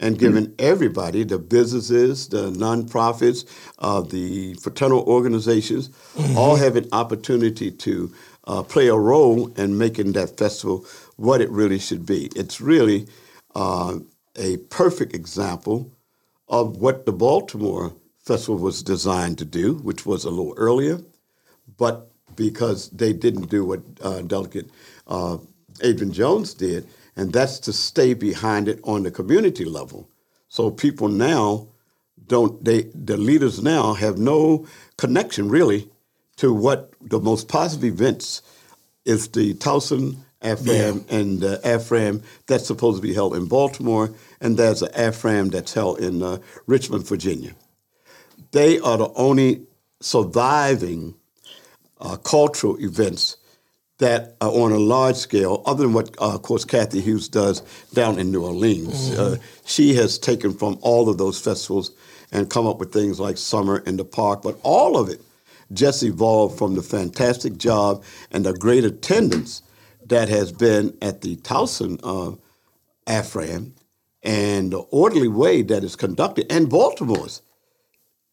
and 0.00 0.18
giving 0.18 0.54
everybody, 0.58 1.24
the 1.24 1.38
businesses, 1.38 2.28
the 2.28 2.50
nonprofits, 2.52 3.44
uh, 3.80 4.00
the 4.00 4.54
fraternal 4.54 5.00
organizations, 5.00 5.90
all 6.36 6.56
have 6.56 6.76
an 6.76 6.88
opportunity 6.92 7.70
to 7.70 8.12
uh, 8.44 8.62
play 8.62 8.88
a 8.88 8.94
role 8.94 9.48
in 9.56 9.76
making 9.76 10.12
that 10.12 10.36
festival 10.38 10.84
what 11.18 11.40
it 11.40 11.50
really 11.50 11.78
should 11.80 12.06
be. 12.06 12.30
It's 12.36 12.60
really 12.60 13.06
uh, 13.54 13.98
a 14.36 14.56
perfect 14.70 15.14
example 15.14 15.92
of 16.48 16.76
what 16.76 17.06
the 17.06 17.12
Baltimore 17.12 17.94
Festival 18.24 18.58
was 18.58 18.82
designed 18.82 19.36
to 19.38 19.44
do, 19.44 19.74
which 19.74 20.06
was 20.06 20.24
a 20.24 20.30
little 20.30 20.54
earlier, 20.56 21.00
but 21.76 22.10
because 22.36 22.88
they 22.90 23.12
didn't 23.12 23.50
do 23.50 23.64
what 23.64 23.80
uh, 24.00 24.22
Delegate 24.22 24.70
uh, 25.08 25.38
Adrian 25.82 26.12
Jones 26.12 26.54
did, 26.54 26.86
and 27.16 27.32
that's 27.32 27.58
to 27.60 27.72
stay 27.72 28.14
behind 28.14 28.68
it 28.68 28.78
on 28.84 29.02
the 29.02 29.10
community 29.10 29.64
level. 29.64 30.08
So 30.48 30.70
people 30.70 31.08
now 31.08 31.68
don't 32.28 32.64
they 32.64 32.82
the 32.94 33.16
leaders 33.16 33.60
now 33.62 33.94
have 33.94 34.18
no 34.18 34.66
connection 34.96 35.48
really 35.48 35.88
to 36.36 36.54
what 36.54 36.92
the 37.00 37.18
most 37.18 37.48
positive 37.48 37.92
events 37.92 38.42
is 39.04 39.28
the 39.28 39.54
Towson 39.54 40.18
AFRAM 40.42 41.04
and 41.10 41.40
the 41.40 41.60
AFRAM 41.64 42.22
that's 42.46 42.66
supposed 42.66 43.00
to 43.00 43.02
be 43.02 43.14
held 43.14 43.34
in 43.34 43.46
Baltimore, 43.46 44.10
and 44.40 44.56
there's 44.56 44.82
an 44.82 44.92
AFRAM 44.92 45.50
that's 45.50 45.74
held 45.74 46.00
in 46.00 46.22
uh, 46.22 46.38
Richmond, 46.66 47.06
Virginia. 47.06 47.52
They 48.52 48.78
are 48.78 48.98
the 48.98 49.12
only 49.14 49.66
surviving 50.00 51.14
uh, 52.00 52.16
cultural 52.16 52.76
events 52.78 53.36
that 53.98 54.36
are 54.40 54.50
on 54.50 54.70
a 54.70 54.78
large 54.78 55.16
scale, 55.16 55.60
other 55.66 55.82
than 55.82 55.92
what, 55.92 56.10
uh, 56.20 56.36
of 56.36 56.42
course, 56.42 56.64
Kathy 56.64 57.00
Hughes 57.00 57.28
does 57.28 57.62
down 57.92 58.18
in 58.20 58.30
New 58.30 58.44
Orleans. 58.44 59.10
Uh, 59.18 59.36
she 59.66 59.94
has 59.94 60.18
taken 60.18 60.54
from 60.54 60.78
all 60.82 61.08
of 61.08 61.18
those 61.18 61.40
festivals 61.40 61.90
and 62.30 62.48
come 62.48 62.66
up 62.66 62.78
with 62.78 62.92
things 62.92 63.18
like 63.18 63.36
Summer 63.36 63.78
in 63.78 63.96
the 63.96 64.04
Park, 64.04 64.42
but 64.42 64.56
all 64.62 64.96
of 64.96 65.08
it 65.08 65.20
just 65.72 66.04
evolved 66.04 66.56
from 66.56 66.76
the 66.76 66.82
fantastic 66.82 67.58
job 67.58 68.04
and 68.30 68.46
the 68.46 68.52
great 68.52 68.84
attendance 68.84 69.62
that 70.08 70.28
has 70.28 70.52
been 70.52 70.96
at 71.00 71.20
the 71.20 71.36
Towson 71.36 72.00
uh, 72.02 72.36
AFRAM 73.06 73.72
and 74.22 74.72
the 74.72 74.78
orderly 74.78 75.28
way 75.28 75.62
that 75.62 75.84
is 75.84 75.96
conducted, 75.96 76.50
and 76.50 76.68
Baltimore's 76.68 77.42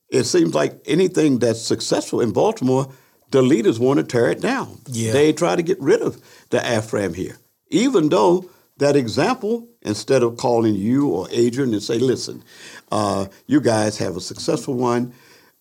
it 0.09 0.25
seems 0.25 0.53
like 0.53 0.79
anything 0.85 1.39
that's 1.39 1.61
successful 1.61 2.21
in 2.21 2.31
Baltimore, 2.31 2.89
the 3.31 3.41
leaders 3.41 3.79
want 3.79 3.97
to 3.97 4.03
tear 4.03 4.29
it 4.29 4.41
down. 4.41 4.79
Yeah. 4.87 5.11
They 5.13 5.33
try 5.33 5.55
to 5.55 5.63
get 5.63 5.79
rid 5.81 6.01
of 6.01 6.21
the 6.49 6.59
AFRAM 6.59 7.15
here, 7.15 7.37
even 7.69 8.09
though 8.09 8.49
that 8.77 8.95
example, 8.95 9.67
instead 9.81 10.21
of 10.21 10.37
calling 10.37 10.75
you 10.75 11.09
or 11.09 11.27
Adrian 11.31 11.73
and 11.73 11.81
say, 11.81 11.97
listen, 11.97 12.43
uh, 12.91 13.27
you 13.47 13.61
guys 13.61 13.97
have 13.97 14.15
a 14.15 14.21
successful 14.21 14.75
one, 14.75 15.13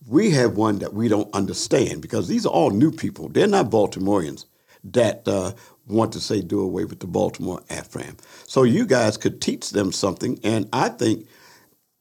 we 0.06 0.30
have 0.30 0.56
one 0.56 0.78
that 0.80 0.92
we 0.92 1.08
don't 1.08 1.32
understand 1.34 2.02
because 2.02 2.28
these 2.28 2.44
are 2.44 2.52
all 2.52 2.70
new 2.70 2.90
people. 2.90 3.28
They're 3.28 3.46
not 3.46 3.70
Baltimoreans 3.70 4.44
that 4.84 5.26
uh, 5.26 5.52
want 5.86 6.12
to 6.12 6.20
say 6.20 6.40
do 6.40 6.60
away 6.60 6.84
with 6.84 7.00
the 7.00 7.06
Baltimore 7.06 7.60
AFRAM. 7.68 8.18
So 8.46 8.62
you 8.62 8.86
guys 8.86 9.16
could 9.16 9.40
teach 9.40 9.70
them 9.70 9.92
something, 9.92 10.38
and 10.42 10.68
I 10.72 10.88
think 10.88 11.26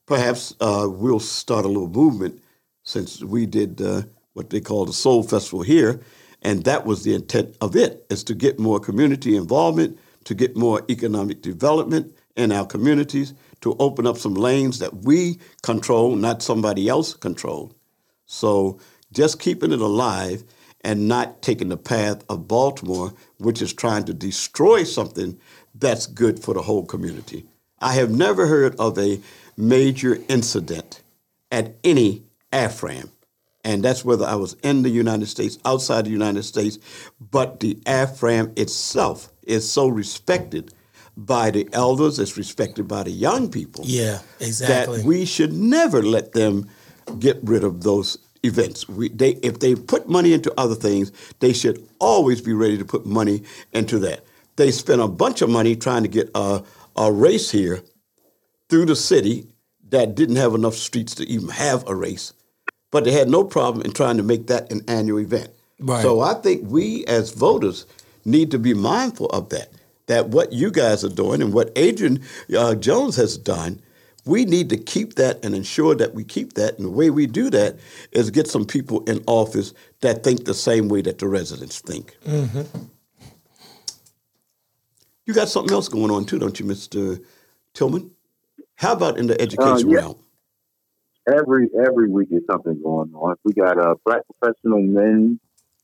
perhaps 0.06 0.56
uh, 0.60 0.88
we'll 0.90 1.20
start 1.20 1.66
a 1.66 1.68
little 1.68 1.90
movement 1.90 2.42
since 2.84 3.24
we 3.24 3.46
did 3.46 3.82
uh, 3.82 4.04
what 4.34 4.50
they 4.50 4.60
call 4.62 4.86
the 4.86 4.94
Soul 4.94 5.24
Festival 5.24 5.62
here, 5.62 6.02
and 6.42 6.64
that 6.66 6.86
was 6.86 7.04
the 7.04 7.14
intent 7.14 7.56
of 7.62 7.76
it, 7.76 8.06
is 8.10 8.24
to 8.26 8.34
get 8.34 8.60
more 8.60 8.80
community 8.80 9.36
involvement, 9.36 9.98
to 10.26 10.34
get 10.34 10.56
more 10.56 10.82
economic 10.90 11.42
development 11.42 12.14
in 12.36 12.52
our 12.52 12.66
communities, 12.66 13.34
to 13.62 13.76
open 13.80 14.06
up 14.08 14.18
some 14.18 14.34
lanes 14.34 14.80
that 14.80 14.94
we 15.06 15.40
control, 15.62 16.16
not 16.16 16.42
somebody 16.42 16.90
else 16.90 17.14
control. 17.14 17.72
So 18.26 18.80
just 19.12 19.40
keeping 19.40 19.72
it 19.72 19.80
alive 19.80 20.44
and 20.84 21.08
not 21.08 21.42
taking 21.42 21.70
the 21.70 21.78
path 21.78 22.24
of 22.30 22.48
Baltimore, 22.48 23.14
which 23.38 23.62
is 23.62 23.74
trying 23.74 24.04
to 24.06 24.14
destroy 24.14 24.84
something 24.84 25.40
that's 25.76 26.06
good 26.06 26.40
for 26.40 26.54
the 26.54 26.62
whole 26.62 26.86
community. 26.86 27.46
I 27.80 27.94
have 27.94 28.12
never 28.12 28.48
heard 28.48 28.76
of 28.80 28.98
a 28.98 29.20
major 29.58 30.20
incident 30.28 31.02
at 31.52 31.76
any 31.84 32.24
AFRAM, 32.52 33.10
and 33.64 33.84
that's 33.84 34.04
whether 34.04 34.26
I 34.26 34.36
was 34.36 34.56
in 34.64 34.84
the 34.84 34.90
United 34.90 35.28
States, 35.28 35.58
outside 35.66 36.06
the 36.06 36.12
United 36.12 36.44
States, 36.44 36.78
but 37.20 37.60
the 37.60 37.76
AFRAM 37.86 38.58
itself 38.58 39.32
is 39.44 39.70
so 39.70 39.88
respected 39.88 40.74
by 41.16 41.52
the 41.52 41.70
elders, 41.74 42.18
it's 42.20 42.38
respected 42.38 42.88
by 42.88 43.04
the 43.04 43.12
young 43.12 43.50
people 43.50 43.84
Yeah, 43.86 44.20
exactly. 44.40 44.98
that 44.98 45.06
we 45.06 45.26
should 45.26 45.54
never 45.54 46.02
let 46.02 46.34
them 46.34 46.68
get 47.20 47.38
rid 47.44 47.64
of 47.64 47.84
those 47.84 48.18
events. 48.44 48.88
We, 48.88 49.10
they, 49.10 49.32
if 49.41 49.60
they 49.60 49.76
put 49.76 50.08
money 50.08 50.34
into 50.34 50.54
other 50.58 50.76
things, 50.76 51.12
they 51.39 51.54
should 51.54 51.88
always 52.00 52.41
be 52.41 52.54
ready 52.54 52.78
to 52.78 52.86
put 52.86 53.06
money 53.06 53.44
into 53.72 54.00
that. 54.00 54.24
They 54.56 54.72
spent 54.72 55.02
a 55.02 55.08
bunch 55.08 55.41
of 55.41 55.50
money 55.50 55.76
trying 55.76 56.04
to 56.04 56.10
get 56.10 56.30
a, 56.36 56.64
a 56.96 57.12
race 57.12 57.50
here 57.50 57.82
through 58.70 58.86
the 58.86 58.96
city 58.96 59.48
that 59.89 60.16
didn't 60.16 60.36
have 60.38 60.54
enough 60.54 60.76
streets 60.76 61.16
to 61.16 61.28
even 61.28 61.50
have 61.50 61.88
a 61.88 61.96
race, 61.96 62.34
but 62.91 63.04
they 63.04 63.12
had 63.12 63.30
no 63.30 63.44
problem 63.44 63.86
in 63.86 63.91
trying 63.91 64.18
to 64.18 64.24
make 64.24 64.48
that 64.48 64.72
an 64.72 64.82
annual 64.88 65.20
event. 65.20 65.50
Right. 65.80 66.02
So 66.02 66.22
I 66.22 66.36
think 66.36 66.70
we 66.70 67.06
as 67.06 67.32
voters 67.32 67.86
need 68.26 68.52
to 68.52 68.60
be 68.60 68.74
mindful 68.74 69.28
of 69.28 69.50
that. 69.50 69.70
That 70.08 70.30
what 70.30 70.52
you 70.52 70.70
guys 70.70 71.04
are 71.04 71.10
doing 71.10 71.41
and 71.41 71.54
what 71.54 71.72
Adrian 71.76 72.22
uh, 72.58 72.76
Jones 72.76 73.16
has 73.16 73.38
done, 73.38 73.82
we 74.26 74.46
need 74.46 74.70
to 74.70 74.78
keep 74.78 75.16
that 75.16 75.44
and 75.44 75.54
ensure 75.54 75.96
that 75.96 76.14
we 76.14 76.24
keep 76.24 76.54
that. 76.54 76.78
And 76.78 76.86
the 76.86 76.92
way 76.92 77.10
we 77.10 77.28
do 77.28 77.50
that 77.50 77.78
is 78.12 78.32
get 78.32 78.48
some 78.48 78.66
people 78.66 79.04
in 79.04 79.24
office 79.28 79.74
that 80.02 80.24
think 80.24 80.46
the 80.46 80.54
same 80.54 80.88
way 80.88 81.02
that 81.02 81.20
the 81.20 81.28
residents 81.28 81.80
think. 81.80 82.18
Mm-hmm. 82.26 82.86
You 85.26 85.34
got 85.34 85.50
something 85.50 85.74
else 85.74 85.88
going 85.88 86.12
on 86.12 86.26
too, 86.26 86.40
don't 86.40 86.60
you, 86.60 86.66
Mr. 86.66 87.24
Tillman? 87.74 88.12
How 88.76 88.94
about 88.94 89.18
in 89.18 89.28
the 89.28 89.40
uh, 89.40 89.44
education 89.44 89.90
yeah. 89.90 89.98
realm? 89.98 90.18
every 91.28 91.70
every 91.88 92.10
week 92.10 92.30
is 92.32 92.42
something 92.50 92.82
going 92.82 93.14
on. 93.14 93.36
We 93.44 93.54
got 93.54 93.78
a 93.78 93.96
Black 94.06 94.22
Professional 94.40 94.82
Men 94.82 95.40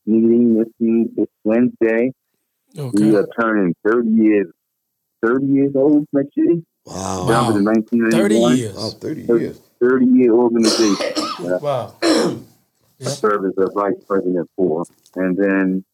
meeting 0.05 0.55
this 0.55 0.67
week, 0.79 1.15
this 1.15 1.27
Wednesday. 1.43 2.13
We 2.75 3.15
are 3.15 3.27
turning 3.39 3.75
thirty 3.85 4.09
years 4.09 4.47
thirty 5.21 5.47
years 5.47 5.75
old 5.75 6.07
next 6.13 6.35
year. 6.35 6.61
Wow. 6.85 7.27
Down 7.27 7.47
to 7.53 7.59
the 7.59 7.61
nineteen 7.63 7.99
ninety 8.09 8.17
30 8.17 8.35
years. 8.35 8.75
Wow, 8.75 8.89
30 8.89 9.23
Thirty- 9.23 9.43
years. 9.45 9.61
Thirty 9.79 10.05
year 10.07 10.33
organization. 10.33 10.95
that 11.47 11.59
Wow. 11.61 11.93
I 12.03 13.05
serve 13.05 13.45
as 13.45 13.53
a 13.57 13.71
vice 13.73 13.93
president 14.07 14.49
for, 14.57 14.83
and 15.15 15.37
then 15.37 15.85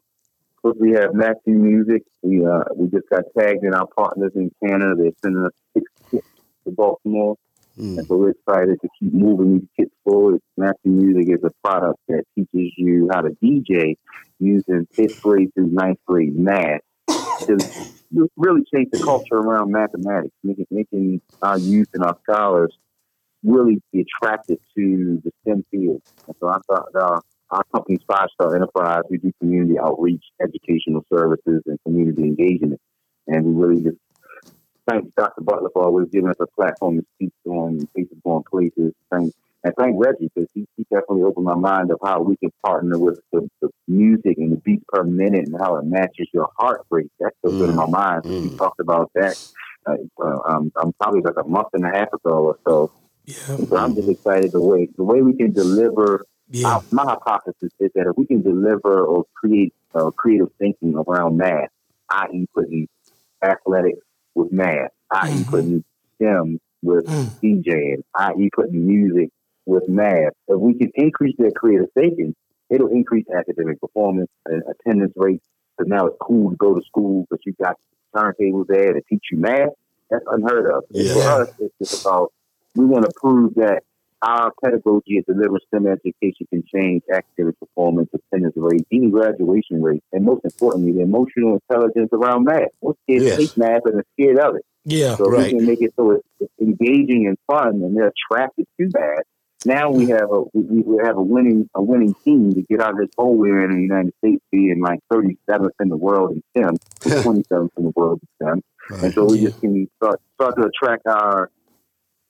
of 0.57 0.61
course 0.63 0.78
we 0.80 0.91
have 0.93 1.13
Matthew 1.13 1.53
Music. 1.53 2.01
We 2.23 2.43
uh 2.45 2.63
we 2.76 2.88
just 2.89 3.07
got 3.09 3.23
tagged 3.38 3.63
in 3.63 3.73
our 3.76 3.86
partners 3.88 4.32
in 4.36 4.49
Canada. 4.65 4.95
They're 4.97 5.11
sending 5.21 5.45
us 5.45 5.51
six 5.73 5.86
kits 6.09 6.28
to 6.65 6.71
Baltimore. 6.71 7.36
Mm. 7.78 7.97
And 7.99 8.07
so 8.07 8.15
we're 8.15 8.30
excited 8.32 8.80
to 8.82 8.88
keep 8.99 9.13
moving 9.13 9.59
these 9.59 9.67
kits 9.78 9.91
forward. 10.03 10.39
Matthew 10.57 10.91
Music 10.93 11.36
is 11.36 11.43
a 11.43 11.51
product 11.67 11.99
that 12.07 12.23
teaches 12.34 12.71
you 12.78 13.09
how 13.11 13.21
to 13.21 13.30
DJ 13.43 13.97
using 14.39 14.88
fifth 14.91 15.21
grade 15.21 15.53
through 15.53 15.67
ninth 15.67 15.99
grade 16.07 16.36
math 16.36 16.82
to 17.41 17.57
really 18.38 18.61
change 18.73 18.89
the 18.91 18.99
culture 19.03 19.36
around 19.36 19.71
mathematics, 19.71 20.33
making, 20.43 20.67
making 20.71 21.21
our 21.41 21.57
youth 21.57 21.89
and 21.93 22.03
our 22.03 22.17
scholars 22.23 22.75
really 23.43 23.81
be 23.91 24.05
attracted 24.05 24.59
to 24.75 25.21
the 25.23 25.31
STEM 25.41 25.65
field. 25.71 26.01
And 26.27 26.36
so 26.39 26.49
I 26.49 26.57
thought 26.67 26.88
uh, 26.95 27.19
our 27.51 27.63
company's 27.73 28.01
Five 28.07 28.27
Star 28.33 28.55
Enterprise, 28.55 29.03
we 29.09 29.17
do 29.17 29.31
community 29.39 29.77
outreach, 29.79 30.23
educational 30.41 31.05
services, 31.13 31.61
and 31.65 31.79
community 31.86 32.23
engagement. 32.23 32.79
And 33.27 33.45
we 33.45 33.53
really 33.53 33.83
just 33.83 33.97
thank 34.88 35.13
Dr. 35.15 35.41
Butler 35.41 35.69
for 35.73 35.83
always 35.83 36.07
giving 36.11 36.29
us 36.29 36.38
a 36.39 36.47
platform 36.47 36.99
to 36.99 37.05
speak 37.15 37.31
on 37.45 37.88
Faces 37.95 38.17
Going 38.23 38.43
Places. 38.49 38.93
Thank, 39.11 39.33
and 39.66 39.74
thank 39.80 39.95
Reggie 39.97 40.30
because 40.36 40.47
he, 40.53 40.68
he 40.78 40.84
definitely 40.91 41.24
opened 41.24 41.45
my 41.45 41.55
mind 41.55 41.89
of 41.89 41.97
how 42.03 42.22
we 42.22 42.38
can 42.38 42.51
partner 42.63 42.99
with 42.99 43.20
the, 43.34 43.49
the 43.63 43.70
music 43.88 44.38
and 44.38 44.51
the 44.51 44.57
beats 44.57 44.86
per 44.89 45.03
minute 45.03 45.47
and 45.47 45.55
how 45.59 45.78
it 45.78 45.86
matches 45.86 46.28
your 46.34 46.49
heart 46.59 46.82
rate. 46.91 47.11
That's 47.20 47.36
still 47.39 47.53
good 47.53 47.72
in 47.72 47.76
my 47.76 47.88
mind. 47.88 48.22
Mm. 48.26 48.43
We 48.43 48.51
talked 48.59 48.80
about 48.80 49.09
that. 49.16 49.38
Uh, 49.88 49.95
uh, 50.24 50.39
um, 50.47 50.72
um, 50.82 50.93
probably 51.01 51.22
like 51.22 51.34
a 51.43 51.47
month 51.47 51.70
and 51.74 51.84
a 51.84 51.89
half 51.89 52.13
ago 52.13 52.53
or 52.53 52.59
so. 52.68 52.91
Yeah. 53.26 53.57
So 53.57 53.78
I'm 53.78 53.95
just 53.95 54.07
excited 54.07 54.51
the 54.51 54.61
way 54.61 54.88
the 54.97 55.03
way 55.03 55.22
we 55.24 55.36
can 55.36 55.51
deliver. 55.51 56.26
Yeah. 56.51 56.70
Our, 56.70 56.82
my 56.91 57.03
hypothesis 57.03 57.72
is 57.80 57.91
that 57.95 58.07
if 58.07 58.16
we 58.18 58.28
can 58.28 58.43
deliver 58.43 59.03
or 59.03 59.26
create 59.36 59.74
uh, 59.95 60.11
creative 60.11 60.49
thinking 60.59 60.95
around 60.95 61.38
math, 61.38 61.70
i.e., 62.11 62.47
putting 62.53 62.88
athletics 63.43 63.99
with 64.36 64.51
math, 64.51 64.91
i.e., 65.11 65.43
Mhm. 65.43 65.47
putting 65.47 65.84
STEM 66.16 66.59
with 66.84 67.05
Mm. 67.05 67.32
DJing, 67.43 68.03
i.e., 68.16 68.49
putting 68.55 68.88
music 68.88 69.32
with 69.66 69.88
math, 69.88 70.34
if 70.47 70.59
we 70.59 70.74
can 70.76 70.91
increase 70.95 71.36
their 71.38 71.51
creative 71.51 71.91
thinking, 71.93 72.36
it'll 72.70 72.88
increase 72.89 73.26
academic 73.36 73.80
performance 73.80 74.30
and 74.45 74.63
attendance 74.70 75.13
rates. 75.16 75.45
Because 75.78 75.89
now 75.89 76.05
it's 76.07 76.18
cool 76.22 76.51
to 76.51 76.55
go 76.55 76.74
to 76.74 76.82
school 76.86 77.26
because 77.30 77.43
you 77.45 77.53
got 77.61 77.78
turntables 78.16 78.68
there 78.68 78.93
to 78.93 79.01
teach 79.09 79.26
you 79.32 79.38
math. 79.38 79.70
That's 80.09 80.24
unheard 80.28 80.70
of. 80.72 80.84
Yeah. 80.89 81.13
For 81.13 81.24
us, 81.24 81.49
it's 81.59 81.74
just 81.80 82.05
about 82.05 82.32
we 82.76 82.86
want 82.86 83.05
to 83.05 83.11
prove 83.20 83.55
that 83.55 83.84
our 84.22 84.51
pedagogy 84.63 85.18
at 85.18 85.26
delivering 85.26 85.59
STEM 85.68 85.88
education 85.88 86.47
can 86.49 86.63
change 86.74 87.03
academic 87.11 87.59
performance, 87.59 88.09
attendance 88.13 88.53
rates, 88.55 88.86
even 88.89 89.11
graduation 89.11 89.82
rates, 89.82 90.05
and 90.13 90.24
most 90.24 90.45
importantly, 90.45 90.93
the 90.93 91.01
emotional 91.01 91.59
intelligence 91.70 92.09
around 92.13 92.45
math. 92.45 92.70
Most 92.82 92.97
kids 93.07 93.26
Yes. 93.26 93.38
hate 93.38 93.57
math 93.57 93.82
and 93.86 93.95
are 93.95 94.05
scared 94.13 94.39
of 94.39 94.55
it. 94.55 94.66
Yeah. 94.86 95.16
So 95.16 95.26
Right. 95.26 95.51
we 95.51 95.57
can 95.59 95.68
make 95.68 95.82
it 95.82 95.93
so 95.95 96.11
it's, 96.11 96.51
engaging 96.59 97.28
and 97.28 97.38
fun, 97.47 97.82
and 97.84 97.95
they're 97.97 98.11
attracted 98.32 98.66
to 98.80 98.89
that. 98.93 99.24
Now 99.66 99.89
we 99.89 100.09
have 100.09 100.32
a 100.32 100.43
we, 100.53 100.82
we 100.82 101.03
have 101.03 101.18
a 101.18 101.22
winning 101.22 101.68
a 101.74 101.82
winning 101.82 102.13
team 102.24 102.53
to 102.53 102.61
get 102.61 102.82
out 102.82 102.91
of 102.91 102.97
this 102.97 103.09
hole 103.18 103.36
we're 103.36 103.66
in 103.66 103.72
in 103.72 103.78
the 103.78 103.84
United 103.84 104.13
States, 104.20 104.43
being 104.51 104.80
like 104.80 104.99
37th 105.11 105.70
in 105.80 105.89
the 105.89 105.97
world 105.97 106.32
in 106.32 106.43
STEM, 106.55 106.78
27th 106.99 107.70
in 107.78 107.84
the 107.84 107.93
world 107.95 108.22
in 108.22 108.45
STEM, 108.45 108.63
and 109.03 109.13
so 109.13 109.26
we 109.26 109.41
just 109.41 109.59
can 109.59 109.89
start 109.97 110.22
start 110.36 110.55
to 110.57 110.66
attract 110.66 111.07
our 111.07 111.49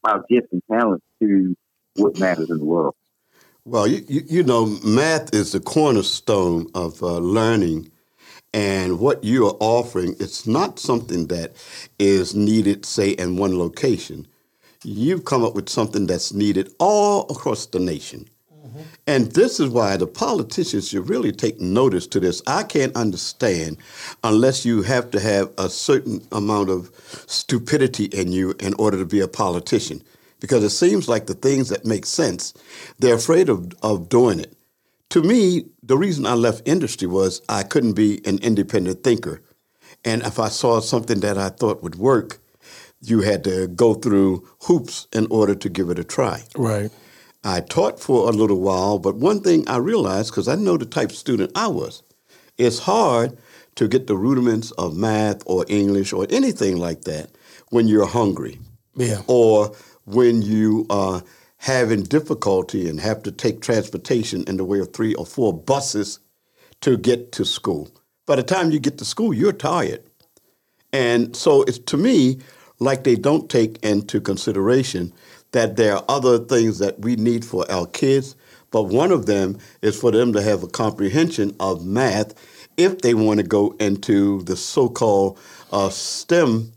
our 0.06 0.24
gifts 0.30 0.48
and 0.54 0.64
talents 0.72 1.06
to 1.22 1.56
what 1.96 2.18
matters 2.20 2.50
in 2.50 2.58
the 2.58 2.66
world. 2.66 2.96
Well, 3.66 3.88
you, 3.88 4.06
you, 4.08 4.22
you 4.28 4.44
know, 4.44 4.68
math 4.84 5.34
is 5.34 5.52
the 5.52 5.60
cornerstone 5.60 6.70
of 6.76 7.02
uh, 7.02 7.18
learning. 7.18 7.92
And 8.54 9.00
what 9.00 9.24
you 9.24 9.48
are 9.48 9.58
offering, 9.60 10.16
it's 10.20 10.48
not 10.48 10.80
something 10.80 11.28
that 11.28 11.56
is 12.00 12.36
needed, 12.36 12.86
say, 12.86 13.10
in 13.10 13.38
one 13.38 13.58
location. 13.58 14.28
You've 14.86 15.26
come 15.26 15.44
up 15.44 15.56
with 15.56 15.68
something 15.68 16.06
that's 16.06 16.32
needed 16.32 16.72
all 16.80 17.22
across 17.32 17.66
the 17.66 17.80
nation. 17.80 18.30
Mm-hmm. 18.54 18.82
And 19.08 19.32
this 19.32 19.60
is 19.60 19.70
why 19.70 19.98
the 19.98 20.06
politicians 20.06 20.90
should 20.90 21.10
really 21.10 21.32
take 21.32 21.60
notice 21.60 22.06
to 22.08 22.20
this. 22.20 22.44
I 22.46 22.62
can't 22.64 22.96
understand 22.96 23.78
unless 24.24 24.64
you 24.64 24.84
have 24.84 25.10
to 25.12 25.20
have 25.20 25.52
a 25.58 25.70
certain 25.70 26.22
amount 26.32 26.70
of 26.70 26.92
stupidity 27.26 28.06
in 28.06 28.32
you 28.32 28.54
in 28.60 28.76
order 28.76 28.98
to 28.98 29.06
be 29.06 29.22
a 29.22 29.28
politician. 29.28 30.04
Because 30.40 30.64
it 30.64 30.70
seems 30.70 31.10
like 31.10 31.26
the 31.26 31.34
things 31.34 31.70
that 31.70 31.86
make 31.86 32.06
sense, 32.06 32.54
they're 33.00 33.16
afraid 33.16 33.50
of, 33.50 33.74
of 33.82 34.08
doing 34.08 34.40
it. 34.40 34.54
To 35.10 35.24
me, 35.24 35.66
the 35.82 35.98
reason 35.98 36.28
I 36.28 36.34
left 36.34 36.68
industry 36.68 37.08
was 37.08 37.42
I 37.50 37.64
couldn't 37.64 37.94
be 37.94 38.22
an 38.26 38.38
independent 38.40 39.04
thinker. 39.04 39.42
And 40.04 40.22
if 40.22 40.38
I 40.38 40.50
saw 40.50 40.80
something 40.80 41.22
that 41.22 41.40
I 41.40 41.50
thought 41.50 41.82
would 41.82 41.96
work, 41.96 42.40
you 43.10 43.22
had 43.22 43.44
to 43.46 43.68
go 43.68 43.94
through 43.94 44.48
hoops 44.62 45.08
in 45.14 45.28
order 45.30 45.56
to 45.56 45.70
give 45.70 45.90
it 45.90 46.00
a 46.00 46.04
try. 46.04 46.44
Right. 46.58 46.92
I 47.44 47.62
taught 47.62 48.00
for 48.00 48.28
a 48.28 48.32
little 48.32 48.60
while, 48.60 48.98
but 49.00 49.16
one 49.16 49.42
thing 49.42 49.68
I 49.68 49.78
realized, 49.78 50.32
because 50.32 50.48
I 50.48 50.56
know 50.56 50.78
the 50.78 50.86
type 50.86 51.10
of 51.12 51.16
student 51.16 51.52
I 51.56 51.68
was, 51.68 52.02
it's 52.58 52.80
hard 52.80 53.38
to 53.76 53.88
get 53.88 54.08
the 54.08 54.16
rudiments 54.18 54.72
of 54.72 54.96
math 54.96 55.44
or 55.46 55.66
English 55.68 56.14
or 56.14 56.26
anything 56.30 56.78
like 56.78 57.02
that 57.02 57.30
when 57.70 57.88
you're 57.88 58.08
hungry 58.08 58.60
Yeah. 58.96 59.22
or 59.28 59.76
when 60.06 60.42
you 60.42 60.86
are 60.90 61.24
having 61.58 62.04
difficulty 62.04 62.88
and 62.90 63.00
have 63.00 63.22
to 63.24 63.32
take 63.32 63.62
transportation 63.62 64.44
in 64.48 64.58
the 64.58 64.66
way 64.66 64.80
of 64.80 64.94
three 64.94 65.14
or 65.16 65.26
four 65.26 65.54
buses 65.54 66.20
to 66.82 66.98
get 66.98 67.32
to 67.34 67.46
school. 67.46 67.90
By 68.26 68.38
the 68.38 68.44
time 68.44 68.72
you 68.72 68.80
get 68.80 68.98
to 69.00 69.06
school, 69.06 69.34
you're 69.34 69.52
tired. 69.54 70.04
And 70.94 71.36
so 71.36 71.64
it's 71.64 71.80
to 71.80 71.98
me 71.98 72.40
like 72.80 73.04
they 73.04 73.16
don't 73.16 73.50
take 73.50 73.84
into 73.84 74.20
consideration 74.22 75.14
that 75.52 75.78
there 75.78 75.96
are 75.96 76.06
other 76.10 76.40
things 76.40 76.80
that 76.80 77.00
we 77.00 77.16
need 77.16 77.46
for 77.46 77.70
our 77.72 77.88
kids, 77.88 78.36
but 78.72 78.84
one 78.84 79.12
of 79.12 79.26
them 79.26 79.58
is 79.82 79.98
for 79.98 80.12
them 80.12 80.34
to 80.34 80.42
have 80.42 80.64
a 80.64 80.68
comprehension 80.68 81.56
of 81.60 81.86
math 81.86 82.34
if 82.78 83.00
they 83.00 83.14
want 83.14 83.40
to 83.40 83.46
go 83.46 83.76
into 83.80 84.42
the 84.44 84.58
so-called 84.58 85.40
uh, 85.72 85.90
STEM 85.90 86.74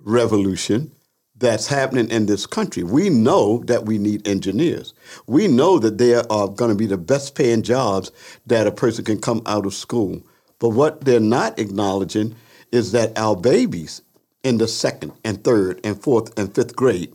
revolution 0.00 0.90
that's 1.36 1.66
happening 1.66 2.10
in 2.10 2.26
this 2.26 2.46
country. 2.46 2.82
We 2.82 3.10
know 3.10 3.62
that 3.66 3.86
we 3.86 3.98
need 3.98 4.26
engineers. 4.28 4.94
We 5.26 5.48
know 5.48 5.78
that 5.78 5.98
there 5.98 6.30
are 6.30 6.48
going 6.48 6.70
to 6.70 6.76
be 6.76 6.86
the 6.86 6.98
best 6.98 7.34
paying 7.34 7.62
jobs 7.62 8.10
that 8.46 8.66
a 8.66 8.72
person 8.72 9.04
can 9.04 9.20
come 9.20 9.42
out 9.46 9.66
of 9.66 9.74
school. 9.74 10.22
But 10.58 10.70
what 10.70 11.04
they're 11.04 11.20
not 11.20 11.58
acknowledging 11.58 12.36
is 12.72 12.92
that 12.92 13.18
our 13.18 13.36
babies 13.36 14.02
in 14.42 14.58
the 14.58 14.68
second 14.68 15.12
and 15.24 15.42
third 15.44 15.80
and 15.84 16.00
fourth 16.02 16.36
and 16.38 16.54
fifth 16.54 16.76
grade 16.76 17.14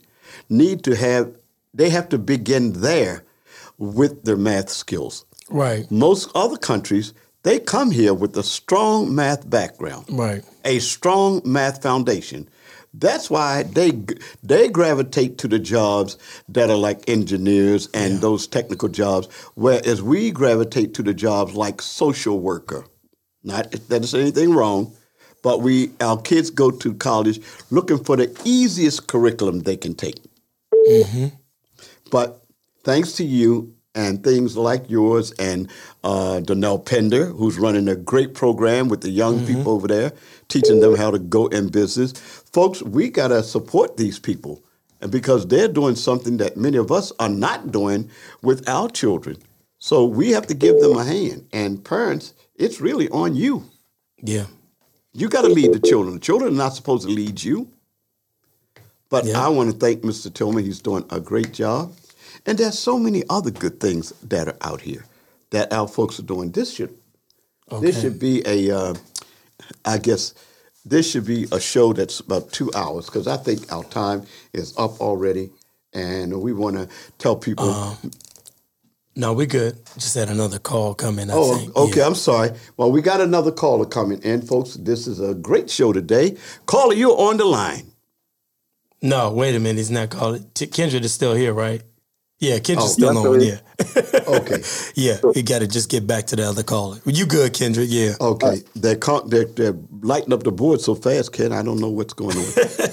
need 0.49 0.83
to 0.83 0.95
have, 0.95 1.33
they 1.73 1.89
have 1.89 2.09
to 2.09 2.17
begin 2.17 2.73
there 2.73 3.23
with 3.77 4.23
their 4.23 4.37
math 4.37 4.69
skills. 4.69 5.25
Right. 5.49 5.89
Most 5.91 6.29
other 6.35 6.57
countries, 6.57 7.13
they 7.43 7.59
come 7.59 7.91
here 7.91 8.13
with 8.13 8.35
a 8.37 8.43
strong 8.43 9.13
math 9.13 9.47
background 9.49 10.05
Right. 10.09 10.43
a 10.63 10.79
strong 10.79 11.41
math 11.45 11.81
foundation. 11.81 12.49
That's 12.97 13.29
why 13.29 13.63
they 13.63 13.91
they 14.41 14.69
gravitate 14.69 15.37
to 15.39 15.49
the 15.49 15.59
jobs 15.59 16.17
that 16.47 16.69
are 16.69 16.77
like 16.77 17.09
engineers 17.09 17.89
and 17.93 18.21
those 18.21 18.47
technical 18.47 18.87
jobs, 18.87 19.27
whereas 19.55 20.01
we 20.01 20.31
gravitate 20.31 20.93
to 20.93 21.03
the 21.03 21.13
jobs 21.13 21.55
like 21.55 21.81
social 21.81 22.39
worker. 22.39 22.85
Not 23.43 23.71
that 23.71 23.89
there's 23.89 24.15
anything 24.15 24.53
wrong, 24.53 24.93
but 25.45 25.61
we 25.61 25.91
our 26.01 26.19
kids 26.19 26.49
go 26.49 26.71
to 26.71 26.95
college 26.95 27.39
looking 27.69 28.03
for 28.03 28.17
the 28.17 28.35
easiest 28.43 29.05
curriculum 29.05 29.59
they 29.59 29.77
can 29.77 29.93
take. 29.93 30.19
But 32.09 32.41
thanks 32.83 33.11
to 33.17 33.23
you 33.23 33.71
and 33.93 34.23
things 34.23 34.57
like 34.57 34.89
yours 34.89 35.33
and 35.33 35.69
uh, 36.03 36.39
Donnell 36.39 36.79
Pender, 36.79 37.25
who's 37.27 37.59
running 37.59 37.87
a 37.87 37.95
great 37.95 38.33
program 38.33 38.89
with 38.89 39.01
the 39.01 39.11
young 39.11 39.45
people 39.45 39.71
over 39.71 39.87
there, 39.87 40.13
teaching 40.47 40.79
them 40.79 40.95
how 40.95 41.11
to 41.11 41.19
go 41.19 41.45
in 41.45 41.69
business. 41.69 42.13
Folks, 42.51 42.81
we 42.81 43.09
got 43.09 43.27
to 43.27 43.43
support 43.43 43.97
these 43.97 44.17
people 44.17 44.63
and 44.99 45.11
because 45.11 45.45
they're 45.47 45.67
doing 45.67 45.95
something 45.95 46.37
that 46.37 46.57
many 46.57 46.77
of 46.77 46.91
us 46.91 47.11
are 47.19 47.29
not 47.29 47.71
doing 47.71 48.09
with 48.41 48.67
our 48.67 48.89
children. 48.89 49.37
So 49.77 50.05
we 50.05 50.31
have 50.31 50.47
to 50.47 50.55
give 50.55 50.79
them 50.79 50.97
a 50.97 51.03
hand. 51.03 51.47
And 51.53 51.85
parents, 51.85 52.33
it's 52.55 52.81
really 52.81 53.09
on 53.09 53.35
you. 53.35 53.65
Yeah. 54.23 54.47
You 55.15 55.29
got 55.29 55.43
to 55.43 55.47
lead 55.47 55.73
the 55.73 55.79
children. 55.79 56.15
The 56.15 56.19
children 56.19 56.53
are 56.53 56.57
not 56.57 56.75
supposed 56.75 57.07
to 57.07 57.13
lead 57.13 57.41
you. 57.41 57.69
But 59.09 59.25
Yeah. 59.25 59.45
I 59.45 59.47
want 59.49 59.71
to 59.71 59.77
thank 59.77 60.01
Mr. 60.01 60.33
Tillman. 60.33 60.65
He's 60.65 60.81
doing 60.81 61.05
a 61.09 61.19
great 61.21 61.53
job. 61.53 61.93
And 62.45 62.57
there's 62.57 62.77
so 62.77 62.99
many 62.99 63.23
other 63.29 63.49
good 63.51 63.79
things 63.79 64.11
that 64.23 64.47
are 64.49 64.57
out 64.61 64.81
here 64.81 65.05
that 65.51 65.71
our 65.71 65.87
folks 65.87 66.19
are 66.19 66.23
doing. 66.23 66.51
This 66.51 66.73
should 66.73 66.93
this 67.81 67.99
should 68.01 68.19
be 68.19 68.43
a, 68.45 68.71
uh, 68.77 68.93
I 69.85 69.97
guess, 69.97 70.35
this 70.85 71.09
should 71.09 71.25
be 71.25 71.47
a 71.51 71.59
show 71.59 71.93
that's 71.93 72.19
about 72.19 72.51
two 72.51 72.69
hours 72.75 73.05
because 73.07 73.27
I 73.27 73.37
think 73.37 73.71
our 73.73 73.83
time 73.85 74.25
is 74.53 74.77
up 74.77 75.01
already, 75.01 75.49
and 75.93 76.41
we 76.41 76.53
want 76.53 76.75
to 76.75 76.87
tell 77.17 77.35
people. 77.35 77.71
Um, 77.71 78.11
No, 79.17 79.31
we 79.33 79.45
good. 79.45 79.79
Just 79.97 80.15
had 80.15 80.29
another 80.29 80.59
call 80.59 80.93
coming. 80.93 81.29
I 81.29 81.33
oh, 81.35 81.71
okay. 81.75 81.99
Yeah. 82.01 82.07
I'm 82.07 82.15
sorry. 82.15 82.51
Well, 82.75 82.91
we 82.91 83.01
got 83.01 83.21
another 83.21 83.51
caller 83.51 83.85
coming 83.85 84.21
in, 84.23 84.41
folks. 84.41 84.73
This 84.73 85.07
is 85.07 85.21
a 85.21 85.33
great 85.33 85.69
show 85.69 85.93
today. 85.93 86.35
Caller, 86.65 86.93
you're 86.95 87.17
on 87.17 87.37
the 87.37 87.45
line. 87.45 87.91
No, 89.01 89.31
wait 89.31 89.55
a 89.55 89.59
minute. 89.59 89.77
He's 89.77 89.91
not 89.91 90.09
calling. 90.09 90.49
T- 90.53 90.67
Kendrick 90.67 91.03
is 91.03 91.13
still 91.13 91.33
here, 91.33 91.53
right? 91.53 91.81
Yeah, 92.39 92.59
Kendrick's 92.59 92.91
Oh, 93.01 93.11
still 93.13 93.17
on. 93.17 93.41
Yeah. 93.41 93.59
Okay. 94.27 94.61
yeah. 94.95 95.17
We 95.33 95.41
got 95.43 95.59
to 95.59 95.67
just 95.67 95.89
get 95.89 96.05
back 96.05 96.25
to 96.27 96.35
the 96.35 96.43
other 96.43 96.63
caller. 96.63 96.97
You 97.05 97.25
good, 97.25 97.53
Kendrick? 97.53 97.87
Yeah. 97.89 98.13
Okay, 98.19 98.63
they're, 98.75 98.95
con- 98.97 99.29
they're 99.29 99.45
they're 99.45 99.75
lighting 100.01 100.33
up 100.33 100.43
the 100.43 100.51
board 100.51 100.81
so 100.81 100.95
fast, 100.95 101.31
Ken. 101.31 101.53
I 101.53 101.61
don't 101.63 101.79
know 101.79 101.89
what's 101.89 102.13
going 102.13 102.35
on, 102.37 102.45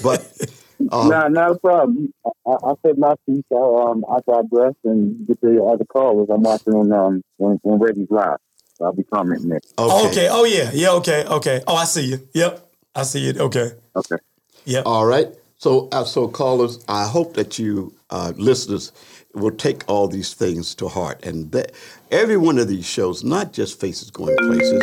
but 0.03 0.21
uh, 0.91 1.09
nah, 1.09 1.29
not 1.29 1.53
a 1.53 1.59
problem. 1.59 2.13
I, 2.25 2.31
I 2.47 2.53
I 2.53 2.75
said 2.85 2.99
my 2.99 3.15
piece. 3.27 3.45
I, 3.53 3.57
um, 3.57 4.05
I 4.11 4.19
digress 4.27 4.75
and 4.85 5.27
get 5.27 5.41
the 5.41 5.63
other 5.63 5.85
callers. 5.85 6.29
I'm 6.31 6.43
watching 6.43 6.75
on 6.75 6.93
um 6.93 7.23
when, 7.37 7.59
when 7.63 7.79
Reggie's 7.79 8.11
live. 8.11 8.39
So 8.75 8.87
I'll 8.87 8.93
be 8.93 9.05
commenting 9.05 9.51
next. 9.51 9.75
okay. 9.79 9.93
Oh, 9.93 10.09
okay. 10.09 10.29
Oh, 10.31 10.45
yeah. 10.45 10.71
Yeah. 10.73 10.93
Okay. 10.93 11.25
Okay. 11.27 11.63
Oh, 11.67 11.77
I 11.77 11.85
see 11.85 12.07
you. 12.07 12.29
Yep. 12.35 12.67
I 12.95 13.03
see 13.03 13.29
it. 13.29 13.39
Okay. 13.39 13.73
Okay. 13.95 14.17
Yep. 14.65 14.87
All 14.87 15.07
right. 15.07 15.29
So, 15.59 15.89
uh, 15.93 16.05
so 16.05 16.27
callers, 16.27 16.83
I 16.89 17.07
hope 17.07 17.35
that 17.35 17.59
you 17.59 17.95
uh, 18.11 18.33
listeners 18.37 18.93
will 19.35 19.53
take 19.53 19.89
all 19.89 20.09
these 20.09 20.35
things 20.35 20.75
to 20.75 20.89
heart, 20.89 21.25
and 21.25 21.53
that 21.53 21.73
every 22.11 22.37
one 22.37 22.59
of 22.59 22.69
these 22.69 22.85
shows, 22.85 23.23
not 23.23 23.53
just 23.53 23.81
Faces 23.81 24.11
Going 24.11 24.37
Places, 24.39 24.83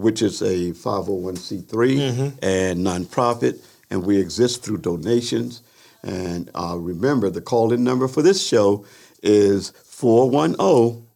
which 0.00 0.20
is 0.22 0.42
a 0.42 0.72
501c3 0.72 2.38
and 2.42 2.86
nonprofit, 2.86 3.58
and 3.90 4.04
we 4.04 4.18
exist 4.18 4.62
through 4.64 4.78
donations. 4.78 5.62
And 6.02 6.50
uh, 6.54 6.76
remember, 6.78 7.30
the 7.30 7.40
call-in 7.40 7.82
number 7.84 8.06
for 8.08 8.22
this 8.22 8.46
show 8.46 8.84
is 9.22 9.70
410 9.70 11.06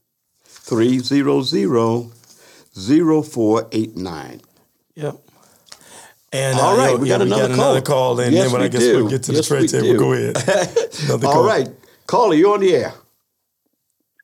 300 0.44 2.10
0489. 2.74 4.40
Yep. 4.94 5.16
And 6.34 6.58
All 6.58 6.74
uh, 6.74 6.76
right, 6.78 6.90
yo, 6.92 6.96
we 6.96 7.08
yeah, 7.10 7.18
got 7.18 7.26
another 7.26 7.52
another 7.52 7.80
call. 7.82 8.14
call 8.16 8.20
in. 8.20 8.32
Yes, 8.32 8.44
then 8.44 8.52
when 8.52 8.60
we 8.62 8.66
I 8.66 8.68
guess 8.68 8.80
do. 8.82 8.96
we'll 8.96 9.08
get 9.10 9.22
to 9.24 9.32
Yes, 9.32 9.48
the 9.48 9.54
we 9.54 9.60
trade 9.68 9.70
table. 9.82 9.92
do. 9.92 9.98
Go 9.98 10.12
ahead. 10.14 10.36
Another 11.04 11.26
All 11.26 11.32
call. 11.34 11.44
right, 11.46 11.68
caller, 12.06 12.34
you're 12.34 12.54
on 12.54 12.60
the 12.60 12.74
air. 12.74 12.94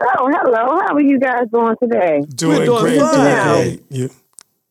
Oh, 0.03 0.31
hello. 0.33 0.79
How 0.87 0.95
are 0.95 1.01
you 1.01 1.19
guys 1.19 1.43
doing 1.53 1.75
today? 1.83 2.23
Doing, 2.35 2.59
We're 2.61 2.65
doing 2.67 2.83
great. 2.83 3.01
fine. 3.01 3.45
Doing 3.45 3.77
great. 3.77 3.83
You, 3.91 4.11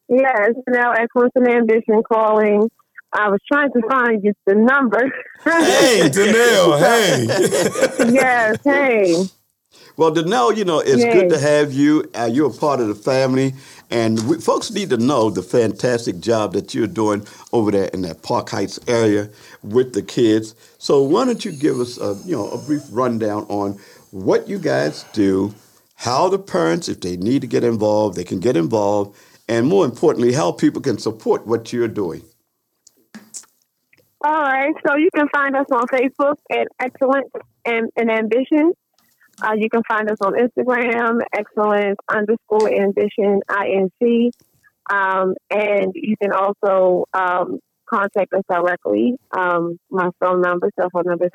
Yes, 0.10 0.52
now 0.70 0.94
Excellence 0.94 1.34
and 1.36 1.48
Ambition 1.50 2.02
calling. 2.12 2.70
I 3.14 3.30
was 3.30 3.40
trying 3.52 3.72
to 3.72 3.82
find 3.90 4.24
just 4.24 4.38
the 4.46 4.56
number. 4.56 5.12
hey, 5.44 6.02
Danelle. 6.12 6.80
Hey. 6.80 8.12
yes, 8.12 8.58
hey. 8.64 9.26
Well, 9.96 10.14
Danelle, 10.14 10.56
you 10.56 10.66
know, 10.66 10.80
it's 10.80 11.04
Yay. 11.04 11.12
good 11.14 11.30
to 11.30 11.40
have 11.40 11.74
you. 11.74 12.10
Uh, 12.14 12.30
you're 12.32 12.52
a 12.52 12.54
part 12.54 12.80
of 12.80 12.88
the 12.88 12.96
family, 12.96 13.54
and 13.90 14.20
we, 14.28 14.40
folks 14.40 14.70
need 14.72 14.92
to 14.92 14.98
know 14.98 15.32
the 15.32 15.42
fantastic 15.42 16.20
job 16.20 16.54
that 16.54 16.76
you're 16.76 16.86
doing 16.86 17.26
over 17.52 17.72
there 17.72 17.88
in 17.88 18.04
that 18.04 18.22
Park 18.22 18.50
Heights 18.50 18.80
area 18.88 19.30
with 19.64 19.94
the 19.94 20.04
kids. 20.04 20.54
So, 20.78 21.02
why 21.02 21.26
don't 21.26 21.44
you 21.44 21.52
give 21.52 21.80
us, 21.80 21.98
a, 22.00 22.16
you 22.26 22.36
know, 22.36 22.50
a 22.52 22.58
brief 22.60 22.84
rundown 22.92 23.44
on 23.50 23.80
what 24.12 24.48
you 24.48 24.60
guys 24.60 25.04
do, 25.14 25.56
how 25.96 26.30
the 26.30 26.40
parents, 26.40 26.88
if 26.90 27.02
they 27.02 27.18
need 27.18 27.42
to 27.42 27.48
get 27.48 27.64
involved, 27.64 28.16
they 28.18 28.24
can 28.24 28.40
get 28.40 28.56
involved, 28.56 29.18
and 29.48 29.66
more 29.68 29.86
importantly, 29.86 30.34
how 30.34 30.52
people 30.52 30.82
can 30.82 31.00
support 31.00 31.48
what 31.48 31.74
you're 31.74 31.88
doing. 31.88 32.22
All 34.28 34.42
right. 34.42 34.74
So 34.86 34.98
you 34.98 35.10
can 35.16 35.30
find 35.30 35.56
us 35.56 35.68
on 35.72 35.88
Facebook 35.88 36.36
at 36.52 36.68
Excellence 36.82 37.30
and, 37.64 37.90
and 37.96 38.12
Ambition. 38.12 38.74
Uh, 39.42 39.54
you 39.58 39.70
can 39.70 39.84
find 39.88 40.12
us 40.12 40.18
on 40.20 40.34
Instagram, 40.34 41.22
Excellence 41.34 41.96
underscore 42.10 42.70
Ambition 42.70 43.40
INC. 43.50 44.32
Um, 44.92 45.34
and 45.50 45.94
you 45.96 46.18
can 46.22 46.34
also 46.34 47.06
um, 47.14 47.60
contact 47.90 48.34
us 48.34 48.44
directly. 48.50 49.16
Um, 49.32 49.80
my 49.90 50.10
phone 50.20 50.42
number, 50.42 50.72
cell 50.78 50.90
phone 50.92 51.06
number 51.06 51.28
is 51.28 51.32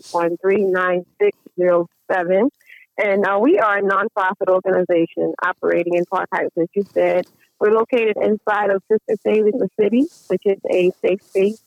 443-813-9607. 0.00 2.48
And 2.96 3.26
uh, 3.26 3.38
we 3.42 3.58
are 3.58 3.76
a 3.76 3.82
nonprofit 3.82 4.48
organization 4.48 5.34
operating 5.42 5.96
in 5.96 6.06
Park 6.06 6.30
Heights, 6.32 6.56
as 6.56 6.68
you 6.74 6.86
said. 6.94 7.26
We're 7.58 7.72
located 7.72 8.16
inside 8.16 8.70
of 8.70 8.82
Sister 8.90 9.16
Saving 9.22 9.58
the 9.58 9.68
City, 9.78 10.06
which 10.28 10.46
is 10.46 10.56
a 10.70 10.92
safe 11.02 11.22
space, 11.22 11.62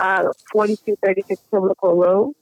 uh, 0.00 0.32
4236 0.52 1.42
Pimlico 1.50 1.94
Road. 1.94 2.32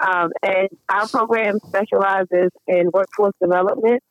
Um, 0.00 0.30
and 0.42 0.68
our 0.88 1.06
program 1.08 1.58
specializes 1.66 2.50
in 2.66 2.90
workforce 2.92 3.34
development, 3.40 4.02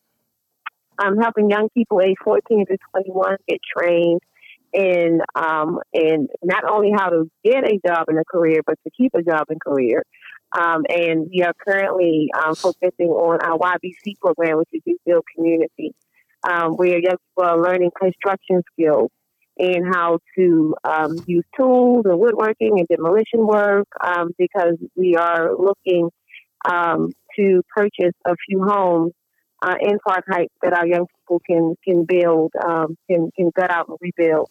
um, 0.99 1.17
helping 1.17 1.49
young 1.49 1.69
people 1.69 2.01
age 2.01 2.17
14 2.23 2.65
to 2.67 2.77
21 2.91 3.37
get 3.47 3.59
trained 3.75 4.21
in 4.71 5.21
um, 5.33 5.79
in 5.93 6.27
not 6.43 6.63
only 6.69 6.91
how 6.95 7.09
to 7.09 7.29
get 7.43 7.63
a 7.67 7.79
job 7.87 8.05
in 8.09 8.17
a 8.19 8.25
career, 8.25 8.61
but 8.65 8.77
to 8.83 8.91
keep 8.95 9.13
a 9.15 9.23
job 9.23 9.45
in 9.49 9.57
career. 9.59 10.03
Um, 10.57 10.83
and 10.89 11.27
we 11.31 11.43
are 11.43 11.53
currently 11.67 12.29
um, 12.35 12.53
focusing 12.55 13.07
on 13.07 13.39
our 13.41 13.57
YBC 13.57 14.19
program, 14.19 14.57
which 14.57 14.69
is 14.73 14.81
Youth 14.85 14.99
Build 15.05 15.23
Community, 15.35 15.93
um, 16.47 16.73
where 16.73 16.99
young 16.99 17.17
people 17.17 17.49
are 17.49 17.59
learning 17.59 17.91
construction 17.99 18.61
skills 18.73 19.09
and 19.59 19.85
how 19.93 20.19
to 20.35 20.73
um, 20.85 21.17
use 21.27 21.43
tools 21.55 22.05
and 22.05 22.17
woodworking 22.17 22.79
and 22.79 22.87
demolition 22.87 23.45
work 23.45 23.87
um, 24.01 24.31
because 24.37 24.77
we 24.95 25.15
are 25.15 25.51
looking 25.55 26.09
um, 26.63 27.11
to 27.35 27.61
purchase 27.75 28.15
a 28.25 28.35
few 28.47 28.63
homes 28.63 29.11
uh, 29.61 29.75
in 29.81 29.99
Park 29.99 30.23
Heights 30.29 30.53
that 30.61 30.73
our 30.73 30.87
young 30.87 31.05
people 31.07 31.41
can 31.45 31.75
can 31.83 32.05
build, 32.05 32.51
um, 32.65 32.97
can 33.09 33.29
can 33.35 33.51
gut 33.55 33.69
out 33.69 33.89
and 33.89 33.97
rebuild, 34.01 34.49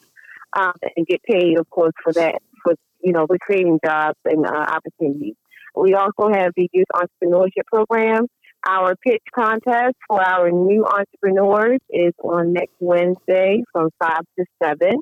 um, 0.59 0.75
and 0.97 1.07
get 1.07 1.23
paid, 1.23 1.59
of 1.59 1.69
course, 1.71 1.95
for 2.03 2.13
that. 2.13 2.37
For 2.63 2.75
you 3.03 3.13
know, 3.13 3.27
we're 3.29 3.39
creating 3.39 3.81
jobs 3.85 4.19
and 4.27 4.47
uh, 4.47 4.51
opportunities. 4.51 5.35
We 5.75 5.95
also 5.95 6.31
have 6.33 6.53
the 6.57 6.69
youth 6.73 6.89
entrepreneurship 6.95 7.67
program. 7.73 8.27
Our 8.67 8.97
pitch 8.97 9.23
contest 9.35 9.97
for 10.09 10.21
our 10.21 10.51
new 10.51 10.85
entrepreneurs 10.85 11.81
is 11.91 12.13
on 12.23 12.53
next 12.53 12.75
Wednesday 12.81 13.63
from 13.73 13.91
5 14.01 14.21
to 14.39 14.45
7. 14.63 15.01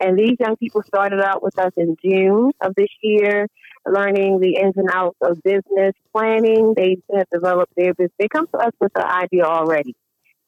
And 0.00 0.18
these 0.18 0.36
young 0.40 0.56
people 0.56 0.82
started 0.82 1.20
out 1.20 1.42
with 1.42 1.58
us 1.58 1.72
in 1.76 1.96
June 2.04 2.50
of 2.60 2.74
this 2.74 2.88
year, 3.02 3.46
learning 3.86 4.40
the 4.40 4.56
ins 4.56 4.76
and 4.76 4.88
outs 4.92 5.16
of 5.22 5.40
business 5.42 5.94
planning. 6.12 6.74
They 6.76 6.96
have 7.14 7.26
developed 7.32 7.72
their 7.76 7.94
business. 7.94 8.12
They 8.18 8.28
come 8.28 8.46
to 8.48 8.58
us 8.58 8.72
with 8.80 8.92
the 8.94 9.06
idea 9.06 9.44
already. 9.44 9.94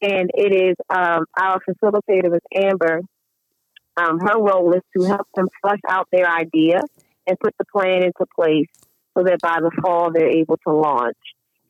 And 0.03 0.31
it 0.35 0.53
is 0.53 0.77
um, 0.91 1.25
our 1.39 1.61
facilitator, 1.61 2.31
Ms. 2.31 2.41
Amber. 2.55 3.01
Um, 3.99 4.19
her 4.21 4.39
role 4.39 4.75
is 4.75 4.83
to 4.97 5.07
help 5.07 5.27
them 5.35 5.49
flesh 5.63 5.81
out 5.89 6.09
their 6.13 6.29
idea 6.29 6.81
and 7.27 7.39
put 7.39 7.55
the 7.59 7.65
plan 7.73 8.03
into 8.03 8.27
place 8.35 8.69
so 9.17 9.25
that 9.25 9.39
by 9.41 9.59
the 9.61 9.71
fall 9.83 10.13
they're 10.13 10.29
able 10.29 10.59
to 10.67 10.73
launch. 10.73 11.17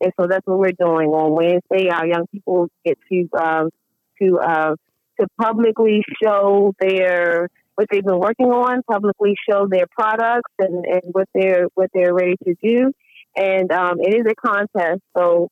And 0.01 0.13
so 0.19 0.27
that's 0.27 0.45
what 0.45 0.59
we're 0.59 0.71
doing 0.71 1.09
on 1.09 1.33
Wednesday. 1.33 1.89
Our 1.89 2.07
young 2.07 2.27
people 2.27 2.69
get 2.85 2.97
to 3.09 3.29
um, 3.39 3.69
to 4.21 4.39
uh, 4.39 4.75
to 5.19 5.27
publicly 5.39 6.03
show 6.23 6.73
their 6.79 7.49
what 7.75 7.87
they've 7.91 8.03
been 8.03 8.19
working 8.19 8.47
on, 8.47 8.81
publicly 8.83 9.35
show 9.49 9.67
their 9.67 9.85
products 9.87 10.51
and, 10.59 10.85
and 10.85 11.01
what 11.11 11.27
they're 11.33 11.67
what 11.75 11.89
they're 11.93 12.13
ready 12.13 12.35
to 12.43 12.55
do. 12.61 12.91
And 13.35 13.71
um, 13.71 13.99
it 13.99 14.15
is 14.15 14.25
a 14.27 14.35
contest, 14.35 15.01
so 15.15 15.49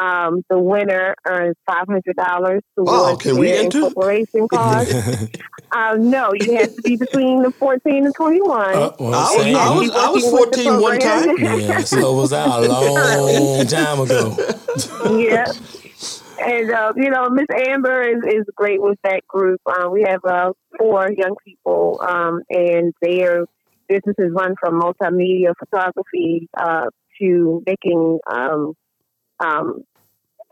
um, 0.00 0.42
the 0.48 0.58
winner 0.58 1.14
earns 1.26 1.56
five 1.66 1.86
hundred 1.88 2.16
dollars 2.16 2.62
Wow, 2.76 3.06
towards 3.16 3.22
can 3.22 3.38
we 3.38 3.48
their 3.48 3.64
enter? 3.64 3.78
incorporation 3.78 4.48
cost. 4.52 5.38
uh, 5.72 5.96
no, 5.98 6.32
you 6.34 6.56
have 6.56 6.74
to 6.74 6.82
be 6.82 6.96
between 6.96 7.42
the 7.42 7.52
fourteen 7.58 8.04
and 8.06 8.14
twenty 8.14 8.40
one. 8.42 8.74
Uh, 8.74 8.92
well, 8.98 9.14
I 9.14 9.34
was, 9.34 9.42
see, 9.44 9.54
I 9.54 9.70
was, 9.70 9.90
I 9.90 10.08
was 10.10 10.24
14 10.30 10.80
one 10.80 10.98
time. 11.00 11.36
yeah, 11.38 11.78
so 11.80 12.14
was 12.14 12.32
a 12.32 12.46
long 12.68 13.66
time 13.66 14.00
ago. 14.00 14.36
yeah. 15.18 15.46
And 16.40 16.70
uh, 16.70 16.92
you 16.96 17.10
know, 17.10 17.28
Miss 17.30 17.46
Amber 17.68 18.02
is, 18.02 18.22
is 18.32 18.44
great 18.54 18.80
with 18.80 18.98
that 19.02 19.26
group. 19.26 19.60
Uh, 19.66 19.88
we 19.90 20.02
have 20.08 20.20
uh, 20.24 20.52
four 20.78 21.10
young 21.10 21.34
people, 21.44 22.00
um, 22.08 22.42
and 22.48 22.92
their 23.02 23.44
businesses 23.88 24.30
run 24.32 24.54
from 24.60 24.80
multimedia 24.80 25.52
photography 25.58 26.48
uh, 26.56 26.86
to 27.20 27.62
making 27.66 28.18
um, 28.30 28.74
um, 29.40 29.82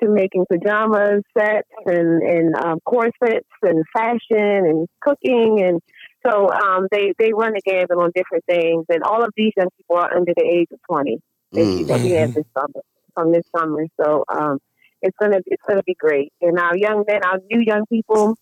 to 0.02 0.08
making 0.08 0.44
pajamas 0.50 1.22
sets 1.36 1.68
and 1.86 2.22
and 2.22 2.54
um, 2.56 2.80
corsets 2.84 3.48
and 3.62 3.84
fashion 3.92 4.18
and 4.66 4.88
cooking 5.00 5.62
and 5.62 5.80
so 6.26 6.50
um, 6.52 6.88
they 6.90 7.12
they 7.18 7.32
run 7.32 7.52
the 7.52 7.60
gamut 7.64 7.90
on 7.92 8.10
different 8.14 8.44
things. 8.46 8.84
And 8.88 9.02
all 9.02 9.22
of 9.22 9.30
these 9.36 9.52
young 9.56 9.68
people 9.76 9.96
are 9.96 10.14
under 10.14 10.32
the 10.36 10.44
age 10.44 10.68
of 10.72 10.80
twenty 10.88 11.18
that, 11.52 11.60
Mm. 11.60 11.86
that 11.88 12.00
we 12.02 12.12
have 12.12 12.32
this 12.34 12.44
summer 12.56 12.82
from 13.14 13.32
this 13.32 13.44
summer. 13.56 13.86
So 14.00 14.24
um, 14.28 14.58
it's 15.02 15.16
gonna 15.20 15.38
it's 15.46 15.62
gonna 15.68 15.82
be 15.86 15.94
great. 15.98 16.32
And 16.40 16.58
our 16.58 16.76
young 16.76 17.04
men, 17.06 17.20
our 17.24 17.38
new 17.50 17.60
young 17.60 17.84
people, 17.86 18.36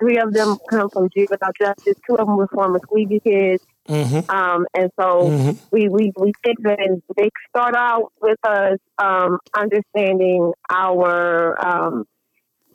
three 0.00 0.18
of 0.18 0.32
them 0.32 0.58
come 0.70 0.90
from 0.92 1.08
juvenile 1.16 1.52
justice. 1.60 1.94
Two 2.08 2.16
of 2.16 2.26
them 2.26 2.36
were 2.36 2.48
former 2.48 2.80
squeegee 2.84 3.20
kids. 3.20 3.62
Mm-hmm. 3.88 4.30
Um, 4.30 4.66
and 4.74 4.90
so 4.98 5.28
Mhm. 5.30 5.58
we, 5.70 5.88
we, 5.88 6.12
we 6.18 6.32
think 6.42 6.58
that 6.62 6.78
they 7.16 7.28
start 7.50 7.74
out 7.76 8.12
with 8.20 8.38
us 8.46 8.78
um, 8.98 9.38
understanding 9.54 10.52
our, 10.72 11.66
um, 11.66 12.04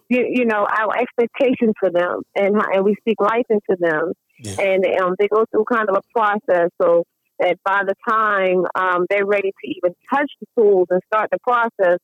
you, 0.08 0.26
you 0.30 0.46
know, 0.46 0.68
our 0.70 0.96
expectations 0.98 1.74
for 1.80 1.90
them, 1.90 2.22
and 2.36 2.56
how, 2.56 2.68
and 2.74 2.84
we 2.86 2.96
speak 3.00 3.20
life 3.22 3.46
into 3.50 3.76
them, 3.80 4.14
Yeah. 4.40 4.56
and 4.60 4.86
um, 5.02 5.16
they 5.18 5.28
go 5.28 5.46
through 5.52 5.66
kind 5.72 5.90
of 5.90 5.96
a 5.98 6.02
process 6.18 6.70
so 6.82 7.04
that 7.40 7.58
by 7.64 7.84
the 7.86 7.96
time 8.08 8.66
um, 8.76 9.06
they're 9.10 9.26
ready 9.26 9.52
to 9.52 9.68
even 9.68 9.96
touch 10.14 10.30
the 10.42 10.48
tools 10.58 10.88
and 10.90 11.02
start 11.08 11.30
the 11.32 11.40
process, 11.40 12.00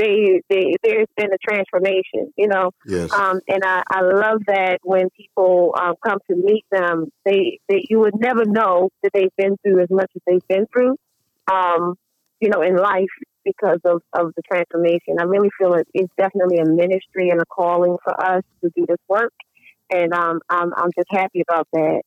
they, 0.00 0.40
they 0.48 0.76
there's 0.82 1.08
been 1.16 1.32
a 1.32 1.38
transformation, 1.38 2.32
you 2.36 2.48
know. 2.48 2.70
Yes. 2.86 3.12
Um, 3.12 3.40
and 3.48 3.62
I, 3.64 3.82
I 3.90 4.00
love 4.00 4.40
that 4.46 4.78
when 4.82 5.08
people 5.10 5.74
um, 5.80 5.94
come 6.04 6.18
to 6.30 6.36
meet 6.36 6.64
them, 6.70 7.10
they, 7.24 7.60
they 7.68 7.84
you 7.88 8.00
would 8.00 8.18
never 8.18 8.44
know 8.44 8.90
that 9.02 9.10
they've 9.12 9.34
been 9.36 9.56
through 9.62 9.82
as 9.82 9.90
much 9.90 10.10
as 10.16 10.22
they've 10.26 10.48
been 10.48 10.66
through, 10.72 10.96
um, 11.52 11.96
you 12.40 12.48
know, 12.48 12.62
in 12.62 12.76
life 12.76 13.08
because 13.44 13.80
of, 13.84 14.02
of 14.12 14.32
the 14.36 14.42
transformation. 14.50 15.16
I 15.18 15.24
really 15.24 15.50
feel 15.58 15.74
it, 15.74 15.86
it's 15.92 16.12
definitely 16.16 16.58
a 16.58 16.66
ministry 16.66 17.30
and 17.30 17.40
a 17.40 17.46
calling 17.46 17.96
for 18.02 18.18
us 18.22 18.42
to 18.62 18.70
do 18.74 18.86
this 18.86 18.98
work, 19.08 19.32
and 19.90 20.12
um, 20.14 20.40
I'm 20.48 20.72
I'm 20.74 20.90
just 20.96 21.08
happy 21.10 21.42
about 21.46 21.68
that. 21.72 22.02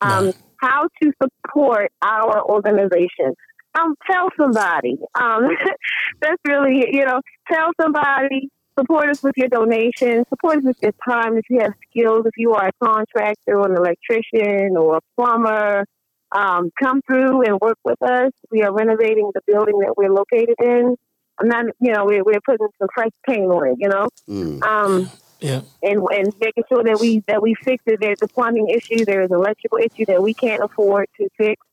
Um, 0.00 0.32
how 0.60 0.88
to 1.02 1.12
support 1.22 1.92
our 2.02 2.42
organization. 2.42 3.34
Um, 3.78 3.94
tell 4.10 4.28
somebody. 4.36 4.98
Um, 5.14 5.48
that's 6.20 6.40
really, 6.46 6.88
you 6.92 7.04
know, 7.04 7.20
tell 7.50 7.70
somebody. 7.80 8.48
Support 8.78 9.08
us 9.08 9.22
with 9.22 9.34
your 9.36 9.48
donations. 9.48 10.26
Support 10.28 10.58
us 10.58 10.64
with 10.64 10.76
your 10.82 10.92
time. 11.08 11.36
If 11.36 11.44
you 11.48 11.60
have 11.60 11.74
skills, 11.90 12.26
if 12.26 12.32
you 12.36 12.54
are 12.54 12.68
a 12.68 12.72
contractor 12.84 13.58
or 13.58 13.70
an 13.70 13.76
electrician 13.76 14.76
or 14.76 14.96
a 14.96 15.00
plumber, 15.16 15.84
um, 16.32 16.70
come 16.82 17.00
through 17.06 17.42
and 17.42 17.60
work 17.60 17.78
with 17.84 18.02
us. 18.02 18.32
We 18.50 18.62
are 18.62 18.72
renovating 18.72 19.30
the 19.32 19.40
building 19.46 19.78
that 19.80 19.94
we're 19.96 20.10
located 20.12 20.56
in. 20.60 20.96
I'm 21.40 21.48
not, 21.48 21.66
you 21.80 21.92
know, 21.92 22.04
we're, 22.04 22.24
we're 22.24 22.40
putting 22.44 22.66
some 22.80 22.88
fresh 22.92 23.10
paint 23.28 23.44
on 23.50 23.68
it, 23.68 23.76
you 23.78 23.88
know, 23.88 24.08
Mm. 24.28 24.62
um, 24.64 25.10
Yeah. 25.40 25.60
and 25.82 26.00
and 26.10 26.32
making 26.40 26.64
sure 26.68 26.82
that 26.82 26.98
we 27.00 27.20
that 27.28 27.42
we 27.42 27.54
fix 27.54 27.82
it. 27.86 28.00
There's 28.00 28.22
a 28.22 28.28
plumbing 28.28 28.68
issue, 28.70 29.04
there 29.04 29.22
is 29.22 29.30
an 29.30 29.36
electrical 29.36 29.78
issue 29.78 30.04
that 30.06 30.20
we 30.22 30.34
can't 30.34 30.62
afford 30.64 31.06
to 31.18 31.28
fix. 31.36 31.64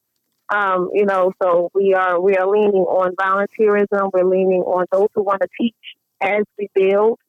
Um, 0.51 0.89
you 0.93 1.05
know, 1.05 1.31
so 1.41 1.71
we 1.73 1.93
are 1.93 2.19
we 2.19 2.35
are 2.35 2.47
leaning 2.47 2.83
on 2.83 3.15
volunteerism. 3.15 4.11
We're 4.13 4.29
leaning 4.29 4.61
on 4.61 4.85
those 4.91 5.07
who 5.15 5.23
want 5.23 5.41
to 5.41 5.47
teach 5.59 5.75
as 6.19 6.43
we 6.59 6.69
build 6.75 7.19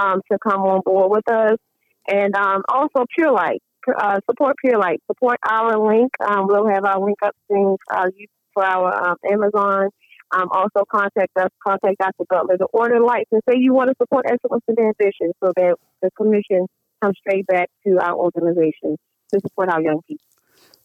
um, 0.00 0.22
to 0.30 0.38
come 0.38 0.62
on 0.62 0.80
board 0.84 1.10
with 1.10 1.30
us, 1.30 1.58
and 2.08 2.34
um, 2.34 2.62
also 2.68 3.04
Pure 3.14 3.32
Light. 3.32 3.62
Uh, 3.86 4.20
support 4.30 4.56
Pure 4.64 4.78
Light. 4.78 5.02
Support 5.06 5.38
our 5.46 5.76
link. 5.76 6.12
Um, 6.24 6.46
we'll 6.46 6.68
have 6.68 6.84
our 6.84 6.98
link 6.98 7.18
up 7.22 7.34
soon 7.50 7.76
uh, 7.90 8.06
for 8.54 8.64
our 8.64 9.10
um, 9.10 9.16
Amazon. 9.30 9.90
Um, 10.34 10.48
also 10.50 10.86
contact 10.90 11.36
us, 11.36 11.50
contact 11.62 11.98
Dr. 11.98 12.24
Butler 12.26 12.56
to 12.56 12.64
order 12.72 13.00
lights 13.00 13.28
and 13.32 13.42
say 13.46 13.56
you 13.58 13.74
want 13.74 13.90
to 13.90 13.94
support 14.00 14.24
excellence 14.26 14.64
and 14.66 14.78
ambition 14.78 15.32
so 15.44 15.52
that 15.56 15.74
the 16.00 16.10
commission 16.12 16.66
comes 17.02 17.18
straight 17.18 17.46
back 17.46 17.68
to 17.86 17.98
our 18.00 18.14
organization 18.14 18.96
to 19.30 19.40
support 19.40 19.68
our 19.68 19.82
young 19.82 20.00
people. 20.08 20.24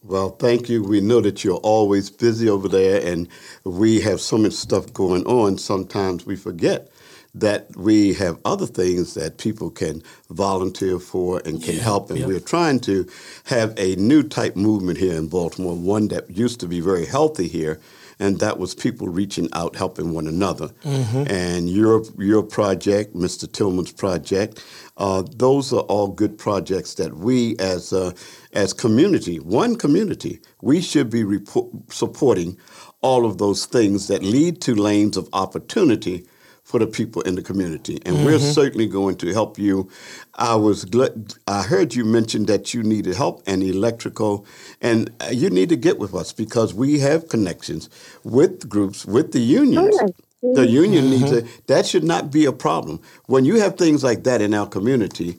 Well, 0.04 0.32
thank 0.32 0.70
you. 0.70 0.84
We 0.84 1.02
know 1.02 1.22
that 1.22 1.44
you're 1.46 1.58
always 1.58 2.10
busy 2.10 2.50
over 2.50 2.68
there, 2.68 3.06
and 3.06 3.30
we 3.66 4.02
have 4.02 4.22
so 4.22 4.38
much 4.38 4.54
stuff 4.54 4.94
going 4.94 5.26
on. 5.28 5.60
Sometimes 5.60 6.26
we 6.26 6.36
forget 6.36 6.90
that 7.36 7.68
we 7.78 8.14
have 8.16 8.40
other 8.46 8.66
things 8.68 9.14
that 9.16 9.38
people 9.38 9.70
can 9.72 10.04
volunteer 10.30 11.00
for 11.00 11.42
and 11.46 11.64
can 11.64 11.76
Yeah, 11.76 11.84
help. 11.84 12.10
And 12.12 12.20
yeah. 12.20 12.28
we're 12.28 12.42
trying 12.42 12.82
to 12.82 13.08
have 13.46 13.74
a 13.78 13.96
new 13.96 14.24
type 14.24 14.58
movement 14.58 15.00
here 15.00 15.14
in 15.16 15.30
Baltimore, 15.30 15.76
one 15.76 16.10
that 16.10 16.30
used 16.36 16.60
to 16.62 16.68
be 16.68 16.82
very 16.82 17.06
healthy 17.06 17.48
here. 17.48 17.80
And 18.20 18.40
that 18.40 18.58
was 18.58 18.74
people 18.74 19.08
reaching 19.08 19.48
out, 19.54 19.76
helping 19.76 20.12
one 20.14 20.28
another. 20.28 20.72
And 21.30 21.70
your 21.70 22.04
your 22.18 22.44
project, 22.44 23.16
Mr. 23.16 23.52
Tillman's 23.52 23.92
project, 23.92 24.64
uh, 24.98 25.24
those 25.36 25.72
are 25.72 25.82
all 25.82 26.08
good 26.08 26.38
projects 26.38 26.96
that 26.96 27.16
we, 27.18 27.56
as 27.60 27.94
a, 27.94 28.14
as 28.54 28.74
community, 28.74 29.40
one 29.40 29.76
community, 29.76 30.40
we 30.62 30.82
should 30.82 31.10
be 31.10 31.24
report, 31.24 31.68
supporting 31.92 32.58
all 33.02 33.26
of 33.26 33.38
those 33.38 33.66
things 33.68 34.08
that 34.08 34.24
lead 34.24 34.62
to 34.62 34.74
lanes 34.74 35.18
of 35.18 35.30
opportunity 35.34 36.26
for 36.68 36.80
the 36.80 36.86
people 36.86 37.22
in 37.22 37.36
the 37.36 37.42
community, 37.42 37.98
and 38.06 38.26
we're 38.26 38.40
certainly 38.40 38.88
going 38.88 39.16
to 39.16 39.32
help 39.32 39.58
you. 39.58 39.90
I 40.36 40.56
was 40.56 40.84
glad, 40.84 41.36
I 41.48 41.64
heard 41.64 41.96
you 41.96 42.04
mention 42.04 42.46
that 42.48 42.74
you 42.74 42.84
needed 42.84 43.16
help 43.16 43.42
and 43.48 43.64
electrical, 43.64 44.46
and 44.82 45.10
uh, 45.22 45.30
you 45.32 45.50
need 45.50 45.70
to 45.70 45.78
get 45.78 45.98
with 45.98 46.14
us 46.14 46.34
because 46.34 46.74
we 46.74 47.00
have 47.00 47.30
connections 47.30 47.90
with 48.26 48.68
groups 48.68 49.06
with 49.06 49.32
the 49.32 49.40
unions. 49.40 49.98
Yes. 49.98 50.12
The 50.42 50.68
union 50.68 51.10
needs 51.10 51.32
to. 51.32 51.48
That 51.68 51.86
should 51.86 52.04
not 52.04 52.32
be 52.34 52.44
a 52.44 52.52
problem 52.52 53.00
when 53.28 53.46
you 53.46 53.62
have 53.62 53.78
things 53.78 54.04
like 54.04 54.26
that 54.26 54.42
in 54.42 54.54
our 54.54 54.68
community, 54.68 55.38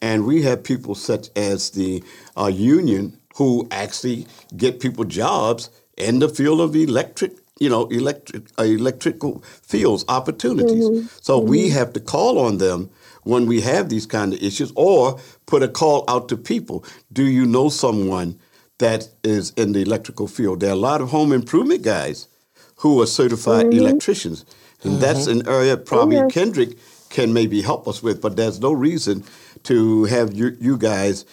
and 0.00 0.24
we 0.24 0.40
have 0.44 0.64
people 0.64 0.94
such 0.94 1.28
as 1.36 1.70
the 1.72 2.02
uh, 2.38 2.46
union 2.46 3.18
who 3.36 3.68
actually 3.70 4.26
get 4.56 4.80
people 4.80 5.04
jobs 5.04 5.68
in 5.98 6.20
the 6.20 6.28
field 6.30 6.62
of 6.62 6.74
electric 6.74 7.32
you 7.60 7.68
know, 7.68 7.86
electric 7.88 8.48
uh, 8.58 8.62
electrical 8.64 9.42
fields 9.62 10.04
opportunities. 10.08 10.84
So 11.20 11.38
we 11.38 11.68
have 11.70 11.92
to 11.92 12.00
call 12.00 12.38
on 12.38 12.58
them 12.58 12.90
when 13.22 13.46
we 13.46 13.60
have 13.60 13.90
these 13.90 14.06
kind 14.06 14.32
of 14.32 14.42
issues, 14.42 14.72
or 14.74 15.20
put 15.46 15.62
a 15.62 15.68
call 15.68 16.04
out 16.08 16.28
to 16.30 16.36
people. 16.36 16.84
Do 17.12 17.24
you 17.24 17.44
know 17.46 17.68
someone 17.68 18.38
that 18.78 19.08
is 19.22 19.50
in 19.56 19.72
the 19.72 19.82
electrical 19.82 20.26
field? 20.26 20.60
There 20.60 20.70
are 20.70 20.72
a 20.72 20.76
lot 20.90 21.02
of 21.02 21.10
home 21.10 21.32
improvement 21.32 21.82
guys 21.82 22.28
who 22.76 23.00
are 23.02 23.06
certified 23.06 23.66
electricians, 23.74 24.46
and 24.82 25.00
that's 25.00 25.26
an 25.26 25.46
area 25.46 25.76
probably 25.76 26.16
Yes. 26.16 26.32
Kendrick 26.32 26.78
can 27.10 27.32
maybe 27.32 27.60
help 27.60 27.86
us 27.86 28.02
with. 28.02 28.22
But 28.22 28.36
there's 28.36 28.60
no 28.60 28.72
reason 28.72 29.24
to 29.64 30.04
have 30.04 30.32
you, 30.32 30.56
you 30.60 30.78
guys 30.78 31.26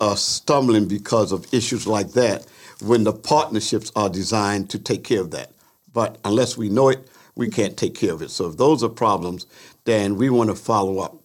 uh, 0.00 0.14
stumbling 0.14 0.86
because 0.86 1.32
of 1.32 1.52
issues 1.52 1.86
like 1.88 2.12
that 2.12 2.46
when 2.80 3.02
the 3.04 3.12
partnerships 3.12 3.90
are 3.96 4.08
designed 4.08 4.70
to 4.70 4.78
take 4.78 5.02
care 5.02 5.20
of 5.20 5.32
that. 5.32 5.50
But 5.92 6.18
unless 6.24 6.56
we 6.56 6.68
know 6.68 6.88
it, 6.88 7.08
we 7.34 7.48
can't 7.48 7.76
take 7.76 7.94
care 7.94 8.12
of 8.12 8.22
it. 8.22 8.30
So 8.30 8.48
if 8.48 8.56
those 8.56 8.82
are 8.82 8.88
problems, 8.88 9.46
then 9.84 10.16
we 10.16 10.30
want 10.30 10.50
to 10.50 10.56
follow 10.56 11.00
up 11.00 11.16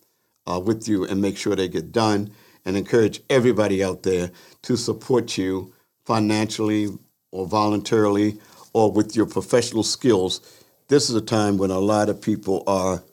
uh, 0.46 0.60
with 0.60 0.88
you 0.88 1.06
and 1.06 1.22
make 1.22 1.38
sure 1.38 1.56
they 1.56 1.68
get 1.68 1.92
done 1.92 2.32
and 2.66 2.78
encourage 2.78 3.22
everybody 3.30 3.84
out 3.84 4.04
there 4.04 4.32
to 4.64 4.78
support 4.78 5.38
you 5.38 5.74
financially 6.06 6.90
or 7.32 7.46
voluntarily 7.46 8.40
or 8.74 8.92
with 8.92 9.16
your 9.16 9.26
professional 9.26 9.84
skills. 9.84 10.42
This 10.88 11.10
is 11.10 11.16
a 11.16 11.22
time 11.22 11.58
when 11.58 11.72
a 11.72 11.80
lot 11.80 12.10
of 12.10 12.22
people 12.22 12.64
are 12.68 13.04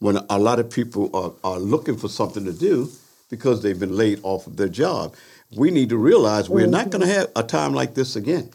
when 0.00 0.16
a 0.30 0.38
lot 0.38 0.60
of 0.60 0.70
people 0.70 1.10
are, 1.14 1.32
are 1.42 1.58
looking 1.58 1.96
for 1.96 2.08
something 2.08 2.44
to 2.44 2.52
do 2.52 2.88
because 3.30 3.62
they've 3.62 3.80
been 3.80 3.96
laid 3.96 4.20
off 4.22 4.46
of 4.46 4.56
their 4.56 4.68
job. 4.68 5.14
We 5.56 5.70
need 5.70 5.88
to 5.88 5.96
realize 5.96 6.48
we're 6.48 6.68
not 6.68 6.90
going 6.90 7.02
to 7.02 7.12
have 7.12 7.30
a 7.34 7.42
time 7.42 7.74
like 7.74 7.94
this 7.94 8.14
again. 8.14 8.50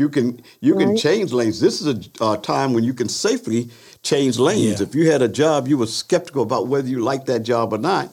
You 0.00 0.08
can 0.08 0.42
you 0.60 0.74
can 0.74 0.96
change 0.96 1.32
lanes. 1.32 1.60
This 1.60 1.80
is 1.80 1.86
a 1.86 2.24
uh, 2.24 2.36
time 2.38 2.72
when 2.72 2.84
you 2.84 2.94
can 2.94 3.08
safely 3.08 3.68
change 4.02 4.38
lanes. 4.38 4.80
Yeah. 4.80 4.86
If 4.86 4.94
you 4.94 5.10
had 5.10 5.22
a 5.22 5.28
job, 5.28 5.68
you 5.68 5.76
were 5.76 5.86
skeptical 5.86 6.42
about 6.42 6.68
whether 6.68 6.88
you 6.88 7.00
liked 7.00 7.26
that 7.26 7.40
job 7.40 7.74
or 7.74 7.78
not, 7.78 8.10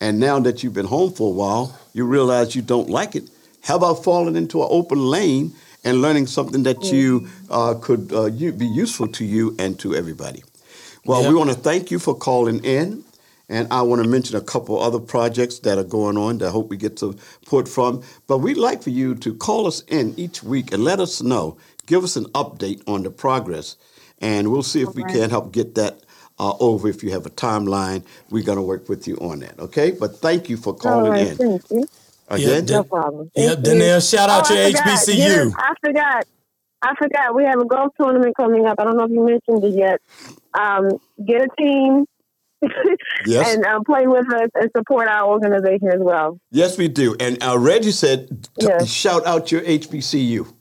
and 0.00 0.18
now 0.18 0.40
that 0.40 0.62
you've 0.62 0.74
been 0.74 0.86
home 0.86 1.12
for 1.12 1.28
a 1.32 1.34
while, 1.34 1.78
you 1.92 2.04
realize 2.04 2.56
you 2.56 2.62
don't 2.62 2.90
like 2.90 3.14
it. 3.14 3.30
How 3.62 3.76
about 3.76 4.02
falling 4.02 4.34
into 4.34 4.60
an 4.60 4.68
open 4.70 4.98
lane 4.98 5.54
and 5.84 6.02
learning 6.02 6.26
something 6.26 6.64
that 6.64 6.82
you 6.92 7.28
uh, 7.50 7.74
could 7.80 8.12
uh, 8.12 8.24
you, 8.24 8.52
be 8.52 8.66
useful 8.66 9.06
to 9.08 9.24
you 9.24 9.54
and 9.58 9.78
to 9.78 9.94
everybody? 9.94 10.42
Well, 11.04 11.28
we 11.28 11.34
want 11.34 11.50
to 11.50 11.56
thank 11.56 11.90
you 11.90 11.98
for 11.98 12.14
calling 12.14 12.64
in. 12.64 13.04
And 13.50 13.68
I 13.72 13.82
want 13.82 14.02
to 14.04 14.08
mention 14.08 14.36
a 14.36 14.42
couple 14.42 14.80
other 14.80 15.00
projects 15.00 15.60
that 15.60 15.78
are 15.78 15.84
going 15.84 16.18
on 16.18 16.38
that 16.38 16.48
I 16.48 16.52
hope 16.52 16.70
we 16.70 16.78
get 16.78 16.98
to 16.98 17.16
support 17.44 17.68
from. 17.68 18.02
But 18.28 18.38
we'd 18.40 18.58
like 18.58 18.82
for 18.82 18.90
you 18.90 19.16
to 19.16 19.34
call 19.34 19.68
us 19.68 19.82
in 19.88 20.14
each 20.18 20.44
week 20.44 20.72
and 20.72 20.84
let 20.84 21.00
us 21.00 21.22
know. 21.22 21.58
Give 21.86 22.04
us 22.04 22.16
an 22.16 22.26
update 22.26 22.82
on 22.88 23.04
the 23.04 23.10
progress. 23.12 23.76
And 24.20 24.52
we'll 24.52 24.64
see 24.64 24.82
if 24.82 24.96
we 24.96 25.02
Okay. 25.02 25.20
can 25.20 25.30
help 25.30 25.52
get 25.52 25.76
that 25.76 26.00
uh, 26.40 26.54
over. 26.60 26.88
If 26.88 27.04
you 27.04 27.12
have 27.12 27.26
a 27.26 27.30
timeline, 27.30 28.04
we're 28.30 28.44
going 28.44 28.58
to 28.58 28.62
work 28.62 28.88
with 28.88 29.08
you 29.08 29.16
on 29.18 29.40
that. 29.40 29.58
Okay? 29.60 29.92
But 29.92 30.18
thank 30.18 30.50
you 30.50 30.58
for 30.58 30.74
calling 30.74 31.12
right, 31.12 31.28
in. 31.28 31.38
thank 31.38 31.62
you. 31.70 31.88
Again? 32.28 32.66
Yeah, 32.68 32.76
No 32.78 32.84
problem. 32.84 33.30
Yeah, 33.36 33.56
Danielle, 33.56 34.00
shout 34.00 34.30
out 34.30 34.50
Oh, 34.50 34.54
your 34.54 34.64
I 34.64 34.70
forgot. 34.72 35.08
HBCU. 35.08 35.18
Yes, 35.18 35.54
I 35.58 35.74
forgot. 35.84 36.24
I 36.82 36.94
forgot. 36.96 37.34
We 37.36 37.44
have 37.44 37.60
a 37.60 37.66
golf 37.66 37.92
tournament 38.00 38.36
coming 38.36 38.66
up. 38.66 38.76
I 38.80 38.84
don't 38.84 38.96
know 38.96 39.04
if 39.04 39.10
you 39.10 39.24
mentioned 39.24 39.64
it 39.64 39.78
yet. 39.78 40.00
Um, 40.58 40.98
get 41.26 41.42
a 41.42 41.48
team 41.58 42.06
Yes. 43.26 43.54
and 43.54 43.66
uh, 43.66 43.80
play 43.84 44.06
with 44.06 44.32
us 44.32 44.48
and 44.54 44.70
support 44.76 45.08
our 45.08 45.28
organization 45.28 45.88
as 45.88 45.98
well. 46.00 46.38
Yes, 46.50 46.78
we 46.78 46.88
do. 46.88 47.14
And 47.20 47.42
uh, 47.42 47.58
Reggie 47.58 47.90
said, 47.90 48.48
Yes. 48.58 48.88
shout 48.90 49.26
out 49.26 49.52
your 49.52 49.60
HBCU. 49.62 50.52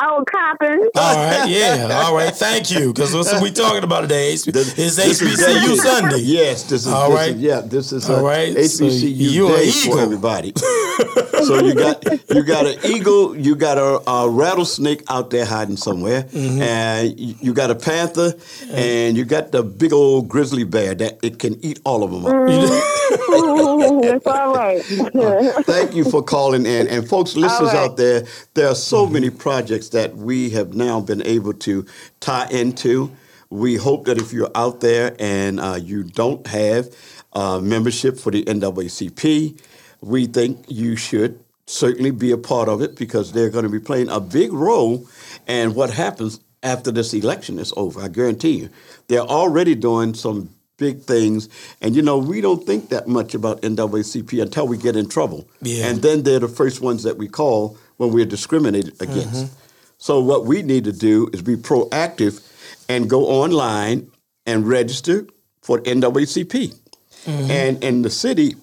Oh, 0.00 0.24
Coppin. 0.30 0.88
All 0.96 1.14
right, 1.16 1.48
yeah, 1.48 2.00
all 2.04 2.14
right. 2.16 2.34
Thank 2.34 2.70
you, 2.70 2.92
because 2.92 3.14
what's 3.14 3.40
we 3.42 3.50
talking 3.50 3.84
about 3.84 4.02
today? 4.02 4.32
It's, 4.32 4.44
This- 4.44 4.78
is 4.78 4.98
HBCU 4.98 5.76
Sunday. 5.76 6.18
Yes, 6.20 6.62
this 6.64 6.86
is 6.86 6.92
All 6.92 7.10
this 7.10 7.28
is- 7.28 7.40
yeah, 7.40 7.60
this 7.60 7.92
is 7.92 8.08
a 8.08 8.16
All 8.16 8.24
right, 8.24 8.52
so 8.64 8.84
HBCU 8.86 9.14
you 9.16 9.48
an 9.48 9.54
day 9.56 9.64
eagle. 9.68 9.92
for 9.96 10.00
everybody. 10.02 10.52
so 11.44 11.58
you 11.62 11.74
got 11.74 12.02
you 12.30 12.42
got 12.42 12.66
an 12.66 12.78
eagle, 12.84 13.36
you 13.36 13.54
got 13.56 13.76
a, 13.78 14.10
a 14.10 14.28
rattlesnake 14.28 15.02
out 15.10 15.30
there 15.30 15.44
hiding 15.44 15.76
somewhere, 15.76 16.22
Mm-hmm. 16.24 16.62
and 16.62 17.20
you, 17.20 17.34
you 17.40 17.52
got 17.54 17.70
a 17.70 17.74
panther, 17.74 18.34
and 18.70 19.16
you 19.16 19.24
got 19.24 19.52
the 19.52 19.62
big 19.62 19.92
old 19.92 20.28
grizzly 20.28 20.64
bear 20.64 20.94
that 20.94 21.18
it 21.22 21.38
can 21.38 21.62
eat 21.64 21.80
all 21.84 22.02
of 22.02 22.10
them 22.10 22.24
up. 22.26 22.32
All 23.34 24.54
right. 24.54 25.54
Thank 25.64 25.94
you 25.94 26.04
for 26.04 26.22
calling 26.22 26.66
in. 26.66 26.88
And 26.88 27.08
folks, 27.08 27.36
listeners 27.36 27.72
right. 27.72 27.76
out 27.76 27.96
there, 27.96 28.24
there 28.54 28.68
are 28.68 28.74
so 28.74 29.06
many 29.06 29.30
projects 29.30 29.90
that 29.90 30.16
we 30.16 30.50
have 30.50 30.74
now 30.74 31.00
been 31.00 31.22
able 31.26 31.52
to 31.54 31.86
tie 32.20 32.48
into. 32.50 33.10
We 33.50 33.76
hope 33.76 34.06
that 34.06 34.18
if 34.18 34.32
you're 34.32 34.50
out 34.54 34.80
there 34.80 35.14
and 35.18 35.60
uh, 35.60 35.78
you 35.80 36.02
don't 36.02 36.46
have 36.46 36.88
uh, 37.32 37.60
membership 37.60 38.18
for 38.18 38.30
the 38.30 38.44
NAACP, 38.44 39.60
we 40.00 40.26
think 40.26 40.64
you 40.68 40.96
should 40.96 41.40
certainly 41.66 42.10
be 42.10 42.30
a 42.30 42.38
part 42.38 42.68
of 42.68 42.82
it 42.82 42.96
because 42.96 43.32
they're 43.32 43.50
going 43.50 43.64
to 43.64 43.70
be 43.70 43.80
playing 43.80 44.08
a 44.08 44.20
big 44.20 44.52
role 44.52 45.06
in 45.46 45.74
what 45.74 45.90
happens 45.90 46.40
after 46.62 46.90
this 46.90 47.12
election 47.14 47.58
is 47.58 47.72
over. 47.76 48.00
I 48.00 48.08
guarantee 48.08 48.58
you. 48.58 48.70
They're 49.08 49.20
already 49.20 49.74
doing 49.74 50.14
some 50.14 50.53
big 50.76 51.02
things. 51.02 51.48
And 51.80 51.94
you 51.94 52.02
know, 52.02 52.18
we 52.18 52.40
don't 52.40 52.64
think 52.64 52.88
that 52.88 53.06
much 53.06 53.34
about 53.34 53.62
NAACP 53.62 54.42
until 54.42 54.66
we 54.66 54.76
get 54.76 54.96
in 54.96 55.08
trouble. 55.08 55.48
Yeah. 55.62 55.86
And 55.86 56.02
then 56.02 56.22
they're 56.22 56.40
the 56.40 56.48
first 56.48 56.80
ones 56.80 57.02
that 57.02 57.16
we 57.16 57.28
call 57.28 57.76
when 57.96 58.12
we're 58.12 58.24
discriminated 58.24 59.00
against. 59.00 59.46
Mm-hmm. 59.46 59.54
So 59.98 60.20
what 60.20 60.44
we 60.44 60.62
need 60.62 60.84
to 60.84 60.92
do 60.92 61.28
is 61.32 61.42
be 61.42 61.56
proactive 61.56 62.42
and 62.88 63.08
go 63.08 63.26
online 63.26 64.10
and 64.46 64.66
register 64.66 65.26
for 65.62 65.80
NAACP. 65.80 66.78
Mm-hmm. 67.24 67.50
And 67.50 67.82
in 67.82 68.02
the 68.02 68.10
city, 68.10 68.56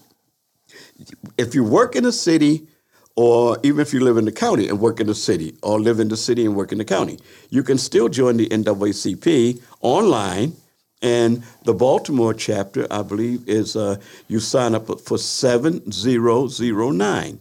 if 1.38 1.55
you 1.55 1.64
work 1.64 1.95
in 1.95 2.05
a 2.05 2.12
city, 2.12 2.68
or 3.16 3.57
even 3.64 3.82
if 3.82 3.93
you 3.93 4.01
live 4.01 4.18
in 4.18 4.26
the 4.26 4.32
county 4.32 4.68
and 4.68 4.80
work 4.80 4.99
in 4.99 5.07
the 5.07 5.16
city, 5.16 5.55
or 5.64 5.80
live 5.80 5.99
in 5.99 6.09
the 6.09 6.18
city 6.18 6.45
and 6.45 6.55
work 6.55 6.72
in 6.72 6.78
the 6.78 6.86
county, 6.86 7.18
you 7.49 7.64
can 7.64 7.78
still 7.78 8.07
join 8.07 8.38
the 8.38 8.47
NAACP 8.49 9.62
online. 9.82 10.53
And 11.02 11.43
the 11.64 11.74
Baltimore 11.74 12.34
chapter, 12.34 12.86
I 12.91 13.02
believe, 13.02 13.49
is 13.49 13.76
uh, 13.76 13.97
you 14.28 14.39
sign 14.39 14.76
up 14.76 14.88
for 14.99 15.18
7009. 15.18 17.39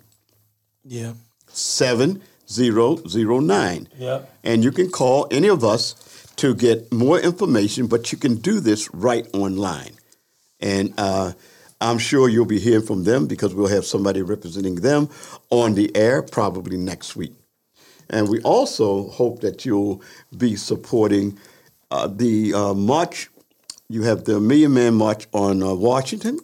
Yeah. 0.84 1.12
7009. 1.48 3.88
Yep. 3.98 4.34
And 4.44 4.64
you 4.64 4.72
can 4.72 4.90
call 4.90 5.26
any 5.30 5.48
of 5.48 5.62
us 5.62 6.26
to 6.36 6.54
get 6.54 6.90
more 6.90 7.20
information, 7.20 7.86
but 7.86 8.12
you 8.12 8.18
can 8.18 8.36
do 8.36 8.60
this 8.60 8.88
right 8.94 9.28
online. 9.34 9.92
And 10.58 10.94
uh, 10.96 11.32
I'm 11.80 11.98
sure 11.98 12.28
you'll 12.28 12.46
be 12.46 12.58
hearing 12.58 12.84
from 12.84 13.04
them 13.04 13.26
because 13.26 13.54
we'll 13.54 13.68
have 13.68 13.84
somebody 13.84 14.22
representing 14.22 14.76
them 14.76 15.08
on 15.50 15.74
the 15.74 15.94
air 15.96 16.22
probably 16.22 16.76
next 16.76 17.16
week. 17.16 17.32
And 18.08 18.28
we 18.28 18.40
also 18.42 19.08
hope 19.08 19.40
that 19.40 19.64
you'll 19.64 20.02
be 20.36 20.56
supporting 20.56 21.38
uh, 21.90 22.08
the 22.08 22.54
uh, 22.54 22.74
march. 22.74 23.30
You 23.90 24.04
have 24.04 24.22
the 24.24 24.38
Million 24.38 24.72
Man 24.72 24.94
March 24.94 25.26
on 25.32 25.64
uh, 25.64 25.74
Washington 25.74 26.38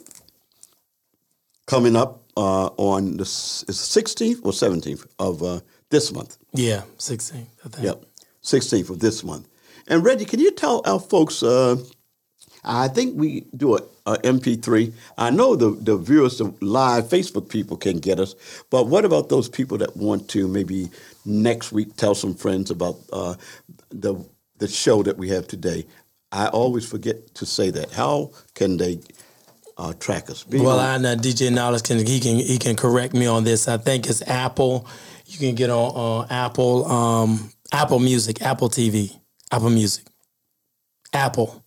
coming 1.69 1.95
up 1.95 2.25
uh, 2.37 2.67
on 2.77 3.19
the 3.19 3.23
is 3.23 3.65
16th 3.69 4.41
or 4.45 4.51
17th 4.51 5.07
of 5.21 5.45
uh, 5.45 5.61
this 5.89 6.13
month. 6.13 6.39
Yeah. 6.53 6.83
sixteenth. 6.99 7.49
I 7.65 7.69
think. 7.69 7.85
Yep, 7.85 8.05
16th 8.43 8.91
of 8.91 8.99
this 8.99 9.23
month. 9.23 9.47
And 9.87 10.05
Reggie, 10.05 10.25
can 10.25 10.41
you 10.41 10.51
tell 10.51 10.83
our 10.87 10.99
folks? 10.99 11.45
Uh, 11.45 11.77
I 12.65 12.89
think 12.89 13.17
we 13.17 13.43
do 13.57 13.77
a, 13.77 13.81
a 14.07 14.17
MP3. 14.19 14.93
I 15.17 15.31
know 15.31 15.55
the, 15.55 15.71
the 15.71 15.97
viewers, 15.97 16.39
the 16.39 16.53
live 16.61 17.05
Facebook 17.05 17.49
people 17.49 17.77
can 17.77 17.99
get 18.01 18.19
us, 18.19 18.35
but 18.71 18.89
what 18.89 19.05
about 19.05 19.29
those 19.29 19.49
people 19.49 19.79
that 19.79 19.97
want 19.97 20.29
to 20.31 20.49
maybe 20.49 20.91
next 21.25 21.71
week 21.71 21.95
tell 21.95 22.17
some 22.17 22.35
friends 22.35 22.73
about 22.73 22.97
uh, 23.13 23.37
the 23.91 24.17
the 24.59 24.67
show 24.67 25.05
that 25.05 25.17
we 25.17 25.29
have 25.29 25.47
today? 25.47 25.87
I 26.33 26.49
always 26.49 26.87
forget 26.89 27.35
to 27.37 27.47
say 27.47 27.71
that. 27.71 27.93
How 27.93 28.31
can 28.55 28.77
they 28.77 29.01
uh, 29.79 29.93
track 29.95 30.29
us? 30.31 30.43
Be 30.45 30.59
Well, 30.61 30.79
on- 30.79 30.85
I 30.85 30.99
know 30.99 31.17
DJ 31.17 31.53
Knowledge 31.53 31.85
can 31.85 32.05
he 32.07 32.21
can 32.21 32.37
he 32.37 32.59
can 32.59 32.77
correct 32.77 33.15
me 33.15 33.27
on 33.27 33.45
this. 33.45 33.69
I 33.69 33.77
think 33.79 34.07
it's 34.09 34.23
Apple. 34.23 34.87
You 35.27 35.39
can 35.39 35.55
get 35.55 35.71
on 35.71 36.25
uh, 36.25 36.27
Apple 36.31 36.85
um, 36.91 37.51
Apple 37.73 37.99
Music, 37.99 38.43
Apple 38.43 38.69
TV, 38.69 39.17
Apple 39.53 39.71
Music, 39.71 40.05
Apple. 41.13 41.63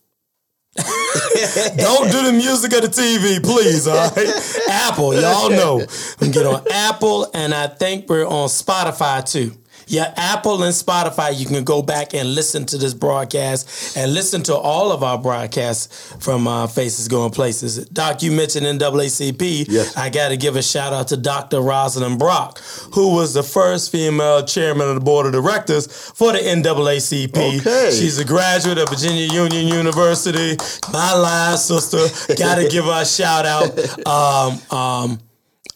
Don't 0.76 2.12
do 2.12 2.24
the 2.24 2.32
music 2.34 2.72
of 2.74 2.82
the 2.84 2.88
TV, 2.88 3.44
please. 3.44 3.88
All 3.88 3.96
right, 4.12 4.64
Apple, 4.70 5.14
y'all 5.14 5.50
know. 5.50 5.84
Can 6.20 6.32
get 6.32 6.46
on 6.46 6.64
Apple, 6.72 7.28
and 7.34 7.54
I 7.54 7.68
think 7.68 8.08
we're 8.08 8.26
on 8.26 8.48
Spotify 8.48 9.30
too. 9.30 9.52
Yeah, 9.90 10.14
Apple 10.16 10.62
and 10.64 10.74
Spotify. 10.74 11.38
You 11.38 11.48
can 11.48 11.64
go 11.64 11.82
back 11.82 12.14
and 12.14 12.36
listen 12.36 12.66
to 12.68 12.78
this 12.78 12.94
broadcast 12.94 13.98
and 13.98 14.14
listen 14.14 14.44
to 14.44 14.56
all 14.56 14.92
of 14.92 15.02
our 15.04 15.18
broadcasts 15.18 16.14
from 16.24 16.48
uh, 16.48 16.68
Faces 16.68 17.08
Going 17.08 17.32
Places. 17.32 17.90
Doc, 17.90 18.22
you 18.22 18.32
mentioned 18.32 18.68
NAACP. 18.68 19.66
Yes. 19.68 19.98
I 19.98 20.10
got 20.10 20.30
to 20.30 20.38
give 20.38 20.56
a 20.56 20.62
shout 20.62 20.94
out 20.94 21.08
to 21.08 21.18
Dr. 21.18 21.60
Roslyn 21.60 22.20
Brock, 22.20 22.60
who 22.94 23.16
was 23.16 23.34
the 23.34 23.42
first 23.42 23.92
female 23.92 24.46
chairman 24.46 24.88
of 24.88 24.96
the 24.96 25.02
board 25.02 25.26
of 25.26 25.32
directors 25.32 25.88
for 25.88 26.34
the 26.34 26.40
NAACP. 26.40 27.60
Okay. 27.60 27.90
She's 27.92 28.20
a 28.20 28.26
graduate 28.26 28.78
of 28.78 28.90
Virginia 28.90 29.26
Union 29.34 29.68
University. 29.68 30.56
My 30.94 31.14
line 31.16 31.58
sister. 31.58 31.98
Got 32.36 32.56
to 32.56 32.68
give 32.72 32.86
her 32.86 33.02
a 33.02 33.06
shout 33.06 33.46
out. 33.46 34.08
Um, 34.08 34.78
um, 34.78 35.20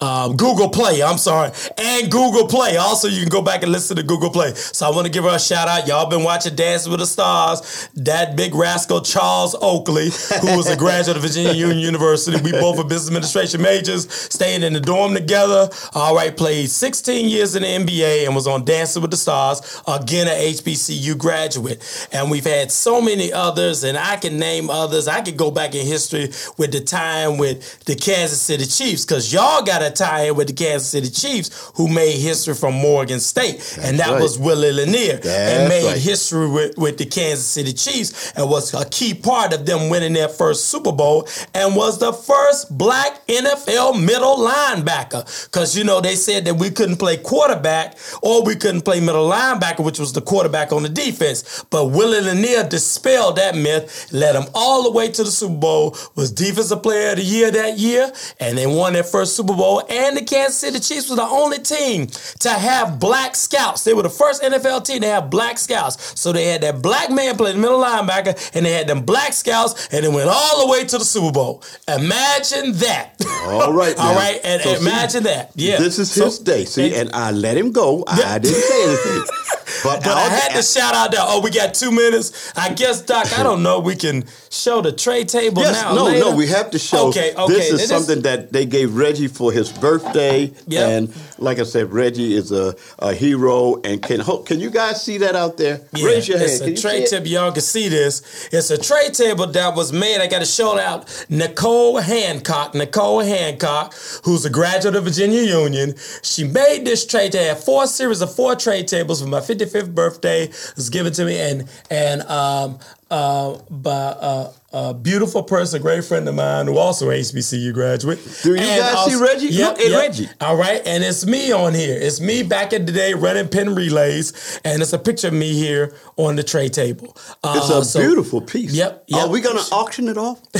um, 0.03 0.35
Google 0.35 0.67
Play, 0.67 1.01
I'm 1.01 1.17
sorry, 1.17 1.51
and 1.77 2.11
Google 2.11 2.45
Play. 2.45 2.75
Also, 2.75 3.07
you 3.07 3.21
can 3.21 3.29
go 3.29 3.41
back 3.41 3.63
and 3.63 3.71
listen 3.71 3.95
to 3.95 4.03
Google 4.03 4.29
Play. 4.29 4.53
So 4.53 4.85
I 4.85 4.89
want 4.89 5.07
to 5.07 5.11
give 5.11 5.23
her 5.23 5.35
a 5.35 5.39
shout 5.39 5.69
out. 5.69 5.87
Y'all 5.87 6.09
been 6.09 6.23
watching 6.23 6.55
Dancing 6.55 6.91
with 6.91 6.99
the 6.99 7.05
Stars. 7.05 7.87
That 7.95 8.35
big 8.35 8.53
rascal 8.53 8.99
Charles 8.99 9.55
Oakley, 9.61 10.09
who 10.41 10.57
was 10.57 10.69
a 10.69 10.75
graduate 10.75 11.15
of 11.15 11.23
Virginia 11.23 11.53
Union 11.53 11.79
University. 11.93 12.41
We 12.41 12.51
both 12.51 12.79
are 12.79 12.83
business 12.83 13.07
administration 13.07 13.61
majors, 13.61 14.11
staying 14.11 14.63
in 14.63 14.73
the 14.73 14.81
dorm 14.81 15.13
together. 15.13 15.69
All 15.93 16.13
right, 16.13 16.35
played 16.35 16.69
16 16.69 17.29
years 17.29 17.55
in 17.55 17.61
the 17.61 17.69
NBA 17.69 18.25
and 18.25 18.35
was 18.35 18.45
on 18.45 18.65
Dancing 18.65 19.01
with 19.01 19.11
the 19.11 19.17
Stars. 19.17 19.81
Again, 19.87 20.27
an 20.27 20.33
HBCU 20.33 21.17
graduate, 21.17 22.09
and 22.11 22.29
we've 22.29 22.45
had 22.45 22.73
so 22.73 22.99
many 22.99 23.31
others, 23.31 23.85
and 23.85 23.97
I 23.97 24.17
can 24.17 24.37
name 24.37 24.69
others. 24.69 25.07
I 25.07 25.21
could 25.21 25.37
go 25.37 25.49
back 25.49 25.75
in 25.75 25.85
history 25.85 26.29
with 26.57 26.73
the 26.73 26.81
time 26.81 27.37
with 27.37 27.85
the 27.85 27.95
Kansas 27.95 28.41
City 28.41 28.65
Chiefs, 28.65 29.05
because 29.05 29.31
y'all 29.31 29.63
got 29.63 29.81
a 29.81 29.92
tie 29.95 30.27
in 30.27 30.35
with 30.35 30.47
the 30.47 30.53
Kansas 30.53 30.89
City 30.89 31.09
Chiefs, 31.09 31.71
who 31.75 31.87
made 31.87 32.17
history 32.19 32.53
from 32.53 32.73
Morgan 32.73 33.19
State, 33.19 33.77
and 33.81 33.99
that 33.99 34.11
right. 34.11 34.21
was 34.21 34.37
Willie 34.37 34.71
Lanier, 34.71 35.19
and 35.23 35.69
made 35.69 35.85
right. 35.85 35.97
history 35.97 36.49
with, 36.49 36.77
with 36.77 36.97
the 36.97 37.05
Kansas 37.05 37.45
City 37.45 37.73
Chiefs, 37.73 38.33
and 38.33 38.49
was 38.49 38.73
a 38.73 38.85
key 38.89 39.13
part 39.13 39.53
of 39.53 39.65
them 39.65 39.89
winning 39.89 40.13
their 40.13 40.29
first 40.29 40.69
Super 40.69 40.91
Bowl, 40.91 41.27
and 41.53 41.75
was 41.75 41.99
the 41.99 42.13
first 42.13 42.77
black 42.77 43.25
NFL 43.27 44.03
middle 44.03 44.37
linebacker. 44.37 45.23
Because 45.45 45.77
you 45.77 45.83
know 45.83 46.01
they 46.01 46.15
said 46.15 46.45
that 46.45 46.55
we 46.55 46.69
couldn't 46.69 46.97
play 46.97 47.17
quarterback 47.17 47.97
or 48.21 48.43
we 48.43 48.55
couldn't 48.55 48.81
play 48.81 48.99
middle 48.99 49.29
linebacker, 49.29 49.83
which 49.83 49.99
was 49.99 50.13
the 50.13 50.21
quarterback 50.21 50.71
on 50.71 50.83
the 50.83 50.89
defense. 50.89 51.65
But 51.69 51.87
Willie 51.87 52.21
Lanier 52.21 52.67
dispelled 52.67 53.37
that 53.37 53.55
myth, 53.55 54.11
led 54.11 54.35
them 54.35 54.45
all 54.53 54.83
the 54.83 54.91
way 54.91 55.09
to 55.09 55.23
the 55.23 55.31
Super 55.31 55.55
Bowl, 55.55 55.97
was 56.15 56.31
defensive 56.31 56.83
player 56.83 57.11
of 57.11 57.17
the 57.17 57.23
year 57.23 57.51
that 57.51 57.77
year, 57.77 58.11
and 58.39 58.57
they 58.57 58.67
won 58.67 58.93
their 58.93 59.03
first 59.03 59.35
Super 59.35 59.53
Bowl. 59.53 59.82
And 59.89 60.17
the 60.17 60.21
Kansas 60.23 60.57
City 60.57 60.79
Chiefs 60.79 61.09
was 61.09 61.17
the 61.17 61.23
only 61.23 61.59
team 61.59 62.07
to 62.39 62.49
have 62.49 62.99
black 62.99 63.35
scouts. 63.35 63.83
They 63.83 63.93
were 63.93 64.03
the 64.03 64.09
first 64.09 64.41
NFL 64.41 64.85
team 64.85 65.01
to 65.01 65.07
have 65.07 65.29
black 65.29 65.57
scouts. 65.57 66.19
So 66.19 66.31
they 66.31 66.45
had 66.45 66.61
that 66.61 66.81
black 66.81 67.09
man 67.09 67.35
play 67.37 67.51
the 67.53 67.59
middle 67.59 67.81
linebacker, 67.81 68.51
and 68.55 68.65
they 68.65 68.73
had 68.73 68.87
them 68.87 69.01
black 69.01 69.33
scouts, 69.33 69.87
and 69.91 70.03
they 70.05 70.09
went 70.09 70.29
all 70.29 70.65
the 70.65 70.71
way 70.71 70.85
to 70.85 70.97
the 70.97 71.05
Super 71.05 71.31
Bowl. 71.31 71.63
Imagine 71.87 72.73
that. 72.73 73.15
All 73.45 73.73
right. 73.73 73.95
all 73.99 74.15
right. 74.15 74.39
and 74.43 74.61
So 74.61 74.75
see, 74.75 74.81
imagine 74.81 75.23
that. 75.23 75.51
Yeah, 75.55 75.77
This 75.77 75.99
is 75.99 76.11
So- 76.11 76.25
his 76.25 76.39
day. 76.39 76.65
See, 76.65 76.93
and 76.95 77.11
I 77.13 77.31
let 77.31 77.57
him 77.57 77.71
go. 77.71 78.03
I 78.07 78.39
didn't 78.39 78.55
say 78.61 78.83
anything. 78.83 79.23
But, 79.83 80.01
But 80.03 80.13
I 80.17 80.29
had 80.29 80.53
to 80.55 80.61
shout 80.63 80.93
out 80.93 81.11
that. 81.11 81.19
Oh, 81.21 81.41
we 81.41 81.49
got 81.49 81.73
two 81.73 81.91
minutes. 81.91 82.53
I 82.55 82.69
guess, 82.73 83.01
Doc. 83.01 83.37
I 83.37 83.43
don't 83.43 83.63
know. 83.63 83.79
We 83.79 83.95
can 83.95 84.23
show 84.53 84.81
the 84.81 84.91
tray 84.91 85.23
table 85.23 85.61
Yes, 85.63 85.81
now. 85.81 85.95
no, 85.95 86.05
later. 86.05 86.19
no, 86.25 86.35
we 86.35 86.47
have 86.47 86.69
to 86.71 86.79
show. 86.79 87.07
Okay, 87.09 87.33
okay. 87.35 87.53
This 87.53 87.71
is 87.71 87.87
something 87.87 88.21
that 88.21 88.51
they 88.53 88.65
gave 88.65 88.95
Reggie 88.95 89.27
for 89.27 89.51
his 89.51 89.71
birthday. 89.71 90.51
Yep. 90.67 90.89
And 90.89 91.15
like 91.39 91.59
I 91.59 91.63
said, 91.63 91.91
Reggie 91.91 92.35
is 92.35 92.51
a, 92.51 92.75
a 92.99 93.13
hero. 93.13 93.81
And 93.83 94.01
can 94.01 94.21
can 94.45 94.59
you 94.59 94.69
guys 94.69 95.03
see 95.03 95.17
that 95.19 95.35
out 95.35 95.57
there? 95.57 95.81
Yeah, 95.93 96.05
Raise 96.05 96.27
your 96.27 96.37
hand. 96.37 96.49
it's 96.51 96.61
a 96.61 96.75
tray 96.81 97.05
table. 97.05 97.27
Y'all 97.27 97.51
can 97.51 97.61
see 97.61 97.89
this. 97.89 98.47
It's 98.51 98.69
a 98.69 98.77
tray 98.77 99.09
table 99.09 99.47
that 99.47 99.75
was 99.75 99.91
made. 99.91 100.21
I 100.21 100.27
got 100.27 100.39
to 100.39 100.45
shout 100.45 100.79
out 100.79 101.25
Nicole 101.29 101.97
Hancock. 101.97 102.75
Nicole 102.75 103.21
Hancock, 103.21 103.93
who's 104.23 104.45
a 104.45 104.49
graduate 104.49 104.95
of 104.95 105.03
Virginia 105.05 105.41
Union. 105.41 105.95
She 106.21 106.43
made 106.43 106.85
this 106.85 107.05
tray 107.05 107.29
table. 107.29 107.43
Had 107.43 107.57
four 107.57 107.87
series 107.87 108.21
of 108.21 108.33
four 108.33 108.55
tray 108.55 108.83
tables 108.83 109.21
for 109.21 109.27
my 109.27 109.39
55th 109.39 109.93
birthday. 109.95 110.43
It 110.43 110.73
was 110.75 110.89
given 110.89 111.11
to 111.13 111.25
me, 111.25 111.39
and 111.39 111.67
and 111.89 112.21
um 112.23 112.79
uh 113.13 113.59
by 113.69 113.91
uh, 113.91 114.51
a 114.75 114.91
beautiful 114.91 115.43
person, 115.43 115.79
a 115.79 115.83
great 115.83 116.03
friend 116.03 116.27
of 116.27 116.33
mine 116.33 116.65
who 116.65 116.79
also 116.79 117.11
a 117.11 117.13
HBCU 117.13 117.71
graduate. 117.75 118.17
Do 118.41 118.55
you 118.55 118.57
And 118.57 118.79
guys 118.81 119.05
see 119.05 119.21
Reggie? 119.21 119.47
Yep, 119.49 119.69
Look 119.69 119.79
at 119.81 119.91
yep. 119.91 119.99
Reggie. 120.01 120.29
All 120.41 120.55
right, 120.55 120.81
and 120.87 121.03
it's 121.03 121.23
me 121.27 121.51
on 121.51 121.75
here. 121.75 121.95
It's 122.01 122.19
me 122.19 122.41
back 122.41 122.73
in 122.73 122.85
the 122.85 122.91
day 122.91 123.13
running 123.13 123.49
Penn 123.49 123.75
Relays, 123.75 124.59
and 124.65 124.81
it's 124.81 124.91
a 124.93 124.97
picture 124.97 125.27
of 125.27 125.33
me 125.35 125.53
here 125.53 125.93
on 126.17 126.35
the 126.37 126.43
tray 126.43 126.69
table. 126.69 127.15
Uh, 127.43 127.53
It's 127.57 127.69
a 127.69 127.85
so- 127.85 127.99
beautiful 127.99 128.41
piece. 128.41 128.73
Yep, 128.73 129.05
Are 129.13 129.29
we 129.29 129.41
going 129.41 129.57
to 129.63 129.71
auction 129.75 130.07
it 130.07 130.17
off? 130.17 130.39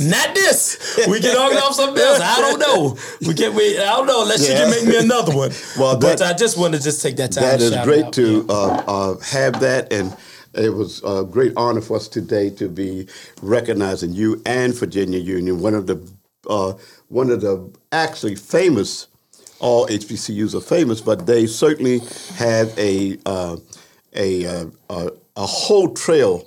Not 0.00 0.34
this. 0.36 0.96
We 1.08 1.18
can 1.20 1.36
auction 1.36 1.58
off 1.60 1.74
something 1.74 2.02
else. 2.02 2.20
I 2.20 2.40
don't 2.40 2.60
know. 2.60 2.96
We 3.26 3.34
can. 3.34 3.52
We. 3.56 3.78
I 3.80 3.96
don't 3.96 4.06
know 4.06 4.22
unless 4.22 4.48
you 4.48 4.54
can 4.54 4.70
make 4.70 4.86
me 4.86 4.96
another 4.98 5.34
one. 5.36 5.50
Well, 5.78 5.98
but 5.98 6.22
I 6.22 6.34
just 6.34 6.56
want 6.56 6.74
to 6.74 6.80
just 6.80 7.02
take 7.02 7.16
that 7.16 7.32
time. 7.32 7.42
That 7.44 7.60
is 7.60 7.74
great 7.82 8.04
out. 8.04 8.12
to 8.12 8.46
uh, 8.48 8.82
uh, 8.86 9.18
have 9.20 9.58
that, 9.60 9.92
and 9.92 10.14
it 10.56 10.70
was 10.70 11.02
a 11.04 11.24
great 11.24 11.52
honor 11.56 11.80
for 11.80 11.96
us 11.96 12.08
today 12.08 12.50
to 12.50 12.68
be 12.68 13.06
recognizing 13.42 14.12
you 14.12 14.42
and 14.46 14.74
Virginia 14.74 15.18
Union, 15.18 15.60
one 15.60 15.74
of 15.74 15.86
the 15.86 16.00
uh, 16.48 16.74
one 17.08 17.30
of 17.30 17.40
the 17.40 17.70
actually 17.92 18.34
famous. 18.36 19.08
All 19.60 19.86
HBCUs 19.86 20.54
are 20.54 20.60
famous, 20.60 21.00
but 21.00 21.26
they 21.26 21.46
certainly 21.46 22.00
have 22.36 22.76
a 22.78 23.18
uh, 23.24 23.56
a, 24.14 24.46
uh, 24.46 24.66
a 24.90 25.10
a 25.36 25.46
whole 25.46 25.94
trail 25.94 26.46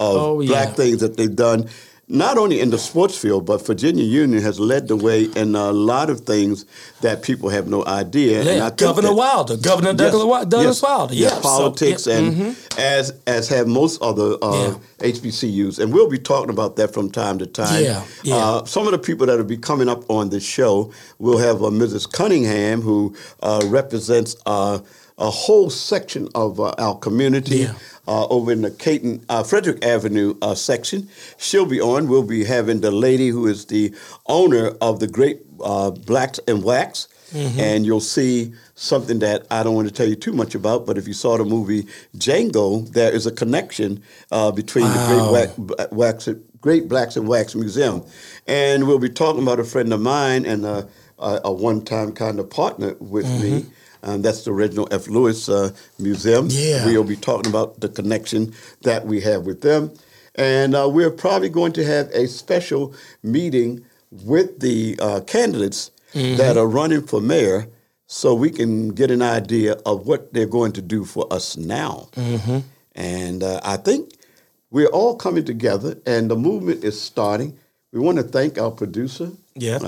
of 0.00 0.16
Oh, 0.16 0.40
yeah. 0.40 0.48
black 0.48 0.76
things 0.76 1.00
that 1.00 1.16
they've 1.16 1.34
done. 1.34 1.68
Not 2.10 2.38
only 2.38 2.60
in 2.60 2.70
the 2.70 2.78
sports 2.78 3.18
field, 3.18 3.44
but 3.44 3.64
Virginia 3.66 4.02
Union 4.04 4.42
has 4.42 4.58
led 4.58 4.88
the 4.88 4.96
way 4.96 5.24
in 5.24 5.54
a 5.54 5.70
lot 5.72 6.08
of 6.08 6.20
things 6.22 6.64
that 7.02 7.22
people 7.22 7.50
have 7.50 7.68
no 7.68 7.84
idea. 7.84 8.42
Yeah, 8.42 8.50
and 8.52 8.62
I 8.62 8.68
think 8.68 8.78
Governor 8.80 9.08
that- 9.08 9.14
Wilder, 9.14 9.56
Governor 9.58 9.92
Douglas, 9.92 10.22
Wi- 10.22 10.44
Douglas 10.44 10.80
Wilder. 10.82 11.14
yes, 11.14 11.32
Yeah, 11.32 11.36
so- 11.36 11.42
politics, 11.42 12.06
yeah, 12.06 12.16
and 12.16 12.34
mhm. 12.36 12.78
as 12.78 13.12
as 13.26 13.48
have 13.48 13.66
most 13.66 14.00
other 14.00 14.36
uh, 14.40 14.74
HBCUs, 15.00 15.78
and 15.78 15.92
we'll 15.92 16.08
be 16.08 16.18
talking 16.18 16.50
about 16.50 16.76
that 16.76 16.94
from 16.94 17.10
time 17.10 17.38
to 17.38 17.46
time. 17.46 17.84
Yeah, 17.84 18.02
yeah. 18.22 18.36
Uh, 18.36 18.64
some 18.64 18.86
of 18.86 18.92
the 18.92 18.98
people 18.98 19.26
that 19.26 19.36
will 19.36 19.44
be 19.44 19.58
coming 19.58 19.88
up 19.88 20.08
on 20.10 20.30
this 20.30 20.44
show, 20.44 20.90
we'll 21.18 21.38
have 21.38 21.62
uh, 21.62 21.66
Mrs. 21.70 22.10
Cunningham, 22.10 22.80
who 22.80 23.14
uh, 23.42 23.60
represents 23.66 24.34
uh, 24.46 24.78
a 25.18 25.30
whole 25.30 25.68
section 25.68 26.28
of 26.34 26.58
uh, 26.60 26.72
our 26.78 26.96
community. 26.96 27.68
Uh, 28.08 28.26
over 28.28 28.50
in 28.52 28.62
the 28.62 28.70
Caton 28.70 29.22
uh, 29.28 29.42
Frederick 29.42 29.84
Avenue 29.84 30.34
uh, 30.40 30.54
section, 30.54 31.08
she'll 31.36 31.66
be 31.66 31.80
on. 31.80 32.08
We'll 32.08 32.22
be 32.38 32.42
having 32.44 32.80
the 32.80 32.90
lady 32.90 33.28
who 33.28 33.46
is 33.46 33.66
the 33.66 33.94
owner 34.26 34.68
of 34.80 34.98
the 34.98 35.06
Great 35.06 35.42
uh, 35.62 35.90
Blacks 35.90 36.38
in 36.48 36.62
Wax, 36.62 37.06
Mm-hmm. 37.34 37.60
and 37.60 37.84
you'll 37.84 38.00
see 38.00 38.54
something 38.74 39.18
that 39.18 39.46
I 39.50 39.62
don't 39.62 39.74
want 39.74 39.86
to 39.86 39.92
tell 39.92 40.08
you 40.08 40.16
too 40.16 40.32
much 40.32 40.54
about. 40.54 40.86
But 40.86 40.96
if 40.96 41.06
you 41.06 41.12
saw 41.12 41.36
the 41.36 41.44
movie 41.44 41.82
Django, 42.16 42.90
there 42.92 43.12
is 43.12 43.26
a 43.26 43.30
connection 43.30 44.02
uh, 44.32 44.50
between 44.50 44.86
Wow. 44.86 44.94
the 44.94 45.06
Great 45.12 45.30
Wax, 45.90 45.92
Wax, 45.92 46.28
Great 46.62 46.88
Blacks 46.88 47.18
in 47.18 47.26
Wax 47.26 47.54
Museum, 47.54 48.02
and 48.46 48.86
we'll 48.86 48.98
be 48.98 49.10
talking 49.10 49.42
about 49.42 49.60
a 49.60 49.64
friend 49.64 49.92
of 49.92 50.00
mine 50.00 50.46
and 50.46 50.64
a, 50.64 50.88
a, 51.18 51.40
a 51.44 51.52
one-time 51.52 52.12
kind 52.12 52.40
of 52.40 52.48
partner 52.48 52.94
with 52.98 53.26
me. 53.42 53.66
And 54.02 54.24
that's 54.24 54.44
the 54.44 54.52
Reginald 54.52 54.92
F. 54.92 55.08
Lewis 55.08 55.48
uh, 55.48 55.70
Museum. 55.98 56.48
Yeah. 56.50 56.84
We'll 56.86 57.04
be 57.04 57.16
talking 57.16 57.50
about 57.50 57.80
the 57.80 57.88
connection 57.88 58.54
that 58.82 59.06
we 59.06 59.20
have 59.22 59.44
with 59.46 59.60
them. 59.62 59.90
And 60.34 60.74
uh, 60.74 60.88
we're 60.88 61.10
probably 61.10 61.48
going 61.48 61.72
to 61.72 61.84
have 61.84 62.08
a 62.10 62.28
special 62.28 62.94
meeting 63.22 63.84
with 64.10 64.60
the 64.60 64.96
uh, 65.00 65.20
candidates 65.26 65.90
that 66.14 66.56
are 66.56 66.66
running 66.66 67.06
for 67.06 67.20
mayor 67.20 67.68
so 68.06 68.34
we 68.34 68.50
can 68.50 68.90
get 68.90 69.10
an 69.10 69.20
idea 69.20 69.72
of 69.84 70.06
what 70.06 70.32
they're 70.32 70.46
going 70.46 70.72
to 70.72 70.80
do 70.82 71.04
for 71.04 71.26
us 71.32 71.56
now. 71.56 72.08
And 72.94 73.42
uh, 73.42 73.60
I 73.64 73.76
think 73.76 74.12
we're 74.70 74.86
all 74.88 75.16
coming 75.16 75.44
together 75.44 75.98
and 76.06 76.30
the 76.30 76.36
movement 76.36 76.84
is 76.84 77.00
starting. 77.00 77.58
We 77.92 78.00
want 78.00 78.16
to 78.18 78.24
thank 78.24 78.58
our 78.58 78.70
producer. 78.70 79.32
Yeah. 79.54 79.78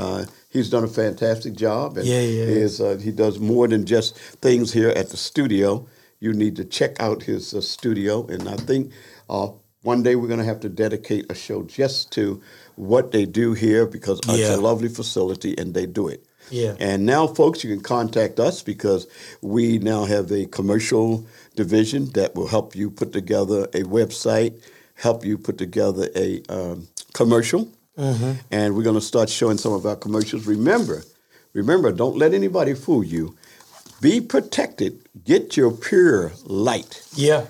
He's 0.50 0.68
done 0.68 0.82
a 0.84 0.88
fantastic 0.88 1.54
job. 1.54 1.96
And 1.96 2.06
Yeah, 2.06 2.20
yeah. 2.20 2.44
is, 2.44 2.80
uh, 2.80 2.98
he 3.00 3.12
does 3.12 3.38
more 3.38 3.68
than 3.68 3.86
just 3.86 4.16
things 4.16 4.72
here 4.72 4.90
at 4.90 5.10
the 5.10 5.16
studio. 5.16 5.86
You 6.18 6.32
need 6.32 6.56
to 6.56 6.64
check 6.64 7.00
out 7.00 7.22
his 7.22 7.54
uh, 7.54 7.60
studio. 7.60 8.26
And 8.26 8.48
I 8.48 8.56
think 8.56 8.92
uh, 9.30 9.50
one 9.82 10.02
day 10.02 10.16
we're 10.16 10.26
going 10.26 10.40
to 10.40 10.44
have 10.44 10.60
to 10.60 10.68
dedicate 10.68 11.30
a 11.30 11.34
show 11.34 11.62
just 11.62 12.10
to 12.12 12.42
what 12.74 13.12
they 13.12 13.26
do 13.26 13.52
here 13.54 13.86
because 13.86 14.20
it's 14.26 14.50
a 14.50 14.60
lovely 14.60 14.88
facility 14.88 15.54
and 15.56 15.72
they 15.72 15.86
do 15.86 16.08
it. 16.08 16.26
Yeah. 16.50 16.74
And 16.80 17.06
now, 17.06 17.28
folks, 17.28 17.62
you 17.62 17.70
can 17.70 17.82
contact 17.82 18.40
us 18.40 18.60
because 18.62 19.06
we 19.40 19.78
now 19.78 20.04
have 20.04 20.32
a 20.32 20.46
commercial 20.46 21.26
division 21.54 22.10
that 22.12 22.34
will 22.34 22.48
help 22.48 22.74
you 22.74 22.90
put 22.90 23.12
together 23.12 23.64
a 23.66 23.84
website, 23.84 24.60
help 24.94 25.24
you 25.24 25.38
put 25.38 25.58
together 25.58 26.08
a 26.16 26.42
um, 26.48 26.88
commercial, 27.14 27.70
and 27.96 28.74
we're 28.76 28.82
going 28.82 28.94
to 28.94 29.00
start 29.00 29.28
showing 29.28 29.58
some 29.58 29.72
of 29.72 29.84
our 29.86 29.96
commercials. 29.96 30.46
Remember, 30.46 31.02
remember, 31.52 31.92
don't 31.92 32.16
let 32.16 32.32
anybody 32.34 32.74
fool 32.74 33.04
you. 33.04 33.36
Be 34.00 34.20
protected. 34.20 35.02
Get 35.24 35.56
your 35.56 35.72
pure 35.72 36.32
light, 36.44 37.02
Yeah, 37.14 37.46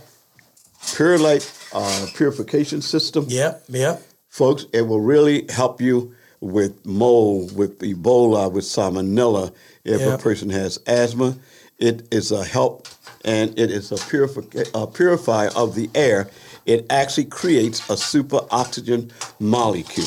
pure 0.96 1.18
light 1.18 1.48
uh, 1.72 2.06
purification 2.14 2.82
system 2.82 3.26
yeah, 3.28 3.58
yeah. 3.68 3.98
folks, 4.28 4.66
it 4.72 4.82
will 4.82 5.00
really 5.00 5.46
help 5.48 5.80
you 5.80 6.14
with 6.40 6.84
mold, 6.84 7.54
with 7.54 7.78
Ebola, 7.80 8.50
with 8.50 8.64
salmonella. 8.64 9.52
If 9.84 10.00
Yeah. 10.00 10.14
a 10.14 10.18
person 10.18 10.50
has 10.50 10.78
asthma, 10.86 11.36
it 11.78 12.08
is 12.12 12.32
a 12.32 12.44
help 12.44 12.88
and 13.24 13.56
it 13.58 13.70
is 13.70 13.92
a, 13.92 13.96
purifi- 13.96 14.68
a 14.74 14.86
purifier 14.88 15.50
of 15.54 15.74
the 15.76 15.88
air. 15.94 16.28
It 16.70 16.86
actually 16.88 17.24
creates 17.24 17.90
a 17.90 17.96
super 17.96 18.42
oxygen 18.52 19.10
molecule. 19.40 20.06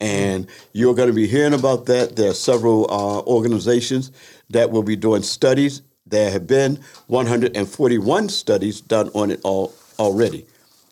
And 0.00 0.46
you're 0.72 0.94
going 0.94 1.08
to 1.08 1.14
be 1.14 1.26
hearing 1.26 1.52
about 1.52 1.84
that. 1.86 2.16
There 2.16 2.30
are 2.30 2.40
several 2.50 2.90
uh, 2.90 3.20
organizations 3.26 4.10
that 4.48 4.70
will 4.70 4.82
be 4.82 4.96
doing 4.96 5.22
studies. 5.22 5.82
There 6.06 6.30
have 6.30 6.46
been 6.46 6.80
141 7.08 8.30
studies 8.30 8.80
done 8.80 9.10
on 9.14 9.30
it 9.30 9.40
all 9.44 9.74
already. 9.98 10.46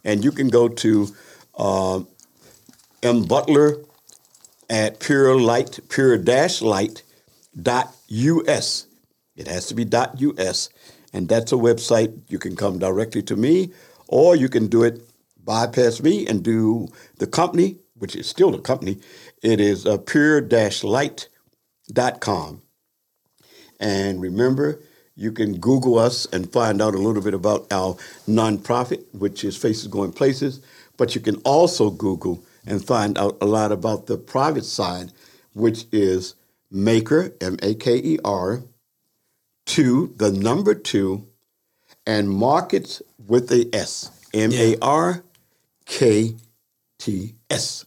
And 0.04 0.22
you 0.22 0.30
can 0.30 0.48
go 0.48 0.68
to 0.68 1.08
uh, 1.54 2.00
M. 3.02 3.24
Butler 3.24 3.78
at 4.68 5.00
pure 5.00 5.40
light, 5.40 5.80
pure. 5.88 6.16
It 9.36 9.48
has 9.48 9.66
to 9.68 9.74
be 9.74 9.84
US. 10.18 10.68
And 11.14 11.28
that's 11.28 11.52
a 11.52 11.56
website. 11.56 12.18
You 12.28 12.38
can 12.38 12.56
come 12.56 12.78
directly 12.78 13.22
to 13.22 13.36
me, 13.36 13.70
or 14.12 14.36
you 14.36 14.48
can 14.48 14.68
do 14.68 14.84
it 14.84 15.02
bypass 15.44 16.00
me 16.00 16.26
and 16.28 16.44
do 16.44 16.86
the 17.18 17.26
company, 17.26 17.78
which 17.94 18.14
is 18.14 18.28
still 18.28 18.52
the 18.52 18.58
company. 18.58 18.98
It 19.42 19.60
is 19.60 19.86
uh, 19.86 19.98
pure 19.98 20.40
dash 20.40 20.84
light 20.84 21.28
dot 21.92 22.20
com. 22.20 22.62
And 23.80 24.20
remember, 24.20 24.80
you 25.16 25.32
can 25.32 25.58
Google 25.58 25.98
us 25.98 26.26
and 26.32 26.52
find 26.52 26.80
out 26.80 26.94
a 26.94 26.98
little 26.98 27.22
bit 27.22 27.34
about 27.34 27.66
our 27.72 27.96
nonprofit, 28.28 29.02
which 29.12 29.42
is 29.44 29.56
Faces 29.56 29.88
Going 29.88 30.12
Places. 30.12 30.60
But 30.96 31.14
you 31.14 31.20
can 31.20 31.36
also 31.36 31.90
Google 31.90 32.44
and 32.64 32.84
find 32.84 33.18
out 33.18 33.36
a 33.40 33.46
lot 33.46 33.72
about 33.72 34.06
the 34.06 34.16
private 34.16 34.64
side, 34.64 35.12
which 35.54 35.86
is 35.90 36.34
Maker, 36.70 37.34
M 37.40 37.56
A 37.62 37.74
K 37.74 37.96
E 37.96 38.18
R, 38.24 38.62
two, 39.66 40.14
the 40.16 40.30
number 40.30 40.74
two, 40.74 41.26
and 42.06 42.30
Markets 42.30 43.02
with 43.26 43.50
a 43.52 43.68
S, 43.74 44.10
M 44.34 44.52
A 44.52 44.76
R 44.82 45.24
K 45.86 46.36
T 46.98 47.34
S. 47.50 47.84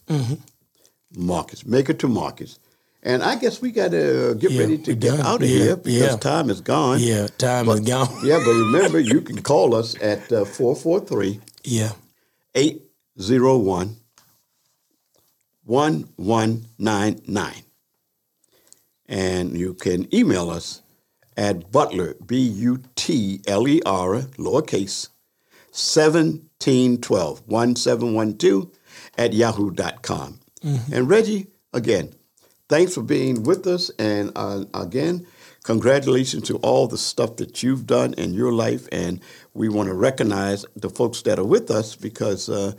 Markets, 1.17 1.65
Maker 1.65 1.93
to 1.93 2.07
Markets. 2.07 2.59
And 3.03 3.23
I 3.23 3.35
guess 3.35 3.61
we 3.61 3.71
got 3.71 3.91
to 3.91 4.35
get 4.35 4.51
Yeah, 4.51 4.61
ready 4.61 4.77
to 4.79 4.95
get 4.95 5.11
done. 5.17 5.25
out 5.25 5.43
of 5.43 5.49
Yeah, 5.49 5.63
here 5.65 5.77
because 5.77 5.99
yeah. 6.13 6.17
time 6.17 6.49
is 6.49 6.61
gone. 6.61 6.99
Yeah, 6.99 7.27
time 7.37 7.69
is 7.69 7.79
gone. 7.81 8.09
Yeah, 8.25 8.39
but 8.43 8.51
remember, 8.51 8.99
you 8.99 9.21
can 9.29 9.41
call 9.43 9.75
us 9.75 9.95
at 10.01 10.31
uh, 10.31 10.45
443 10.45 11.39
Yeah, 11.63 11.91
801 12.55 13.97
1199. 15.65 17.53
And 19.07 19.57
you 19.57 19.73
can 19.75 20.13
email 20.13 20.49
us 20.49 20.81
at 21.37 21.71
butler, 21.71 22.15
B 22.25 22.37
U 22.37 22.81
T 22.95 23.41
L 23.47 23.67
E 23.67 23.81
R, 23.85 24.21
lowercase, 24.37 25.09
1712, 25.71 27.41
1712 27.47 28.71
at 29.17 29.33
yahoo.com. 29.33 30.39
And 30.91 31.09
Reggie, 31.09 31.47
again, 31.73 32.13
thanks 32.69 32.95
for 32.95 33.03
being 33.03 33.43
with 33.43 33.67
us. 33.67 33.91
And 33.99 34.31
uh, 34.35 34.65
again, 34.73 35.27
congratulations 35.63 36.47
to 36.47 36.57
all 36.57 36.87
the 36.87 36.97
stuff 36.97 37.35
that 37.37 37.61
you've 37.61 37.85
done 37.85 38.13
in 38.15 38.33
your 38.33 38.51
life. 38.51 38.87
And 38.91 39.21
we 39.53 39.69
want 39.69 39.89
to 39.89 39.93
recognize 39.93 40.65
the 40.75 40.89
folks 40.89 41.21
that 41.23 41.37
are 41.37 41.45
with 41.45 41.69
us 41.69 41.95
because, 41.95 42.49
uh, 42.49 42.73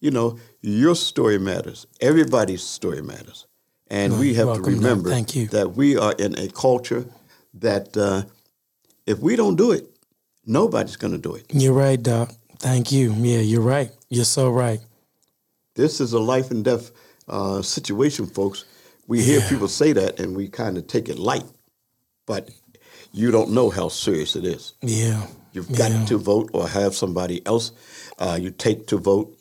you 0.00 0.10
know, 0.10 0.38
your 0.60 0.94
story 0.94 1.38
matters. 1.38 1.86
Everybody's 2.00 2.62
story 2.62 3.02
matters. 3.02 3.46
And 3.88 4.18
we 4.18 4.34
have 4.34 4.54
to 4.54 4.62
remember 4.62 5.10
Thank 5.10 5.36
you. 5.36 5.46
that 5.48 5.76
we 5.76 5.96
are 5.96 6.12
in 6.18 6.38
a 6.38 6.48
culture 6.48 7.06
that 7.54 7.96
uh, 7.96 8.22
if 9.06 9.18
we 9.18 9.36
don't 9.36 9.56
do 9.56 9.72
it, 9.72 9.84
nobody's 10.46 10.96
going 10.96 11.12
to 11.12 11.18
do 11.18 11.34
it. 11.34 11.44
you're 11.52 11.72
right, 11.72 12.02
Doc. 12.02 12.32
Thank 12.58 12.92
you. 12.92 13.12
Yeah, 13.12 13.40
you're 13.40 13.60
right. 13.60 13.90
You're 14.08 14.24
so 14.24 14.50
right. 14.50 14.80
This 15.74 16.00
is 16.00 16.12
a 16.12 16.18
life 16.20 16.50
and 16.50 16.64
death 16.64 16.90
uh, 17.28 17.62
situation, 17.62 18.26
folks. 18.26 18.64
We 19.06 19.22
hear 19.22 19.40
Yeah. 19.40 19.48
people 19.48 19.68
say 19.68 19.92
that 19.92 20.20
and 20.20 20.36
we 20.36 20.48
kind 20.48 20.78
of 20.78 20.86
take 20.86 21.08
it 21.08 21.18
light, 21.18 21.44
but 22.26 22.48
you 23.12 23.30
don't 23.30 23.50
know 23.50 23.70
how 23.70 23.88
serious 23.88 24.34
it 24.36 24.44
is. 24.44 24.72
Yeah. 24.82 25.26
You've 25.52 25.70
got 25.76 25.90
yeah. 25.92 26.04
to 26.06 26.18
vote 26.18 26.50
or 26.52 26.68
have 26.68 26.94
somebody 26.94 27.44
else 27.46 27.72
uh, 28.18 28.38
you 28.40 28.50
take 28.50 28.86
to 28.88 28.96
vote. 28.96 29.36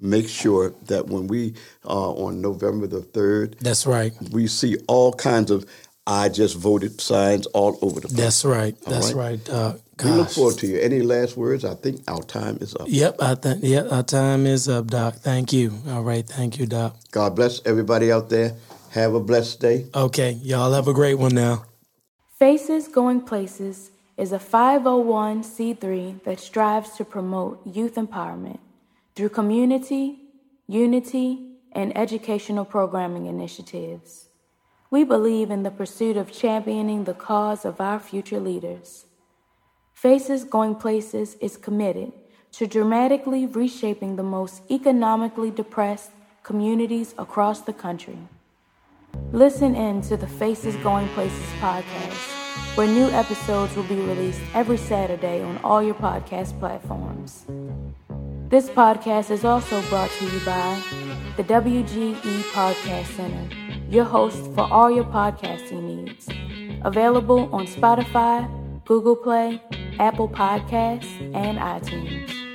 Make 0.00 0.28
sure 0.28 0.74
that 0.86 1.06
when 1.08 1.26
we 1.26 1.54
uh, 1.84 2.10
on 2.12 2.40
November 2.40 2.86
the 2.86 3.00
3rd, 3.00 3.58
That's 3.58 3.84
right. 3.86 4.12
we 4.30 4.46
see 4.46 4.76
all 4.86 5.12
kinds 5.12 5.50
of 5.50 5.64
I 6.10 6.30
just 6.30 6.56
voted 6.56 7.02
signs 7.02 7.44
all 7.48 7.78
over 7.82 8.00
the 8.00 8.08
place. 8.08 8.18
That's 8.18 8.44
right. 8.46 8.74
All 8.86 8.92
That's 8.92 9.12
right. 9.12 9.32
right, 9.32 9.44
Doc. 9.44 9.80
we 10.02 10.10
look 10.10 10.30
forward 10.30 10.56
to 10.58 10.66
you. 10.66 10.78
Any 10.78 11.02
last 11.02 11.36
words? 11.36 11.66
I 11.66 11.74
think 11.74 12.00
our 12.08 12.22
time 12.22 12.56
is 12.62 12.74
up. 12.74 12.86
Yep, 12.88 13.16
I 13.20 13.34
think 13.34 13.62
Yep. 13.62 13.92
our 13.92 14.02
time 14.02 14.46
is 14.46 14.70
up, 14.70 14.86
Doc. 14.86 15.16
Thank 15.16 15.52
you. 15.52 15.70
All 15.90 16.02
right, 16.02 16.26
thank 16.26 16.58
you, 16.58 16.64
Doc. 16.64 16.96
God 17.10 17.36
bless 17.36 17.60
everybody 17.66 18.10
out 18.10 18.30
there. 18.30 18.54
Have 18.92 19.12
a 19.12 19.20
blessed 19.20 19.60
day. 19.60 19.84
Okay, 19.94 20.32
y'all 20.42 20.72
have 20.72 20.88
a 20.88 20.94
great 20.94 21.16
one 21.16 21.34
now. 21.34 21.64
Faces 22.38 22.88
Going 22.88 23.20
Places 23.20 23.90
is 24.16 24.32
a 24.32 24.38
501c3 24.38 26.24
that 26.24 26.40
strives 26.40 26.92
to 26.96 27.04
promote 27.04 27.60
youth 27.66 27.96
empowerment 27.96 28.60
through 29.14 29.28
community, 29.28 30.20
unity, 30.66 31.58
and 31.72 31.94
educational 31.98 32.64
programming 32.64 33.26
initiatives. 33.26 34.27
We 34.90 35.04
believe 35.04 35.50
in 35.50 35.64
the 35.64 35.70
pursuit 35.70 36.16
of 36.16 36.32
championing 36.32 37.04
the 37.04 37.12
cause 37.12 37.66
of 37.66 37.78
our 37.78 38.00
future 38.00 38.40
leaders. 38.40 39.04
Faces 39.92 40.44
Going 40.44 40.76
Places 40.76 41.36
is 41.42 41.58
committed 41.58 42.12
to 42.52 42.66
dramatically 42.66 43.44
reshaping 43.44 44.16
the 44.16 44.22
most 44.22 44.62
economically 44.70 45.50
depressed 45.50 46.10
communities 46.42 47.14
across 47.18 47.60
the 47.60 47.74
country. 47.74 48.16
Listen 49.30 49.74
in 49.74 50.00
to 50.02 50.16
the 50.16 50.26
Faces 50.26 50.74
Going 50.76 51.08
Places 51.08 51.46
podcast, 51.60 52.76
where 52.76 52.86
new 52.86 53.10
episodes 53.10 53.76
will 53.76 53.84
be 53.84 53.96
released 53.96 54.40
every 54.54 54.78
Saturday 54.78 55.42
on 55.42 55.58
all 55.58 55.82
your 55.82 55.96
podcast 55.96 56.58
platforms. 56.58 57.44
This 58.48 58.70
podcast 58.70 59.30
is 59.30 59.44
also 59.44 59.82
brought 59.90 60.10
to 60.12 60.24
you 60.24 60.40
by 60.46 60.82
the 61.36 61.44
WGE 61.44 62.40
Podcast 62.52 63.14
Center, 63.16 63.67
your 63.88 64.04
host 64.04 64.38
for 64.54 64.70
all 64.72 64.90
your 64.90 65.04
podcasting 65.04 65.82
needs. 65.82 66.28
Available 66.84 67.48
on 67.54 67.66
Spotify, 67.66 68.48
Google 68.84 69.16
Play, 69.16 69.62
Apple 69.98 70.28
Podcasts, 70.28 71.34
and 71.34 71.58
iTunes. 71.58 72.47